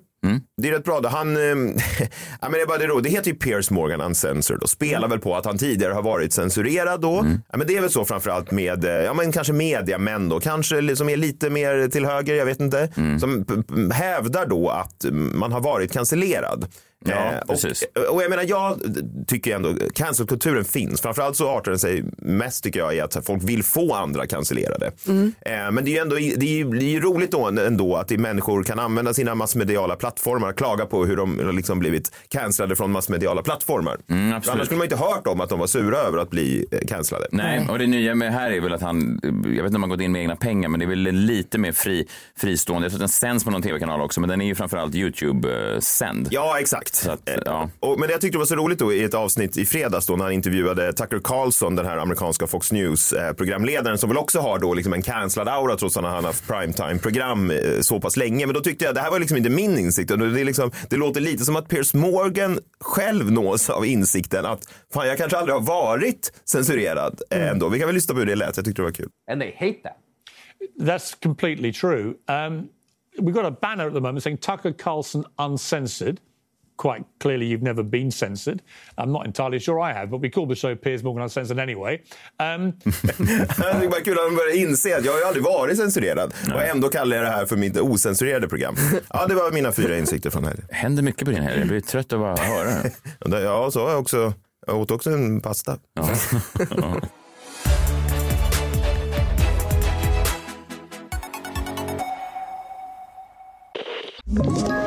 Det 0.62 0.68
är 0.70 0.72
rätt 0.72 0.84
bra. 0.84 1.00
Då 1.00 1.10
han, 1.10 1.36
eh, 1.38 1.42
ja, 1.44 1.56
men 2.42 2.52
det, 2.52 2.62
är 2.62 2.68
bara 2.68 2.78
det, 2.78 2.88
då. 2.88 3.00
det 3.00 3.10
heter 3.10 3.32
ju 3.32 3.38
Piers 3.38 3.70
Morgan 3.72 4.02
Uncensored 4.02 4.62
och 4.64 4.70
spelar 4.70 5.08
väl 5.08 5.20
på 5.20 5.36
att 5.36 5.46
han 5.46 5.58
tidigare 5.58 5.94
har 5.94 6.02
varit 6.04 6.34
censurerad 6.34 7.02
då. 7.02 7.26
Ja, 7.52 7.58
men 7.58 7.68
det 7.68 7.78
är 7.78 7.82
väl 7.82 7.90
så 7.90 8.06
framförallt 8.06 8.52
med, 8.52 8.86
eh, 8.86 8.92
ja 8.92 9.14
men 9.14 9.32
kanske 9.32 9.54
mediamän 9.54 10.30
då, 10.30 10.40
kanske 10.40 10.96
som 10.96 11.10
är 11.10 11.18
lite 11.18 11.50
mer 11.50 11.88
till 11.88 12.06
höger, 12.06 12.36
jag 12.36 12.46
vet 12.46 12.60
inte, 12.60 12.90
som 13.20 13.46
p- 13.46 13.54
p- 13.68 13.94
hävdar 13.94 14.46
då 14.46 14.70
att 14.70 15.04
mm, 15.04 15.40
man 15.40 15.52
har 15.52 15.62
varit 15.62 15.92
cancellerad. 15.94 16.66
Ja, 17.06 17.32
Eh, 17.34 17.40
precis. 17.48 17.84
och, 17.96 18.16
och 18.16 18.24
jag 18.24 18.30
menar, 18.30 18.44
jag 18.48 18.82
tycker 19.28 19.56
ändå 19.56 19.74
cancelkulturen 19.96 20.66
finns. 20.66 21.02
Framförallt 21.02 21.36
så 21.36 21.50
artar 21.50 21.72
den 21.72 21.80
sig 21.80 22.04
mest 22.18 22.64
tycker 22.64 22.80
jag 22.80 22.96
i 22.96 23.02
att 23.02 23.26
folk 23.26 23.44
vill 23.44 23.64
få 23.64 23.94
andra 23.94 24.28
cancellerade. 24.28 24.86
Eh, 24.88 25.72
men 25.72 25.76
det 25.86 25.90
är 25.90 25.94
ju 25.94 25.98
ändå 25.98 26.16
det 26.16 26.22
är 26.22 26.48
ju, 26.58 26.64
det 26.70 26.86
är 26.86 26.90
ju 26.90 27.00
roligt 27.00 27.32
då 27.32 27.46
ändå 27.46 27.96
att 27.96 28.10
människor 28.10 28.64
kan 28.64 28.80
använda 28.80 29.14
sina 29.14 29.36
massmediala 29.36 29.96
plattformar 29.96 30.50
och 30.50 30.58
klaga 30.58 30.86
på 30.86 31.06
hur 31.06 31.16
de 31.18 31.40
har 31.40 31.54
liksom 31.54 31.80
blivit 31.80 32.12
cancellade 32.28 32.76
från 32.76 32.92
massmediala 32.92 33.42
plattformar. 33.42 33.98
Mm, 34.10 34.34
annars 34.34 34.66
skulle 34.66 34.78
man 34.78 34.86
inte 34.86 34.96
hört 34.98 35.28
om 35.28 35.42
att 35.42 35.50
de 35.50 35.60
var 35.60 35.68
sura 35.68 35.98
över 35.98 36.18
att 36.18 36.30
bli 36.30 36.66
eh, 36.72 36.80
cancellade. 36.88 37.28
Nej, 37.32 37.68
och 37.70 37.80
det 37.80 37.88
nya 37.88 38.16
med 38.16 38.34
här 38.34 38.52
är 38.52 38.62
väl 38.62 38.74
att 38.74 38.82
han, 38.82 39.20
jag 39.24 39.32
vet 39.34 39.66
inte 39.66 39.76
om 39.76 39.82
han 39.84 39.90
gått 39.90 40.02
in 40.02 40.12
med 40.12 40.22
egna 40.22 40.36
pengar, 40.36 40.70
men 40.70 40.80
det 40.80 40.86
är 40.86 40.90
väl 40.90 41.00
lite 41.00 41.58
mer 41.58 41.72
fri, 41.72 42.08
fristående. 42.38 42.86
Jag 42.86 42.92
tror 42.92 42.98
att 42.98 43.02
den 43.02 43.10
sänds 43.10 43.44
på 43.44 43.52
någon 43.52 43.62
tv-kanal 43.62 44.02
också, 44.02 44.20
men 44.22 44.30
den 44.30 44.42
är 44.42 44.46
ju 44.46 44.56
framförallt 44.56 44.96
YouTube-sänd. 44.96 46.28
Ja, 46.32 46.60
exakt. 46.60 46.87
Så 46.96 47.12
att, 47.12 47.30
ja. 47.46 47.70
Och, 47.80 48.00
men 48.00 48.08
det 48.08 48.14
jag 48.14 48.22
tyckte 48.22 48.38
var 48.38 48.46
så 48.46 48.56
roligt 48.56 48.80
då 48.80 48.94
i 48.94 49.04
ett 49.04 49.14
avsnitt 49.14 49.58
i 49.58 49.66
fredags 49.66 50.06
då 50.06 50.16
när 50.16 50.24
han 50.24 50.34
intervjuade 50.34 50.94
Tucker 50.94 51.20
Carlson, 51.24 51.76
den 51.76 51.86
här 51.86 51.98
amerikanska 51.98 52.48
Fox 52.48 52.72
News-programledaren 52.72 53.98
som 53.98 54.10
väl 54.10 54.18
också 54.18 54.40
har 54.40 54.60
då 54.60 54.74
liksom 54.74 54.94
en 54.94 55.02
cancellad 55.02 55.48
aura 55.48 55.76
trots 55.76 55.98
att 55.98 56.04
han 56.04 56.14
har 56.14 56.22
haft 56.22 56.48
primetime-program 56.48 57.52
eh, 57.52 57.80
så 57.82 58.00
pass 58.00 58.18
länge. 58.18 58.46
Men 58.46 58.54
då 58.56 58.62
tyckte 58.62 58.86
jag 58.86 58.96
det 58.96 59.02
här 59.02 59.12
var 59.12 59.20
liksom 59.20 59.38
inte 59.38 59.50
min 59.50 59.78
insikt. 59.78 60.12
Och 60.12 60.20
Det, 60.20 60.42
är 60.42 60.46
liksom, 60.46 60.72
det 60.90 60.96
låter 60.98 61.22
lite 61.22 61.46
som 61.46 61.56
att 61.56 61.68
Piers 61.68 61.94
Morgan 61.94 62.60
själv 62.80 63.32
nås 63.32 63.70
av 63.70 63.86
insikten 63.86 64.46
att 64.46 64.60
fan, 64.94 65.08
jag 65.08 65.18
kanske 65.18 65.38
aldrig 65.38 65.56
har 65.56 65.62
varit 65.62 66.32
censurerad 66.46 67.22
eh, 67.30 67.48
ändå. 67.50 67.70
Vi 67.70 67.80
kan 67.80 67.88
väl 67.88 67.96
lyssna 67.96 68.14
på 68.14 68.20
hur 68.20 68.28
det 68.28 68.36
lät. 68.36 68.58
Jag 68.58 68.66
tyckte 68.66 68.82
det 68.82 68.86
var 68.86 68.92
kul. 68.92 69.10
and 69.32 69.42
they 69.42 69.52
hate 69.60 69.80
that. 69.84 69.98
That's 70.82 71.14
completely 71.24 71.74
true. 71.74 72.14
Um, 72.28 72.70
we've 73.20 73.34
got 73.34 73.46
a 73.46 73.56
banner 73.62 73.88
at 73.88 73.94
the 73.94 74.00
moment 74.00 74.24
saying 74.24 74.38
Tucker 74.38 74.72
Carlson 74.72 75.24
uncensored. 75.38 76.18
Quite 76.78 77.04
clearly, 77.20 77.46
you've 77.48 77.64
never 77.64 77.84
been 77.84 78.12
censored. 78.12 78.60
I'm 78.98 79.12
not 79.12 79.26
entirely 79.26 79.60
sure 79.60 79.80
I 79.90 79.94
have, 79.94 80.08
but 80.12 80.22
we 80.22 80.30
call 80.30 80.48
the 80.48 80.56
show 80.56 80.76
Piers 80.76 81.04
Morgan 81.04 81.24
Uncensored 81.24 81.60
anyway. 81.60 82.00
Um, 82.40 82.72
det 83.82 83.88
var 83.88 84.04
kul 84.06 84.18
att 84.18 84.24
han 84.26 84.36
började 84.36 84.58
inse 84.58 84.98
att 84.98 85.06
jag 85.06 85.12
har 85.12 85.20
ju 85.20 85.26
aldrig 85.26 85.44
varit 85.44 85.78
censurerad 85.78 86.34
och 86.54 86.64
ändå 86.64 86.90
kallar 86.90 87.18
jag 87.18 87.26
det 87.26 87.32
här 87.32 87.46
för 87.46 87.56
mitt 87.58 87.78
ocensurerade 87.80 88.48
program. 88.48 88.76
Ja, 89.14 89.28
det 89.28 89.36
var 89.36 89.52
mina 89.52 89.72
fyra 89.72 89.98
insikter 89.98 90.30
från 90.30 90.44
helgen. 90.44 90.66
händer 90.72 91.04
mycket 91.04 91.26
på 91.26 91.32
din 91.32 91.44
helg. 91.44 91.60
Jag 91.60 91.68
blir 91.68 91.82
trött 91.82 92.14
av 92.14 92.26
att 92.26 92.40
höra 92.40 92.70
det. 93.20 93.42
Ja, 93.42 93.72
så 93.72 93.84
har 93.84 93.90
jag 93.92 94.00
också. 94.00 94.34
Jag 94.68 94.78
åt 94.78 94.92
också 94.92 95.10
en 95.10 95.42
pasta. 95.42 95.78
Ja. 95.94 96.10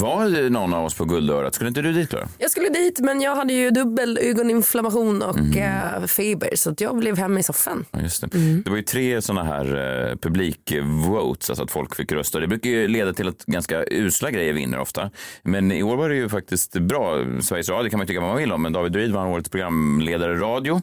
Var 0.00 0.50
någon 0.50 0.74
av 0.74 0.84
oss 0.84 0.94
på 0.94 1.04
Guldörat? 1.04 1.54
Skulle 1.54 1.68
inte 1.68 1.82
du 1.82 1.92
dit, 1.92 2.10
Klara? 2.10 2.28
Jag 2.38 2.50
skulle 2.50 2.68
dit 2.68 3.00
men 3.00 3.20
jag 3.20 3.36
hade 3.36 3.52
ju 3.52 3.70
dubbel 3.70 4.18
ögoninflammation 4.22 5.22
och 5.22 5.36
Mm. 5.38 5.58
eh, 6.02 6.06
feber 6.06 6.50
så 6.56 6.70
att 6.70 6.80
jag 6.80 6.96
blev 6.98 7.18
hemma 7.18 7.40
i 7.40 7.42
soffan. 7.42 7.84
Ja, 7.90 8.00
just 8.00 8.20
det. 8.20 8.28
det 8.64 8.70
var 8.70 8.76
ju 8.76 8.82
tre 8.82 9.22
sådana 9.22 9.44
här 9.44 9.64
eh, 10.10 10.16
publikvotes, 10.16 11.50
alltså 11.50 11.64
att 11.64 11.70
folk 11.70 11.94
fick 11.96 12.12
rösta. 12.12 12.40
Det 12.40 12.46
brukar 12.48 12.70
ju 12.70 12.88
leda 12.88 13.12
till 13.12 13.28
att 13.28 13.44
ganska 13.46 13.84
usla 13.90 14.30
grejer 14.30 14.52
vinner 14.52 14.78
ofta. 14.78 15.10
Men 15.42 15.72
i 15.72 15.82
år 15.82 15.96
var 15.96 16.08
det 16.08 16.16
ju 16.16 16.28
faktiskt 16.28 16.72
bra. 16.72 17.24
Sveriges 17.40 17.68
Radio 17.68 17.90
kan 17.90 17.98
man 17.98 18.06
tycka 18.06 18.20
vad 18.20 18.28
man 18.28 18.38
vill 18.38 18.52
om, 18.52 18.62
men 18.62 18.72
David 18.72 18.92
Druid 18.92 19.12
vann 19.12 19.26
årets 19.26 19.48
programledare 19.50 20.34
radio, 20.36 20.80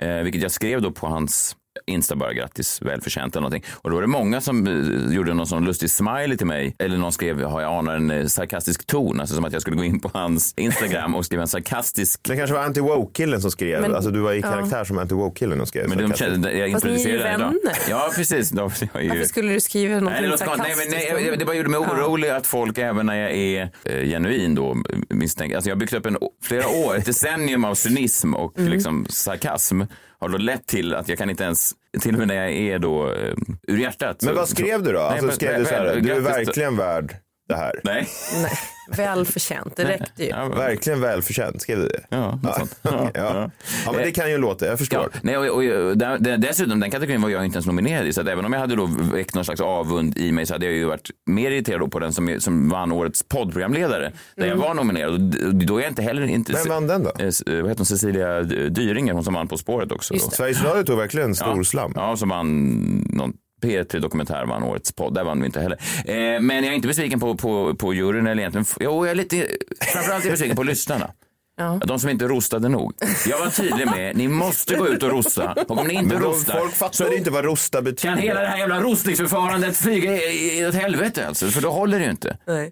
eh, 0.00 0.16
vilket 0.16 0.42
jag 0.42 0.50
skrev 0.50 0.82
då 0.82 0.90
på 0.90 1.06
hans 1.06 1.56
Insta 1.86 2.16
bara 2.16 2.32
grattis, 2.32 2.82
välförtjänt 2.82 3.36
eller 3.36 3.40
någonting. 3.42 3.64
Och 3.72 3.90
då 3.90 3.96
var 3.96 4.02
det 4.02 4.08
många 4.08 4.40
som 4.40 4.66
eh, 4.66 5.14
gjorde 5.14 5.34
någon 5.34 5.46
sån 5.46 5.64
lustig 5.64 5.90
smiley 5.90 6.36
till 6.36 6.46
mig. 6.46 6.76
Eller 6.78 6.96
någon 6.96 7.12
skrev, 7.12 7.42
har 7.42 7.60
jag 7.60 7.72
anar 7.78 7.96
en 7.96 8.10
eh, 8.10 8.26
sarkastisk 8.26 8.86
ton. 8.86 9.20
Alltså 9.20 9.34
som 9.34 9.44
att 9.44 9.52
jag 9.52 9.62
skulle 9.62 9.76
gå 9.76 9.84
in 9.84 10.00
på 10.00 10.10
hans 10.14 10.54
Instagram 10.56 11.14
och 11.14 11.24
skriva 11.24 11.42
en 11.42 11.48
sarkastisk... 11.48 12.20
Det 12.22 12.36
kanske 12.36 12.54
var 12.54 12.62
anti-woke-killen 12.64 13.40
som 13.40 13.50
skrev. 13.50 13.80
Men- 13.80 13.94
alltså 13.94 14.10
du 14.10 14.20
var 14.20 14.32
i 14.32 14.40
Ja. 14.40 14.50
karaktär 14.50 14.84
som 14.84 14.98
anti-woke-killen 14.98 15.60
och 15.60 15.68
skrev. 15.68 15.88
Men 15.88 15.98
de 15.98 16.02
sarkastiskt. 16.04 16.30
kände, 16.32 16.52
jag 16.52 16.72
Fast 16.72 16.84
ni 16.84 17.02
är 17.04 17.08
ju 17.08 17.18
vänner. 17.18 17.52
Ja, 17.90 18.10
precis. 18.16 18.50
De, 18.50 18.70
ju... 19.00 19.08
Varför 19.08 19.24
skulle 19.24 19.52
du 19.52 19.60
skriva 19.60 20.00
Nej, 20.00 20.28
låter 20.28 20.46
konstigt. 20.46 20.64
nej, 20.66 20.76
men, 20.76 20.90
sarkastiskt? 20.92 21.14
nej, 21.28 21.36
det 21.38 21.44
bara 21.44 21.56
gjorde 21.56 21.68
mig 21.68 21.80
orolig 21.80 22.28
att 22.28 22.46
folk, 22.46 22.78
även 22.78 23.06
när 23.06 23.16
jag 23.16 23.32
är 23.32 23.70
eh, 23.84 24.04
genuin 24.08 24.54
då, 24.54 24.76
misstänker. 25.08 25.56
Alltså 25.56 25.70
jag 25.70 25.76
har 25.76 25.80
byggt 25.80 25.92
upp 25.92 26.06
en, 26.06 26.16
flera 26.44 26.68
år, 26.68 26.96
ett 26.96 27.06
decennium 27.06 27.64
av 27.64 27.74
cynism 27.74 28.34
och 28.34 28.58
Mm. 28.58 28.72
liksom 28.72 29.06
sarkasm 29.08 29.80
har 30.22 30.28
då 30.28 30.38
lett 30.38 30.66
till 30.66 30.94
att 30.94 31.08
jag 31.08 31.18
kan 31.18 31.30
inte 31.30 31.44
ens, 31.44 31.72
till 32.00 32.12
och 32.12 32.18
med 32.18 32.28
när 32.28 32.34
jag 32.34 32.52
är 32.52 32.78
då 32.78 33.12
eh, 33.12 33.34
ur 33.68 33.78
hjärtat. 33.78 34.22
Men 34.22 34.34
vad 34.34 34.48
skrev 34.48 34.82
du 34.82 34.92
då? 34.92 34.98
Nej, 34.98 35.08
Alltså, 35.08 35.26
men- 35.26 35.34
skrev 35.34 35.58
du 35.58 35.64
så 35.64 35.74
här, 35.74 35.96
du 36.00 36.12
är 36.12 36.20
verkligen 36.20 36.76
värd 36.76 37.14
det 37.52 37.58
här. 37.58 37.80
Nej. 37.84 38.08
Nej, 38.42 38.52
välförtjänt. 38.96 39.76
Det 39.76 39.84
räckte 39.84 40.24
ju. 40.24 40.30
Verkligen 40.56 41.00
välförtjänt, 41.00 41.62
skrev 41.62 41.78
du 41.78 41.88
det? 41.88 42.00
Ja, 42.16 42.38
sånt. 42.58 42.78
ja. 42.82 43.10
ja. 43.14 43.50
men 43.92 43.96
det 44.02 44.10
kan 44.12 44.30
ju 44.30 44.38
låta, 44.38 44.66
jag 44.66 44.78
förstår. 44.78 45.08
Ja, 45.12 45.18
nej, 45.22 45.38
och, 45.38 45.46
och, 45.56 45.62
där- 45.96 46.36
dessutom, 46.38 46.80
den 46.80 46.90
kategorin 46.90 47.22
var 47.22 47.28
jag 47.28 47.44
inte 47.44 47.56
ens 47.56 47.66
nominerad 47.66 48.06
i. 48.06 48.12
Så 48.12 48.20
att 48.20 48.28
även 48.28 48.44
om 48.44 48.52
jag 48.52 48.60
hade 48.60 48.76
då 48.76 48.86
väckt 49.12 49.34
någon 49.34 49.44
slags 49.44 49.60
avund 49.60 50.18
i 50.18 50.32
mig 50.32 50.46
så 50.46 50.54
hade 50.54 50.66
jag 50.66 50.74
ju 50.74 50.84
varit 50.84 51.10
mer 51.26 51.50
irriterad 51.50 51.90
på 51.92 51.98
den 51.98 52.12
som, 52.12 52.36
som 52.40 52.68
vann 52.68 52.92
årets 52.92 53.22
poddprogramledare. 53.28 54.12
Där 54.36 54.46
jag 54.46 54.46
Mm. 54.46 54.58
var 54.60 54.74
nominerad. 54.74 55.12
Och 55.46 55.54
då 55.54 55.76
är 55.78 55.82
jag 55.82 55.90
inte 55.90 56.02
heller 56.02 56.26
inte... 56.26 56.52
Vem 56.52 56.68
vann 56.68 56.86
den 56.86 57.02
då? 57.02 57.12
Eh, 57.18 57.26
s- 57.26 57.42
Vad 57.46 57.56
heter 57.56 57.76
hon? 57.76 57.86
Cecilia 57.86 58.42
Dyringer, 58.42 59.12
hon 59.12 59.24
som 59.24 59.34
vann 59.34 59.48
På 59.48 59.58
spåret 59.58 59.92
också. 59.92 60.18
Sveriges 60.18 60.62
Radio 60.64 60.82
tog 60.84 60.98
verkligen 60.98 61.34
stor 61.34 61.62
slam. 61.62 61.92
Ja, 61.96 62.16
som 62.16 62.28
vann 62.28 62.68
någon 63.10 63.32
P3 63.62 63.98
Dokumentär 63.98 64.46
vann 64.46 64.62
årets 64.62 64.92
podd. 64.92 65.14
Där 65.14 65.24
vann 65.24 65.40
vi 65.40 65.46
inte 65.46 65.60
heller. 65.60 65.78
Eh, 66.04 66.40
men 66.40 66.56
jag 66.56 66.66
är 66.66 66.72
inte 66.72 66.88
besviken 66.88 67.20
på, 67.20 67.36
på, 67.36 67.74
på 67.74 67.94
juryn 67.94 68.26
eller 68.26 68.42
egentligen. 68.42 68.66
Jo, 68.80 69.06
jag 69.06 69.10
är 69.10 69.14
lite, 69.14 69.48
framförallt 69.80 70.24
är 70.24 70.28
jag 70.28 70.32
besviken 70.32 70.56
på 70.56 70.62
lyssnarna. 70.62 71.10
Ja. 71.56 71.80
De 71.86 71.98
som 72.00 72.10
inte 72.10 72.28
rostade 72.28 72.68
nog. 72.68 72.92
Jag 73.26 73.38
var 73.38 73.46
tydlig 73.50 73.86
med, 73.86 74.16
ni 74.16 74.28
måste 74.28 74.74
gå 74.74 74.88
ut 74.88 75.02
och 75.02 75.10
rosta. 75.10 75.52
Och 75.68 75.78
om 75.78 75.86
ni 75.86 75.94
inte 75.94 76.14
de, 76.14 76.22
rostar. 76.22 76.58
folk 76.58 76.72
fattar 76.74 77.10
ju 77.10 77.16
inte 77.16 77.30
vad 77.30 77.44
rosta 77.44 77.82
betyder. 77.82 78.14
Kan 78.14 78.22
hela 78.22 78.40
det 78.40 78.46
här 78.46 78.58
jävla 78.58 78.80
rostningsförfarandet 78.80 79.76
flyga 79.76 80.12
i- 80.16 80.58
i 80.60 80.66
åt 80.66 80.74
helvete 80.74 81.26
alltså? 81.28 81.46
För 81.46 81.60
då 81.62 81.70
håller 81.70 81.98
det 81.98 82.04
ju 82.04 82.10
inte. 82.10 82.36
Nej. 82.46 82.70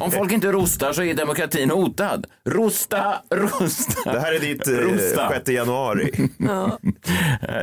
Om 0.00 0.10
folk 0.10 0.32
inte 0.32 0.52
rostar 0.52 0.92
så 0.92 1.02
är 1.02 1.14
demokratin 1.14 1.70
hotad. 1.70 2.26
Rosta, 2.48 3.14
rosta. 3.34 4.12
Det 4.12 4.20
här 4.20 4.32
är 4.32 4.38
ditt 4.40 4.66
eh, 4.68 4.72
Rosta. 4.74 5.28
6 5.30 5.48
januari. 5.48 6.28
Ja. 6.38 6.78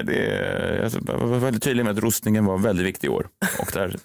Det 0.03 0.25
är, 0.31 0.83
alltså, 0.83 0.99
jag 1.07 1.17
var 1.17 1.37
väldigt 1.39 1.63
tydlig 1.63 1.83
med 1.85 1.97
att 1.97 2.03
rostningen 2.03 2.45
var 2.45 2.57
väldigt 2.57 2.85
viktig 2.85 3.07
i 3.07 3.09
år. 3.11 3.27
Och 3.59 3.69
där, 3.73 3.95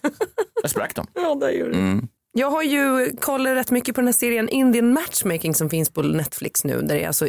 där 0.62 0.68
sprack 0.68 0.94
de. 0.94 1.06
Ja, 1.14 1.34
det 1.34 1.52
gjorde 1.52 1.70
det. 1.72 1.78
Mm. 1.78 2.08
Jag 2.32 2.50
har 2.50 2.62
ju 2.62 3.16
kollat 3.20 3.56
rätt 3.56 3.70
mycket 3.70 3.94
på 3.94 4.00
den 4.00 4.08
här 4.08 4.12
serien 4.12 4.48
Indian 4.48 4.92
Matchmaking 4.92 5.54
som 5.54 5.70
finns 5.70 5.90
på 5.90 6.02
Netflix 6.02 6.64
nu. 6.64 6.80
Där 6.80 6.94
det 6.94 7.02
är 7.02 7.06
alltså 7.06 7.26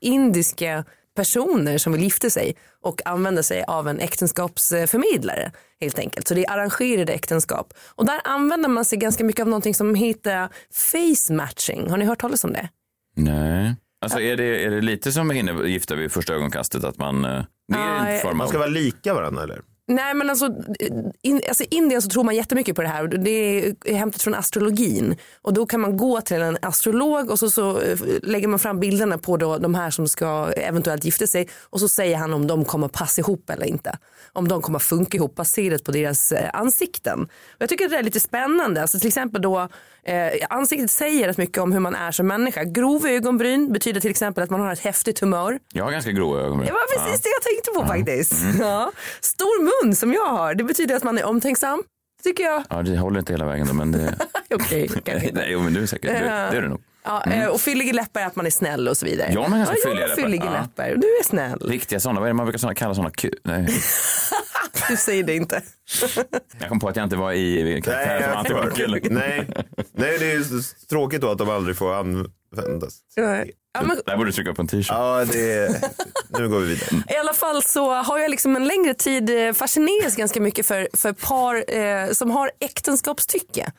indiska 0.00 0.84
personer 1.16 1.78
som 1.78 1.92
vill 1.92 2.02
gifta 2.02 2.30
sig 2.30 2.56
och 2.82 3.06
använder 3.06 3.42
sig 3.42 3.64
av 3.66 3.88
en 3.88 4.00
äktenskapsförmedlare 4.00 5.52
helt 5.80 5.98
enkelt. 5.98 6.28
Så 6.28 6.34
det 6.34 6.44
är 6.46 6.50
arrangerade 6.52 7.12
äktenskap. 7.12 7.74
Och 7.94 8.06
där 8.06 8.20
använder 8.24 8.68
man 8.68 8.84
sig 8.84 8.98
ganska 8.98 9.24
mycket 9.24 9.42
av 9.42 9.48
någonting 9.48 9.74
som 9.74 9.94
heter 9.94 10.48
face 10.72 11.32
matching. 11.32 11.90
Har 11.90 11.96
ni 11.96 12.04
hört 12.04 12.20
talas 12.20 12.44
om 12.44 12.52
det? 12.52 12.68
Nej. 13.16 13.74
Alltså 14.00 14.20
är 14.20 14.36
det, 14.36 14.64
är 14.64 14.70
det 14.70 14.80
lite 14.80 15.12
som 15.12 15.30
hinner 15.30 15.64
gifta 15.64 15.94
vid 15.94 16.12
första 16.12 16.34
ögonkastet? 16.34 16.84
Att 16.84 16.98
man... 16.98 17.24
eh, 17.24 17.42
Det 17.68 17.78
är 17.78 17.98
Ja, 17.98 18.06
en 18.08 18.20
form 18.20 18.36
Man 18.36 18.44
av... 18.44 18.48
ska 18.48 18.58
vara 18.58 18.68
lika 18.68 19.14
varandra 19.14 19.42
eller? 19.42 19.60
Nej 19.86 20.14
men 20.14 20.30
alltså, 20.30 20.48
in, 21.22 21.40
alltså 21.48 21.64
i 21.64 21.66
Indien 21.70 22.02
så 22.02 22.08
tror 22.08 22.24
man 22.24 22.36
jättemycket 22.36 22.76
på 22.76 22.82
det 22.82 22.88
här. 22.88 23.02
och 23.02 23.08
Det 23.08 23.66
är 23.84 23.94
hämtat 23.94 24.22
från 24.22 24.34
astrologin. 24.34 25.16
Och 25.42 25.54
då 25.54 25.66
kan 25.66 25.80
man 25.80 25.96
gå 25.96 26.20
till 26.20 26.42
en 26.42 26.58
astrolog 26.62 27.30
och 27.30 27.38
så, 27.38 27.50
så 27.50 27.80
eh, 27.80 27.98
lägger 28.22 28.48
man 28.48 28.58
fram 28.58 28.80
bilderna 28.80 29.18
på 29.18 29.36
då 29.36 29.58
de 29.58 29.74
här 29.74 29.90
som 29.90 30.08
ska 30.08 30.52
eventuellt 30.56 31.04
gifta 31.04 31.26
sig. 31.26 31.48
Och 31.70 31.80
så 31.80 31.88
säger 31.88 32.16
han 32.16 32.34
om 32.34 32.46
de 32.46 32.64
kommer 32.64 32.88
passa 32.88 33.20
ihop 33.20 33.50
eller 33.50 33.66
inte. 33.66 33.98
Om 34.32 34.48
de 34.48 34.62
kommer 34.62 34.78
funka 34.78 35.16
ihop 35.16 35.34
baserat 35.34 35.84
på 35.84 35.92
deras 35.92 36.32
eh, 36.32 36.50
ansikten. 36.52 37.20
Och 37.22 37.56
jag 37.58 37.68
tycker 37.68 37.88
det 37.88 37.96
är 37.96 38.02
lite 38.02 38.20
spännande. 38.20 38.82
Alltså 38.82 38.98
till 38.98 39.08
exempel 39.08 39.42
då 39.42 39.68
eh, 40.04 40.46
ansiktet 40.50 40.90
säger 40.90 41.28
rätt 41.28 41.38
mycket 41.38 41.58
om 41.58 41.72
hur 41.72 41.80
man 41.80 41.94
är 41.94 42.12
som 42.12 42.26
människa. 42.26 42.64
Grova 42.64 43.08
ögonbryn 43.10 43.72
betyder 43.72 44.00
till 44.00 44.10
exempel 44.10 44.44
att 44.44 44.50
man 44.50 44.60
har 44.60 44.72
ett 44.72 44.80
häftigt 44.80 45.20
humör. 45.20 45.58
Jag 45.72 45.84
har 45.84 45.92
ganska 45.92 46.10
grova 46.10 46.40
ögonbryn. 46.40 46.66
Det 46.66 46.72
var 46.72 46.98
precis 46.98 47.22
det 47.22 47.28
jag 47.28 47.42
tänkte 47.42 47.70
på 47.70 47.86
faktiskt. 47.86 48.42
Mm. 48.42 48.60
Ja. 48.60 48.92
Stor 49.20 49.62
mun 49.62 49.73
som 49.96 50.12
jag 50.12 50.26
har, 50.26 50.54
det 50.54 50.64
betyder 50.64 50.96
att 50.96 51.02
man 51.04 51.18
är 51.18 51.24
omtänksam. 51.24 51.82
Tycker 52.22 52.44
jag. 52.44 52.64
Ja, 52.70 52.82
det 52.82 52.98
håller 52.98 53.18
inte 53.18 53.32
hela 53.32 53.46
vägen 53.46 53.66
då, 53.66 53.72
men 53.74 53.92
det... 53.92 54.14
Okej. 54.54 54.90
Nej, 55.32 55.46
jo, 55.48 55.60
men 55.60 55.74
du 55.74 55.82
är 55.82 55.86
säkert, 55.86 56.10
det, 56.10 56.18
det 56.18 56.56
är 56.56 56.62
du 56.62 56.68
nog. 56.68 56.80
Ja, 57.04 57.22
Mm. 57.26 57.40
eh, 57.42 57.48
Och 57.48 57.60
fylliga 57.60 57.92
läppar 57.92 58.20
är 58.20 58.26
att 58.26 58.36
man 58.36 58.46
är 58.46 58.50
snäll 58.50 58.88
och 58.88 58.96
så 58.96 59.06
vidare. 59.06 59.32
Jag 59.32 59.40
har 59.42 59.56
ganska 59.58 59.74
ja, 59.84 59.88
fylliga 59.90 60.06
läppar. 60.06 60.22
fylliga 60.22 60.44
Ja. 60.44 60.52
läppar. 60.62 60.90
och 60.92 60.98
Du 60.98 61.06
är 61.06 61.24
snäll. 61.24 61.58
Riktiga 61.60 62.00
sådana, 62.00 62.20
vad 62.20 62.26
är 62.26 62.30
det 62.30 62.34
man 62.34 62.46
brukar 62.46 62.58
såna, 62.58 62.74
kalla 62.74 62.94
sådana 62.94 63.10
ku... 63.10 63.30
Nej. 63.44 63.68
Du 64.88 64.96
säger 64.96 65.22
det 65.24 65.36
inte. 65.36 65.62
Jag 66.60 66.68
kom 66.68 66.80
på 66.80 66.88
att 66.88 66.96
jag 66.96 67.04
inte 67.06 67.16
var 67.16 67.32
i 67.32 67.82
karaktär 67.84 68.32
som 68.32 68.44
förstår. 68.44 69.10
Nej. 69.10 69.46
Nej, 69.92 70.18
det 70.18 70.32
är 70.32 70.86
tråkigt 70.88 71.20
då 71.20 71.30
att 71.30 71.38
de 71.38 71.50
aldrig 71.50 71.76
får 71.76 71.94
användas. 71.94 72.98
Ja, 73.74 73.82
men, 73.82 74.00
Där 74.06 74.16
borde 74.16 74.28
du 74.28 74.32
trycka 74.32 74.54
på 74.54 74.62
en 74.62 74.68
t-shirt. 74.68 74.86
Ja, 74.88 75.24
det. 75.24 75.82
Nu 76.38 76.48
går 76.48 76.60
vi 76.60 76.66
vidare. 76.66 77.02
I 77.14 77.16
alla 77.16 77.32
fall 77.32 77.62
så 77.62 77.94
har 77.94 78.18
jag 78.18 78.30
liksom 78.30 78.56
en 78.56 78.66
längre 78.66 78.94
tid 78.94 79.46
eh, 79.48 79.52
fascinerats 79.52 80.16
ganska 80.16 80.40
mycket 80.40 80.66
för, 80.66 80.88
för 80.92 81.12
par 81.12 81.76
eh, 81.78 82.10
som 82.12 82.30
har 82.30 82.50
äktenskapstycke. 82.60 83.72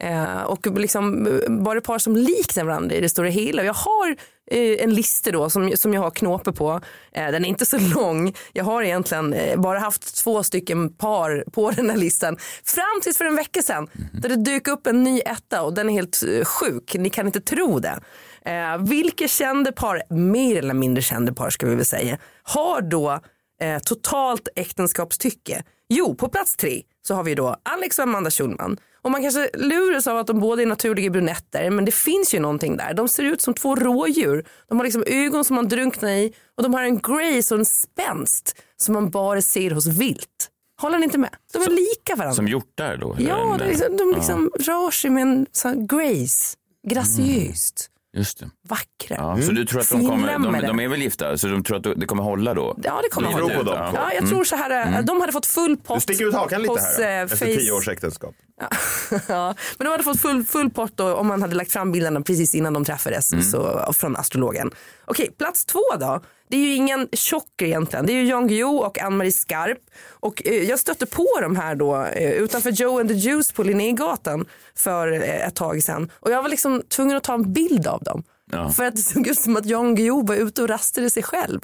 Eh, 0.00 0.42
och 0.42 0.66
liksom 0.66 1.26
eh, 1.26 1.50
bara 1.50 1.80
par 1.80 1.98
som 1.98 2.16
liknar 2.16 2.64
varandra 2.64 2.96
i 2.96 3.00
det 3.00 3.08
stora 3.08 3.28
hela. 3.28 3.64
Jag 3.64 3.74
har 3.74 4.08
eh, 4.50 4.84
en 4.84 4.94
lista 4.94 5.30
då 5.30 5.50
som, 5.50 5.72
som 5.76 5.94
jag 5.94 6.00
har 6.00 6.10
knåpor 6.10 6.52
på. 6.52 6.80
Eh, 7.12 7.30
den 7.30 7.44
är 7.44 7.48
inte 7.48 7.66
så 7.66 7.78
lång. 7.94 8.34
Jag 8.52 8.64
har 8.64 8.82
egentligen 8.82 9.32
eh, 9.32 9.60
bara 9.60 9.78
haft 9.78 10.16
två 10.24 10.42
stycken 10.42 10.92
par 10.92 11.44
på 11.52 11.70
den 11.76 11.90
här 11.90 11.96
listan. 11.96 12.36
Fram 12.64 13.00
tills 13.02 13.18
för 13.18 13.24
en 13.24 13.36
vecka 13.36 13.62
sedan. 13.62 13.88
Där 14.12 14.28
det 14.28 14.36
dök 14.36 14.68
upp 14.68 14.86
en 14.86 15.02
ny 15.02 15.20
etta 15.20 15.62
och 15.62 15.74
den 15.74 15.88
är 15.88 15.92
helt 15.92 16.22
eh, 16.22 16.44
sjuk. 16.44 16.94
Ni 16.98 17.10
kan 17.10 17.26
inte 17.26 17.40
tro 17.40 17.78
det. 17.78 18.00
Eh, 18.46 18.78
vilka 18.78 19.28
kända 19.28 19.72
par, 19.72 20.02
mer 20.14 20.56
eller 20.56 20.74
mindre 20.74 21.02
kända 21.02 21.32
par 21.32 21.50
ska 21.50 21.66
vi 21.66 21.74
väl 21.74 21.84
säga, 21.84 22.18
har 22.42 22.80
då 22.80 23.20
eh, 23.60 23.78
totalt 23.78 24.48
äktenskapstycke? 24.56 25.64
Jo, 25.88 26.14
på 26.14 26.28
plats 26.28 26.56
tre 26.56 26.82
så 27.06 27.14
har 27.14 27.24
vi 27.24 27.34
då 27.34 27.56
Alex 27.62 27.98
och 27.98 28.02
Amanda 28.02 28.30
Schulman. 28.30 28.76
Och 29.02 29.10
man 29.10 29.22
kanske 29.22 29.50
luras 29.54 30.06
av 30.06 30.18
att 30.18 30.26
de 30.26 30.40
båda 30.40 30.62
är 30.62 30.66
naturliga 30.66 31.10
brunetter, 31.10 31.70
men 31.70 31.84
det 31.84 31.94
finns 31.94 32.34
ju 32.34 32.40
någonting 32.40 32.76
där. 32.76 32.94
De 32.94 33.08
ser 33.08 33.22
ut 33.22 33.42
som 33.42 33.54
två 33.54 33.76
rådjur. 33.76 34.46
De 34.68 34.78
har 34.78 34.84
liksom 34.84 35.04
ögon 35.06 35.44
som 35.44 35.56
man 35.56 35.68
drunknar 35.68 36.10
i 36.10 36.32
och 36.56 36.62
de 36.62 36.74
har 36.74 36.82
en 36.82 36.98
grace 36.98 37.54
och 37.54 37.60
en 37.60 37.64
spänst 37.64 38.56
som 38.76 38.94
man 38.94 39.10
bara 39.10 39.42
ser 39.42 39.70
hos 39.70 39.86
vilt. 39.86 40.50
Håller 40.80 40.98
ni 40.98 41.04
inte 41.04 41.18
med? 41.18 41.30
De 41.52 41.62
är 41.62 41.70
lika 41.70 42.16
varandra. 42.16 42.34
Som 42.34 42.48
hjortar 42.48 42.96
då? 42.96 43.16
Ja, 43.18 43.56
liksom, 43.56 43.96
de 43.96 44.12
liksom 44.16 44.50
rör 44.58 44.90
sig 44.90 45.10
med 45.10 45.22
en 45.22 45.46
sån 45.52 45.86
grace. 45.86 46.56
Graciöst. 46.88 47.90
Just 48.16 48.40
det. 48.40 48.50
Vackra. 48.68 49.16
Ja, 49.16 49.38
Så 49.42 49.52
du 49.52 49.64
tror 49.66 49.80
att 49.80 49.90
de 49.90 50.06
kommer, 50.08 50.32
de, 50.60 50.66
de 50.66 50.80
är 50.80 50.88
väl 50.88 51.02
gifta, 51.02 51.38
så 51.38 51.46
de 51.46 51.64
tror 51.64 51.76
att 51.76 52.00
det 52.00 52.06
kommer 52.06 52.22
hålla 52.22 52.54
då? 52.54 52.76
Ja, 52.82 53.00
det 53.02 53.08
kommer 53.08 53.28
hålla. 53.32 53.54
ut, 53.60 53.66
ja. 53.66 53.90
Ja, 53.94 54.02
jag 54.12 54.16
Mm. 54.18 54.30
tror 54.30 54.44
så 54.44 54.56
här. 54.56 54.70
eh, 54.70 54.88
Mm. 54.88 55.04
De 55.06 55.20
hade 55.20 55.32
fått 55.32 55.46
full 55.46 55.76
pott 55.76 55.96
Du 55.96 56.00
sticker 56.00 56.24
ut 56.28 56.34
hakan 56.34 56.60
lite 56.62 56.72
hos, 56.72 56.80
här 56.98 57.00
eh, 57.16 57.20
efter 57.22 57.36
Face- 57.36 57.56
tio 57.56 57.72
års 57.72 57.88
äktenskap. 57.88 58.34
ja, 59.28 59.54
men 59.78 59.84
de 59.84 59.88
hade 59.90 60.02
fått 60.04 60.20
full, 60.20 60.44
full 60.44 60.70
pott 60.70 60.92
då, 60.96 61.14
om 61.14 61.26
man 61.26 61.42
hade 61.42 61.54
lagt 61.54 61.72
fram 61.72 61.92
bilderna 61.92 62.20
precis 62.20 62.54
innan 62.54 62.72
de 62.72 62.84
träffades 62.84 63.32
Mm. 63.32 63.44
så, 63.44 63.92
från 63.96 64.16
astrologen. 64.16 64.70
Okej, 65.04 65.30
plats 65.38 65.64
två 65.64 65.80
då. 66.00 66.20
Det 66.50 66.56
är 66.56 66.60
ju 66.60 66.74
ingen 66.74 67.08
chocker 67.12 67.66
egentligen. 67.66 68.06
Det 68.06 68.12
är 68.12 68.14
ju 68.14 68.28
Jan 68.28 68.48
Guillou 68.48 68.78
och 68.78 68.98
Ann-Marie 69.02 69.32
Skarp. 69.32 69.78
Och 70.20 70.42
eh, 70.46 70.62
jag 70.62 70.78
stötte 70.78 71.06
på 71.06 71.26
de 71.42 71.56
här 71.56 71.74
då 71.74 72.04
eh, 72.04 72.30
utanför 72.32 72.70
Joe 72.70 73.00
and 73.00 73.08
the 73.08 73.14
Juice 73.14 73.52
på 73.52 73.62
Linnégatan 73.62 74.44
för 74.76 75.12
eh, 75.12 75.46
ett 75.46 75.54
tag 75.54 75.82
sedan. 75.82 76.10
Och 76.20 76.30
jag 76.30 76.42
var 76.42 76.48
liksom 76.48 76.82
tvungen 76.88 77.16
att 77.16 77.24
ta 77.24 77.34
en 77.34 77.52
bild 77.52 77.86
av 77.86 78.02
dem. 78.02 78.22
Ja. 78.52 78.70
För 78.70 78.84
att 78.84 78.96
det 78.96 79.02
såg 79.02 79.26
ut 79.26 79.38
som 79.38 79.56
att 79.56 79.66
Jan 79.66 79.94
Guillou 79.94 80.26
var 80.26 80.34
ute 80.34 80.62
och 80.62 80.68
rastade 80.68 81.10
sig 81.10 81.22
själv. 81.22 81.60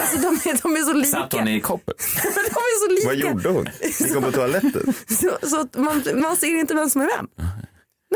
Alltså 0.00 0.16
de 0.16 0.26
är, 0.50 0.62
de 0.62 0.76
är 0.76 0.84
så 0.84 0.92
lika. 0.92 1.08
Satt 1.08 1.32
hon 1.32 1.48
i 1.48 1.60
koppel? 1.60 1.94
De 2.22 2.28
är 2.28 2.88
så 2.88 2.94
lika. 2.94 3.06
Vad 3.08 3.16
gjorde 3.16 3.48
hon? 3.48 3.68
Gick 4.00 4.14
hon 4.14 4.22
på 4.22 4.32
toaletten? 4.32 4.94
Så, 5.08 5.48
så 5.48 5.68
man, 5.80 6.02
man 6.14 6.36
ser 6.36 6.58
inte 6.60 6.74
vem 6.74 6.90
som 6.90 7.00
är 7.00 7.06
vem. 7.16 7.28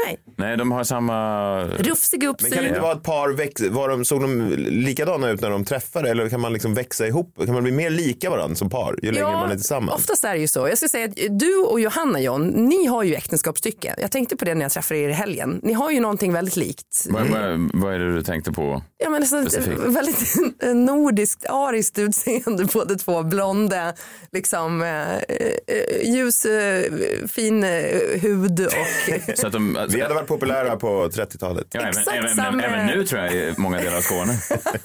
Nej. 0.05 0.19
Nej, 0.39 0.57
de 0.57 0.73
har 0.73 0.85
samma... 0.85 1.63
Rufsig 1.65 2.23
Men 2.23 2.35
kan 2.35 2.37
det 2.41 2.47
uppsyn. 2.47 2.67
inte 2.69 2.81
vara 2.81 2.93
ett 2.93 3.03
par, 3.03 3.29
väx, 3.29 3.61
var 3.63 3.89
de, 3.89 4.05
såg 4.05 4.21
de 4.21 4.51
likadana 4.57 5.31
ut 5.31 5.41
när 5.41 5.51
de 5.51 5.65
träffade 5.65 6.11
eller 6.11 6.29
kan 6.29 6.41
man 6.41 6.53
liksom 6.53 6.75
växa 6.75 7.07
ihop? 7.07 7.35
Kan 7.45 7.55
man 7.55 7.63
bli 7.63 7.73
mer 7.73 7.91
lika 7.91 8.31
varandra 8.31 8.57
som 8.57 8.71
par 8.71 8.99
ju 9.03 9.13
längre 9.13 9.31
man 9.33 9.51
är 9.51 9.55
tillsammans? 9.55 10.01
Oftast 10.01 10.25
är 10.25 10.35
det 10.35 10.41
ju 10.41 10.49
så. 10.49 10.69
Jag 10.69 10.79
ska 10.79 10.89
säga 10.89 11.05
att 11.05 11.39
du 11.41 11.57
och 11.57 11.81
Johanna 11.81 12.21
John, 12.21 12.47
ni 12.47 12.87
har 12.87 13.03
ju 13.03 13.15
äktenskapstycke. 13.15 13.95
Jag 13.99 14.11
tänkte 14.11 14.37
på 14.37 14.45
det 14.45 14.55
när 14.55 14.63
jag 14.63 14.73
träffade 14.73 15.01
er 15.01 15.09
i 15.09 15.13
helgen. 15.13 15.61
Ni 15.63 15.73
har 15.73 15.91
ju 15.91 16.01
någonting 16.01 16.33
väldigt 16.33 16.57
likt. 16.57 17.07
Vad, 17.11 17.27
vad, 17.27 17.71
vad 17.75 17.95
är 17.95 17.99
det 17.99 18.15
du 18.15 18.23
tänkte 18.23 18.53
på? 18.53 18.83
Ja, 18.99 19.11
men 19.11 19.23
alltså, 19.23 19.37
ett 19.37 19.53
Specifikt. 19.53 19.81
väldigt 19.83 20.37
nordiskt, 20.75 21.47
ariskt 21.49 21.99
utseende 21.99 22.65
båda 22.73 22.95
två. 22.95 23.23
Blonda, 23.23 23.93
liksom, 24.33 24.83
eh, 24.83 25.17
eh, 25.17 26.15
ljus, 26.15 26.45
eh, 26.45 26.93
fin 27.29 27.63
hud 28.23 28.61
och... 28.67 28.73
Så 29.39 29.47
att 29.47 29.53
de, 29.53 29.79
Vi 29.89 30.01
hade 30.01 30.15
varit 30.15 30.29
populära 30.29 30.77
på 30.77 31.09
30-talet. 31.09 31.67
Ja, 31.71 31.81
även, 31.81 31.91
Exakt 31.91 32.17
även, 32.17 32.37
samma- 32.37 32.63
även 32.63 32.87
nu 32.87 33.05
tror 33.07 33.21
jag 33.23 33.33
i 33.35 33.55
många 33.59 33.79
delar 33.79 33.97
av 33.97 34.01
Skåne. 34.01 34.39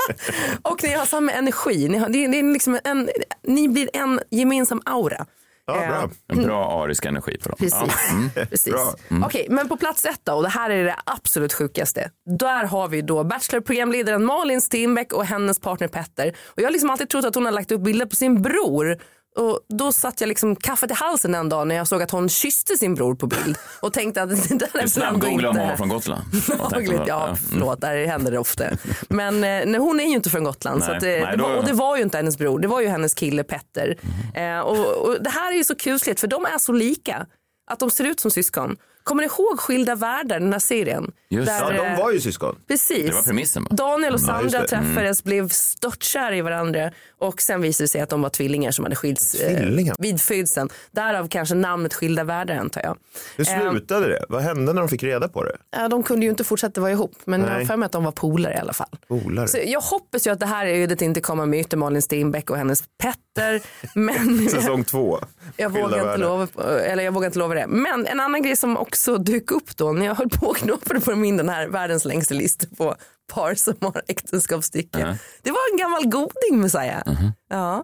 Och 0.62 0.84
ni 0.84 0.94
har 0.94 1.06
samma 1.06 1.32
energi. 1.32 1.90
Ni, 1.90 1.98
har, 1.98 2.10
det, 2.10 2.26
är- 2.26 2.30
det 2.30 2.40
är 2.40 2.54
liksom 2.54 2.80
en, 2.84 3.10
ni 3.48 3.70
blir 3.70 3.90
en 3.94 4.20
gemensam 4.32 4.82
aura. 4.86 5.26
Ja, 5.66 5.74
bra. 5.88 6.10
En 6.38 6.44
bra 6.44 6.84
arisk 6.84 7.06
energi 7.06 7.38
på 7.44 7.50
dem. 7.50 7.56
Precis. 7.60 7.74
Ja. 8.10 8.12
Mm. 8.12 8.30
Precis. 8.50 8.74
Bra. 8.74 8.94
Okej, 9.26 9.48
men 9.50 9.68
på 9.70 9.78
plats 9.78 10.06
ett 10.06 10.20
då, 10.24 10.34
och 10.34 10.44
det 10.44 10.50
här 10.50 10.70
är 10.70 10.84
det 10.84 10.96
absolut 11.06 11.54
sjukaste. 11.54 12.10
Där 12.40 12.64
har 12.66 12.88
vi 12.88 13.02
då 13.02 13.24
Bachelor-programledaren 13.24 14.26
Malin 14.26 14.62
Stenbeck 14.62 15.14
och 15.14 15.26
hennes 15.26 15.60
partner 15.60 15.88
Petter. 15.88 16.28
Och 16.46 16.60
jag 16.60 16.64
har 16.66 16.72
liksom 16.72 16.90
alltid 16.90 17.10
trott 17.10 17.26
att 17.26 17.36
hon 17.36 17.46
har 17.46 17.52
lagt 17.52 17.72
upp 17.72 17.82
bilder 17.82 18.06
på 18.06 18.16
sin 18.16 18.42
bror. 18.42 18.98
Och 19.36 19.60
då 19.70 19.92
satt 19.92 20.22
jag 20.22 20.28
liksom 20.28 20.56
kaffet 20.56 20.92
i 20.92 20.94
halsen 20.94 21.36
en 21.36 21.50
dag 21.50 21.68
när 21.68 21.76
jag 21.76 21.88
såg 21.88 22.02
att 22.02 22.12
hon 22.12 22.30
kysste 22.30 22.78
sin 22.78 22.96
bror 22.96 23.16
på 23.16 23.28
bild 23.28 23.58
och 23.80 23.94
tänkte 23.94 24.22
att 24.22 24.30
det 24.50 24.56
där 24.56 24.68
är 24.68 24.72
väl 24.72 24.80
ändå 24.82 24.90
Snabbgoogla 24.90 25.50
om 25.50 25.58
hon 25.58 25.78
från 25.78 25.90
Gotland. 25.90 26.24
Lagligt, 26.72 27.02
ja, 27.08 27.26
mm. 27.26 27.38
förlåt, 27.50 27.82
där 27.82 28.06
händer 28.06 28.32
det 28.32 28.40
ofta. 28.40 28.64
Men 29.10 29.36
eh, 29.36 29.40
nej, 29.42 29.78
hon 29.78 30.00
är 30.00 30.04
ju 30.04 30.16
inte 30.16 30.30
från 30.30 30.44
Gotland. 30.44 30.80
Nej, 30.80 30.88
så 30.90 30.96
att, 30.96 31.04
eh, 31.04 31.10
nej, 31.10 31.22
det 31.22 31.36
då- 31.36 31.44
var, 31.48 31.56
och 31.58 31.66
det 31.66 31.74
var 31.74 31.98
ju 31.98 32.04
inte 32.04 32.18
hennes 32.18 32.38
bror, 32.38 32.60
det 32.60 32.68
var 32.68 32.82
ju 32.82 32.88
hennes 32.88 33.14
kille 33.14 33.44
Petter. 33.44 33.98
Eh, 34.36 34.60
och, 34.60 35.08
och 35.08 35.24
det 35.24 35.30
här 35.30 35.52
är 35.52 35.56
ju 35.58 35.64
så 35.64 35.76
kusligt 35.76 36.20
för 36.20 36.28
de 36.28 36.46
är 36.46 36.58
så 36.58 36.72
lika. 36.74 37.26
Att 37.72 37.80
de 37.80 37.92
ser 37.92 38.04
ut 38.04 38.20
som 38.20 38.32
syskon. 38.32 38.78
Kommer 39.04 39.24
ni 39.24 39.28
ihåg 39.28 39.60
Skilda 39.60 39.96
världar, 39.96 40.40
den 40.40 40.54
här 40.54 40.60
serien? 40.60 41.12
Just 41.30 41.52
Ja, 41.52 41.70
Där, 41.70 41.74
de 41.78 41.86
eh, 41.88 41.98
var 41.98 42.12
ju 42.12 42.22
syskon. 42.22 42.56
Precis. 42.68 43.06
Det 43.06 43.12
var 43.16 43.22
premissen, 43.24 43.64
va? 43.64 43.70
Daniel 43.76 44.14
och 44.14 44.20
Ja, 44.28 44.42
just 44.42 44.52
Sandra 44.54 44.68
det. 44.68 44.76
Mm. 44.76 44.96
träffades, 44.96 45.24
blev 45.24 45.50
störtkära 45.50 46.36
i 46.36 46.42
varandra 46.42 46.92
och 47.22 47.42
sen 47.42 47.62
visade 47.62 47.84
det 47.84 47.88
sig 47.88 48.02
att 48.02 48.10
de 48.10 48.22
var 48.22 48.30
tvillingar 48.30 48.72
som 48.72 48.86
hade 48.86 48.96
skilts 48.96 49.36
eh, 49.36 49.94
vid 50.00 50.22
födseln. 50.22 50.70
Därav 50.92 51.28
kanske 51.28 51.56
namnet 51.56 51.94
Skilda 51.94 52.24
världar 52.24 52.56
antar 52.56 52.82
jag. 52.82 52.98
Hur 53.38 53.50
Eh, 53.50 53.72
slutade 53.72 54.08
det? 54.08 54.26
Vad 54.30 54.42
hände 54.42 54.74
när 54.74 54.82
de 54.82 54.90
fick 54.90 55.04
reda 55.04 55.28
på 55.28 55.44
det? 55.44 55.56
Ja, 55.78 55.88
de 55.88 56.04
kunde 56.04 56.26
ju 56.26 56.30
inte 56.30 56.44
fortsätta 56.44 56.82
vara 56.82 56.92
ihop 56.92 57.16
men 57.26 57.42
jag 57.42 57.50
har 57.50 57.66
för 57.66 57.78
mig 57.78 57.86
att 57.86 57.92
de 57.92 58.04
var 58.04 58.12
polare 58.12 58.54
i 58.54 58.58
alla 58.58 58.74
fall. 58.74 58.98
Polare. 59.08 59.48
Så 59.48 59.58
jag 59.66 59.82
hoppas 59.82 60.28
ju 60.28 60.32
att 60.32 60.40
det 60.40 60.46
här 60.46 60.66
ödet 60.66 61.02
inte 61.02 61.22
kommer 61.22 61.46
möta 61.46 61.78
Malin 61.78 62.02
Stenbeck 62.02 62.50
och 62.50 62.58
hennes 62.58 62.84
Petter. 63.04 63.62
Men 64.00 64.50
Säsong 64.50 64.84
två. 64.84 65.20
jag 65.58 65.70
vågar, 65.70 65.98
inte 66.00 66.18
lova, 66.18 66.48
eller 66.80 67.04
jag 67.04 67.12
vågar 67.12 67.28
inte 67.28 67.40
lova 67.40 67.56
det. 67.56 67.68
Men 67.68 68.08
en 68.08 68.20
annan 68.20 68.42
grej 68.44 68.56
som 68.56 68.78
också 68.78 69.18
dök 69.18 69.52
upp 69.52 69.78
då 69.78 69.92
när 69.92 70.06
jag 70.06 70.16
höll 70.16 70.30
på 70.30 70.48
och 70.48 70.58
knoppade 70.58 71.00
på 71.00 71.16
min 71.16 71.38
den 71.38 71.50
här 71.50 71.68
världens 71.68 72.06
längsta 72.06 72.34
lista 72.34 72.68
på 72.78 72.96
par 73.32 73.56
som 73.56 73.76
har 73.82 74.02
äktenskapsstycke. 74.08 75.00
Ja. 75.00 75.18
Det 75.42 75.52
var 75.52 75.60
en 75.72 75.78
gammal 75.78 76.08
goding 76.08 76.62
Messiah. 76.62 77.02
Ja. 77.50 77.84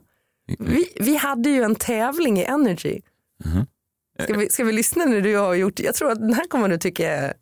Vi, 0.60 0.94
vi 1.00 1.16
hade 1.16 1.50
ju 1.50 1.64
en 1.64 1.76
tävling 1.76 2.40
i 2.40 2.44
Energy. 2.44 3.02
Ska, 4.24 4.38
vi, 4.38 4.50
ska 4.50 4.64
vi 4.64 4.72
lyssna 4.72 5.06
när 5.06 5.22
du 5.22 5.36
har 5.36 5.54
gjort 5.54 5.80
Jag 5.80 5.96
tror 5.96 6.12
att 6.12 6.20
den 6.20 6.34
här 6.34 6.48
kommer 6.48 6.70
du 6.70 6.78
tycka 6.78 7.34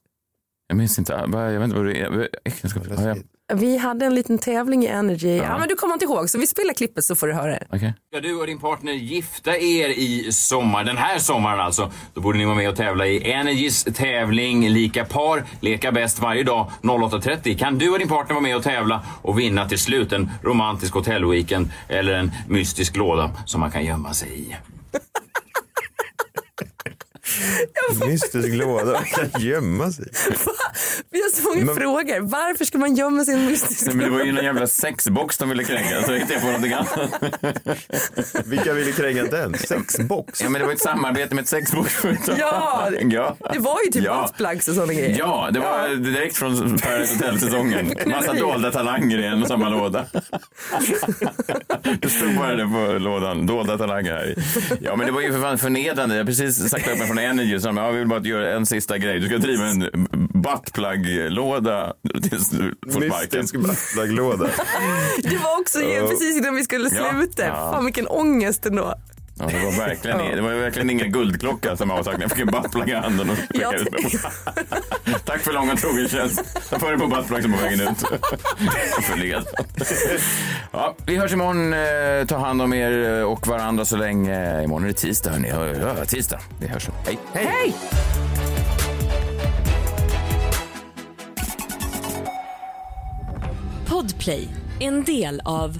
Jag 0.68 0.78
minns 0.78 1.00
inte. 1.00 1.14
Jag 1.14 1.60
vet 1.60 1.64
inte 1.64 1.76
vad 1.76 1.86
det 1.86 2.02
är. 2.02 2.30
Äktenskap. 2.46 2.84
Ja. 2.90 3.16
Vi 3.54 3.78
hade 3.78 4.06
en 4.06 4.16
liten 4.16 4.38
tävling 4.38 4.84
i 4.84 4.88
Energy. 4.88 5.38
Ja. 5.38 5.58
men 5.58 5.68
du 5.68 5.76
kommer 5.76 5.94
inte 5.94 6.06
ihåg 6.06 6.30
så 6.30 6.40
vi 6.40 6.48
spelar 6.48 6.74
klippet 6.74 7.04
så 7.04 7.16
får 7.16 7.28
du 7.28 7.34
höra 7.34 7.52
det. 7.52 7.68
Okej. 7.70 7.94
Ska 8.12 8.22
du 8.22 8.36
och 8.36 8.48
din 8.48 8.60
partner 8.60 8.94
gifta 8.94 9.58
er 9.58 9.90
i 9.90 10.32
sommar, 10.32 10.84
den 10.84 10.98
här 10.98 11.20
sommaren 11.20 11.60
alltså, 11.60 11.92
då 12.14 12.22
borde 12.22 12.38
ni 12.38 12.46
vara 12.46 12.56
med 12.56 12.70
och 12.70 12.76
tävla 12.76 13.08
i 13.08 13.32
Energys 13.32 13.84
tävling 13.84 14.70
Lika 14.70 15.06
par, 15.06 15.46
leka 15.60 15.92
bäst 15.92 16.20
varje 16.20 16.44
dag 16.44 16.72
08.30. 16.82 17.58
Kan 17.58 17.78
du 17.78 17.90
och 17.90 18.00
din 18.00 18.08
partner 18.08 18.34
vara 18.34 18.44
med 18.44 18.56
och 18.56 18.64
tävla 18.64 19.06
och 19.22 19.40
vinna 19.40 19.70
till 19.70 19.80
slut 19.80 20.14
en 20.14 20.32
romantisk 20.44 20.94
hotellweekend 20.94 21.72
eller 21.88 22.14
en 22.14 22.32
mystisk 22.48 22.96
låda 22.96 23.32
som 23.46 23.62
man 23.62 23.72
kan 23.72 23.86
gömma 23.86 24.14
sig 24.14 24.40
i? 24.40 24.56
Mystisk 28.08 28.48
låda. 28.54 28.92
Man 28.92 29.06
kan 29.06 29.42
gömma 29.42 29.92
sig. 29.92 30.06
Vi 31.12 31.22
har 31.22 31.30
så 31.30 31.44
många 31.50 31.66
Men- 31.66 31.76
frågor. 31.76 32.20
Varför 32.20 32.66
ska 32.66 32.78
man 32.78 32.96
gömma 32.96 33.26
sin 33.26 33.46
mystiska 33.46 33.86
Nej, 33.86 33.96
men 33.96 34.06
det 34.12 34.18
var 34.18 34.26
ju 34.26 34.32
någon 34.32 34.44
jävla 34.46 34.68
sexbox 34.68 35.38
de 35.38 35.50
ville 35.50 35.64
kränga, 35.64 36.04
så 36.04 36.14
hittade 36.14 36.34
jag 36.34 36.42
på 36.42 36.48
någonting 36.48 36.74
annat. 36.74 37.10
Vilka 38.46 38.74
ville 38.74 38.92
kränga 38.92 39.24
den? 39.24 39.54
Sexbox? 39.58 40.42
Ja, 40.42 40.50
men 40.50 40.62
det 40.62 40.66
var 40.68 40.74
ett 40.74 40.82
samarbete 40.82 41.36
med 41.36 41.42
ett 41.42 41.48
sexboxföretag. 41.50 42.36
Ja, 42.40 42.90
ja. 43.10 43.38
Det 43.54 43.60
var 43.60 43.78
ju 43.86 43.92
typ 43.92 44.04
Ja. 44.06 44.30
och 44.58 44.64
sådana 44.64 44.94
grejer. 44.94 45.16
Ja, 45.20 45.50
det 45.54 45.60
var 45.60 45.96
direkt 45.96 46.38
från 46.38 46.78
Paradise 46.78 47.16
Hotel-säsongen. 47.16 47.94
Massa 48.06 48.34
dolda 48.34 48.72
talanger 48.72 49.20
i 49.20 49.26
en 49.26 49.42
och 49.42 49.48
samma 49.48 49.70
låda. 49.70 50.06
Det 52.02 52.10
stod 52.10 52.36
bara 52.36 52.56
det 52.56 52.64
på 52.68 52.98
lådan, 53.00 53.46
dolda 53.46 53.78
talanger 53.78 54.12
här 54.14 54.26
i. 54.30 54.36
Ja, 54.82 54.96
men 54.96 55.06
det 55.06 55.12
var 55.12 55.22
ju 55.22 55.32
för 55.34 55.42
fan 55.42 55.58
förnedrande. 55.58 56.16
Jag 56.16 56.24
har 56.24 56.26
precis 56.28 56.70
sagt 56.70 56.88
upp 56.88 56.98
mig 56.98 57.08
från 57.08 57.18
Energy, 57.26 57.60
så 57.60 57.68
jag 57.76 57.92
vill 57.92 58.08
bara 58.08 58.20
göra 58.20 58.56
en 58.56 58.66
sista 58.66 58.98
grej. 58.98 59.20
Du 59.20 59.28
ska 59.28 59.38
driva 59.38 59.66
en 59.68 59.90
buttplug-låda 60.34 61.94
tills 62.30 62.50
du 62.50 62.76
får 62.94 63.02
sparken. 63.02 63.40
Mystisk 63.42 63.56
buttplug-låda. 63.56 64.48
Det 65.24 65.38
var 65.38 65.60
också 65.60 65.82
ju 65.82 66.08
precis 66.08 66.38
innan 66.38 66.56
vi 66.56 66.64
skulle 66.64 66.90
Ja. 66.96 67.10
sluta. 67.12 67.46
Ja. 67.46 67.72
Fan 67.74 67.86
vilken 67.86 68.08
ångest 68.08 68.66
ändå. 68.66 68.94
Ja, 69.40 69.46
det, 69.46 69.66
var 69.66 69.72
verkligen, 69.88 70.18
det 70.36 70.42
var 70.42 70.50
verkligen 70.54 70.90
ingen 70.90 71.12
guldklocka 71.12 71.78
som 71.78 72.04
sagt. 72.04 72.22
Jag 72.22 72.32
fick 72.32 72.40
en 72.40 72.48
buttplug 72.48 72.90
i 72.90 72.94
handen 72.94 73.30
och 73.30 73.38
Ja, 73.54 73.72
skickade 73.72 74.08
ut. 74.08 74.22
Tack 75.26 75.42
för 75.42 75.54
lång 75.54 75.70
och 75.72 75.80
trogen 75.80 76.08
tjänst. 76.08 76.44
Jag 76.72 76.80
får 76.82 76.92
det 76.92 76.98
på 76.98 77.08
buttplugsen 77.08 77.52
på 77.54 77.58
vägen 77.58 77.82
ut. 77.82 78.04
Ja, 80.72 80.96
vi 81.06 81.18
hörs 81.18 81.34
imorgon. 81.34 81.74
Eh, 81.74 82.26
Ta 82.28 82.38
hand 82.38 82.62
om 82.62 82.74
er 82.74 83.24
och 83.26 83.48
varandra 83.48 83.86
så 83.86 83.98
länge. 83.98 84.64
Imorgon 84.64 84.84
är 84.84 84.88
det 84.88 84.94
tisdag, 84.94 85.32
hörni. 85.32 85.50
Ja, 85.50 85.68
ja, 85.98 86.06
tisdag. 86.06 86.40
Vi 86.60 86.68
hörs. 86.68 86.90
Hej. 87.06 87.18
Hej! 87.34 87.76
Podplay, 93.88 94.48
en 94.80 95.04
del 95.04 95.42
av 95.46 95.80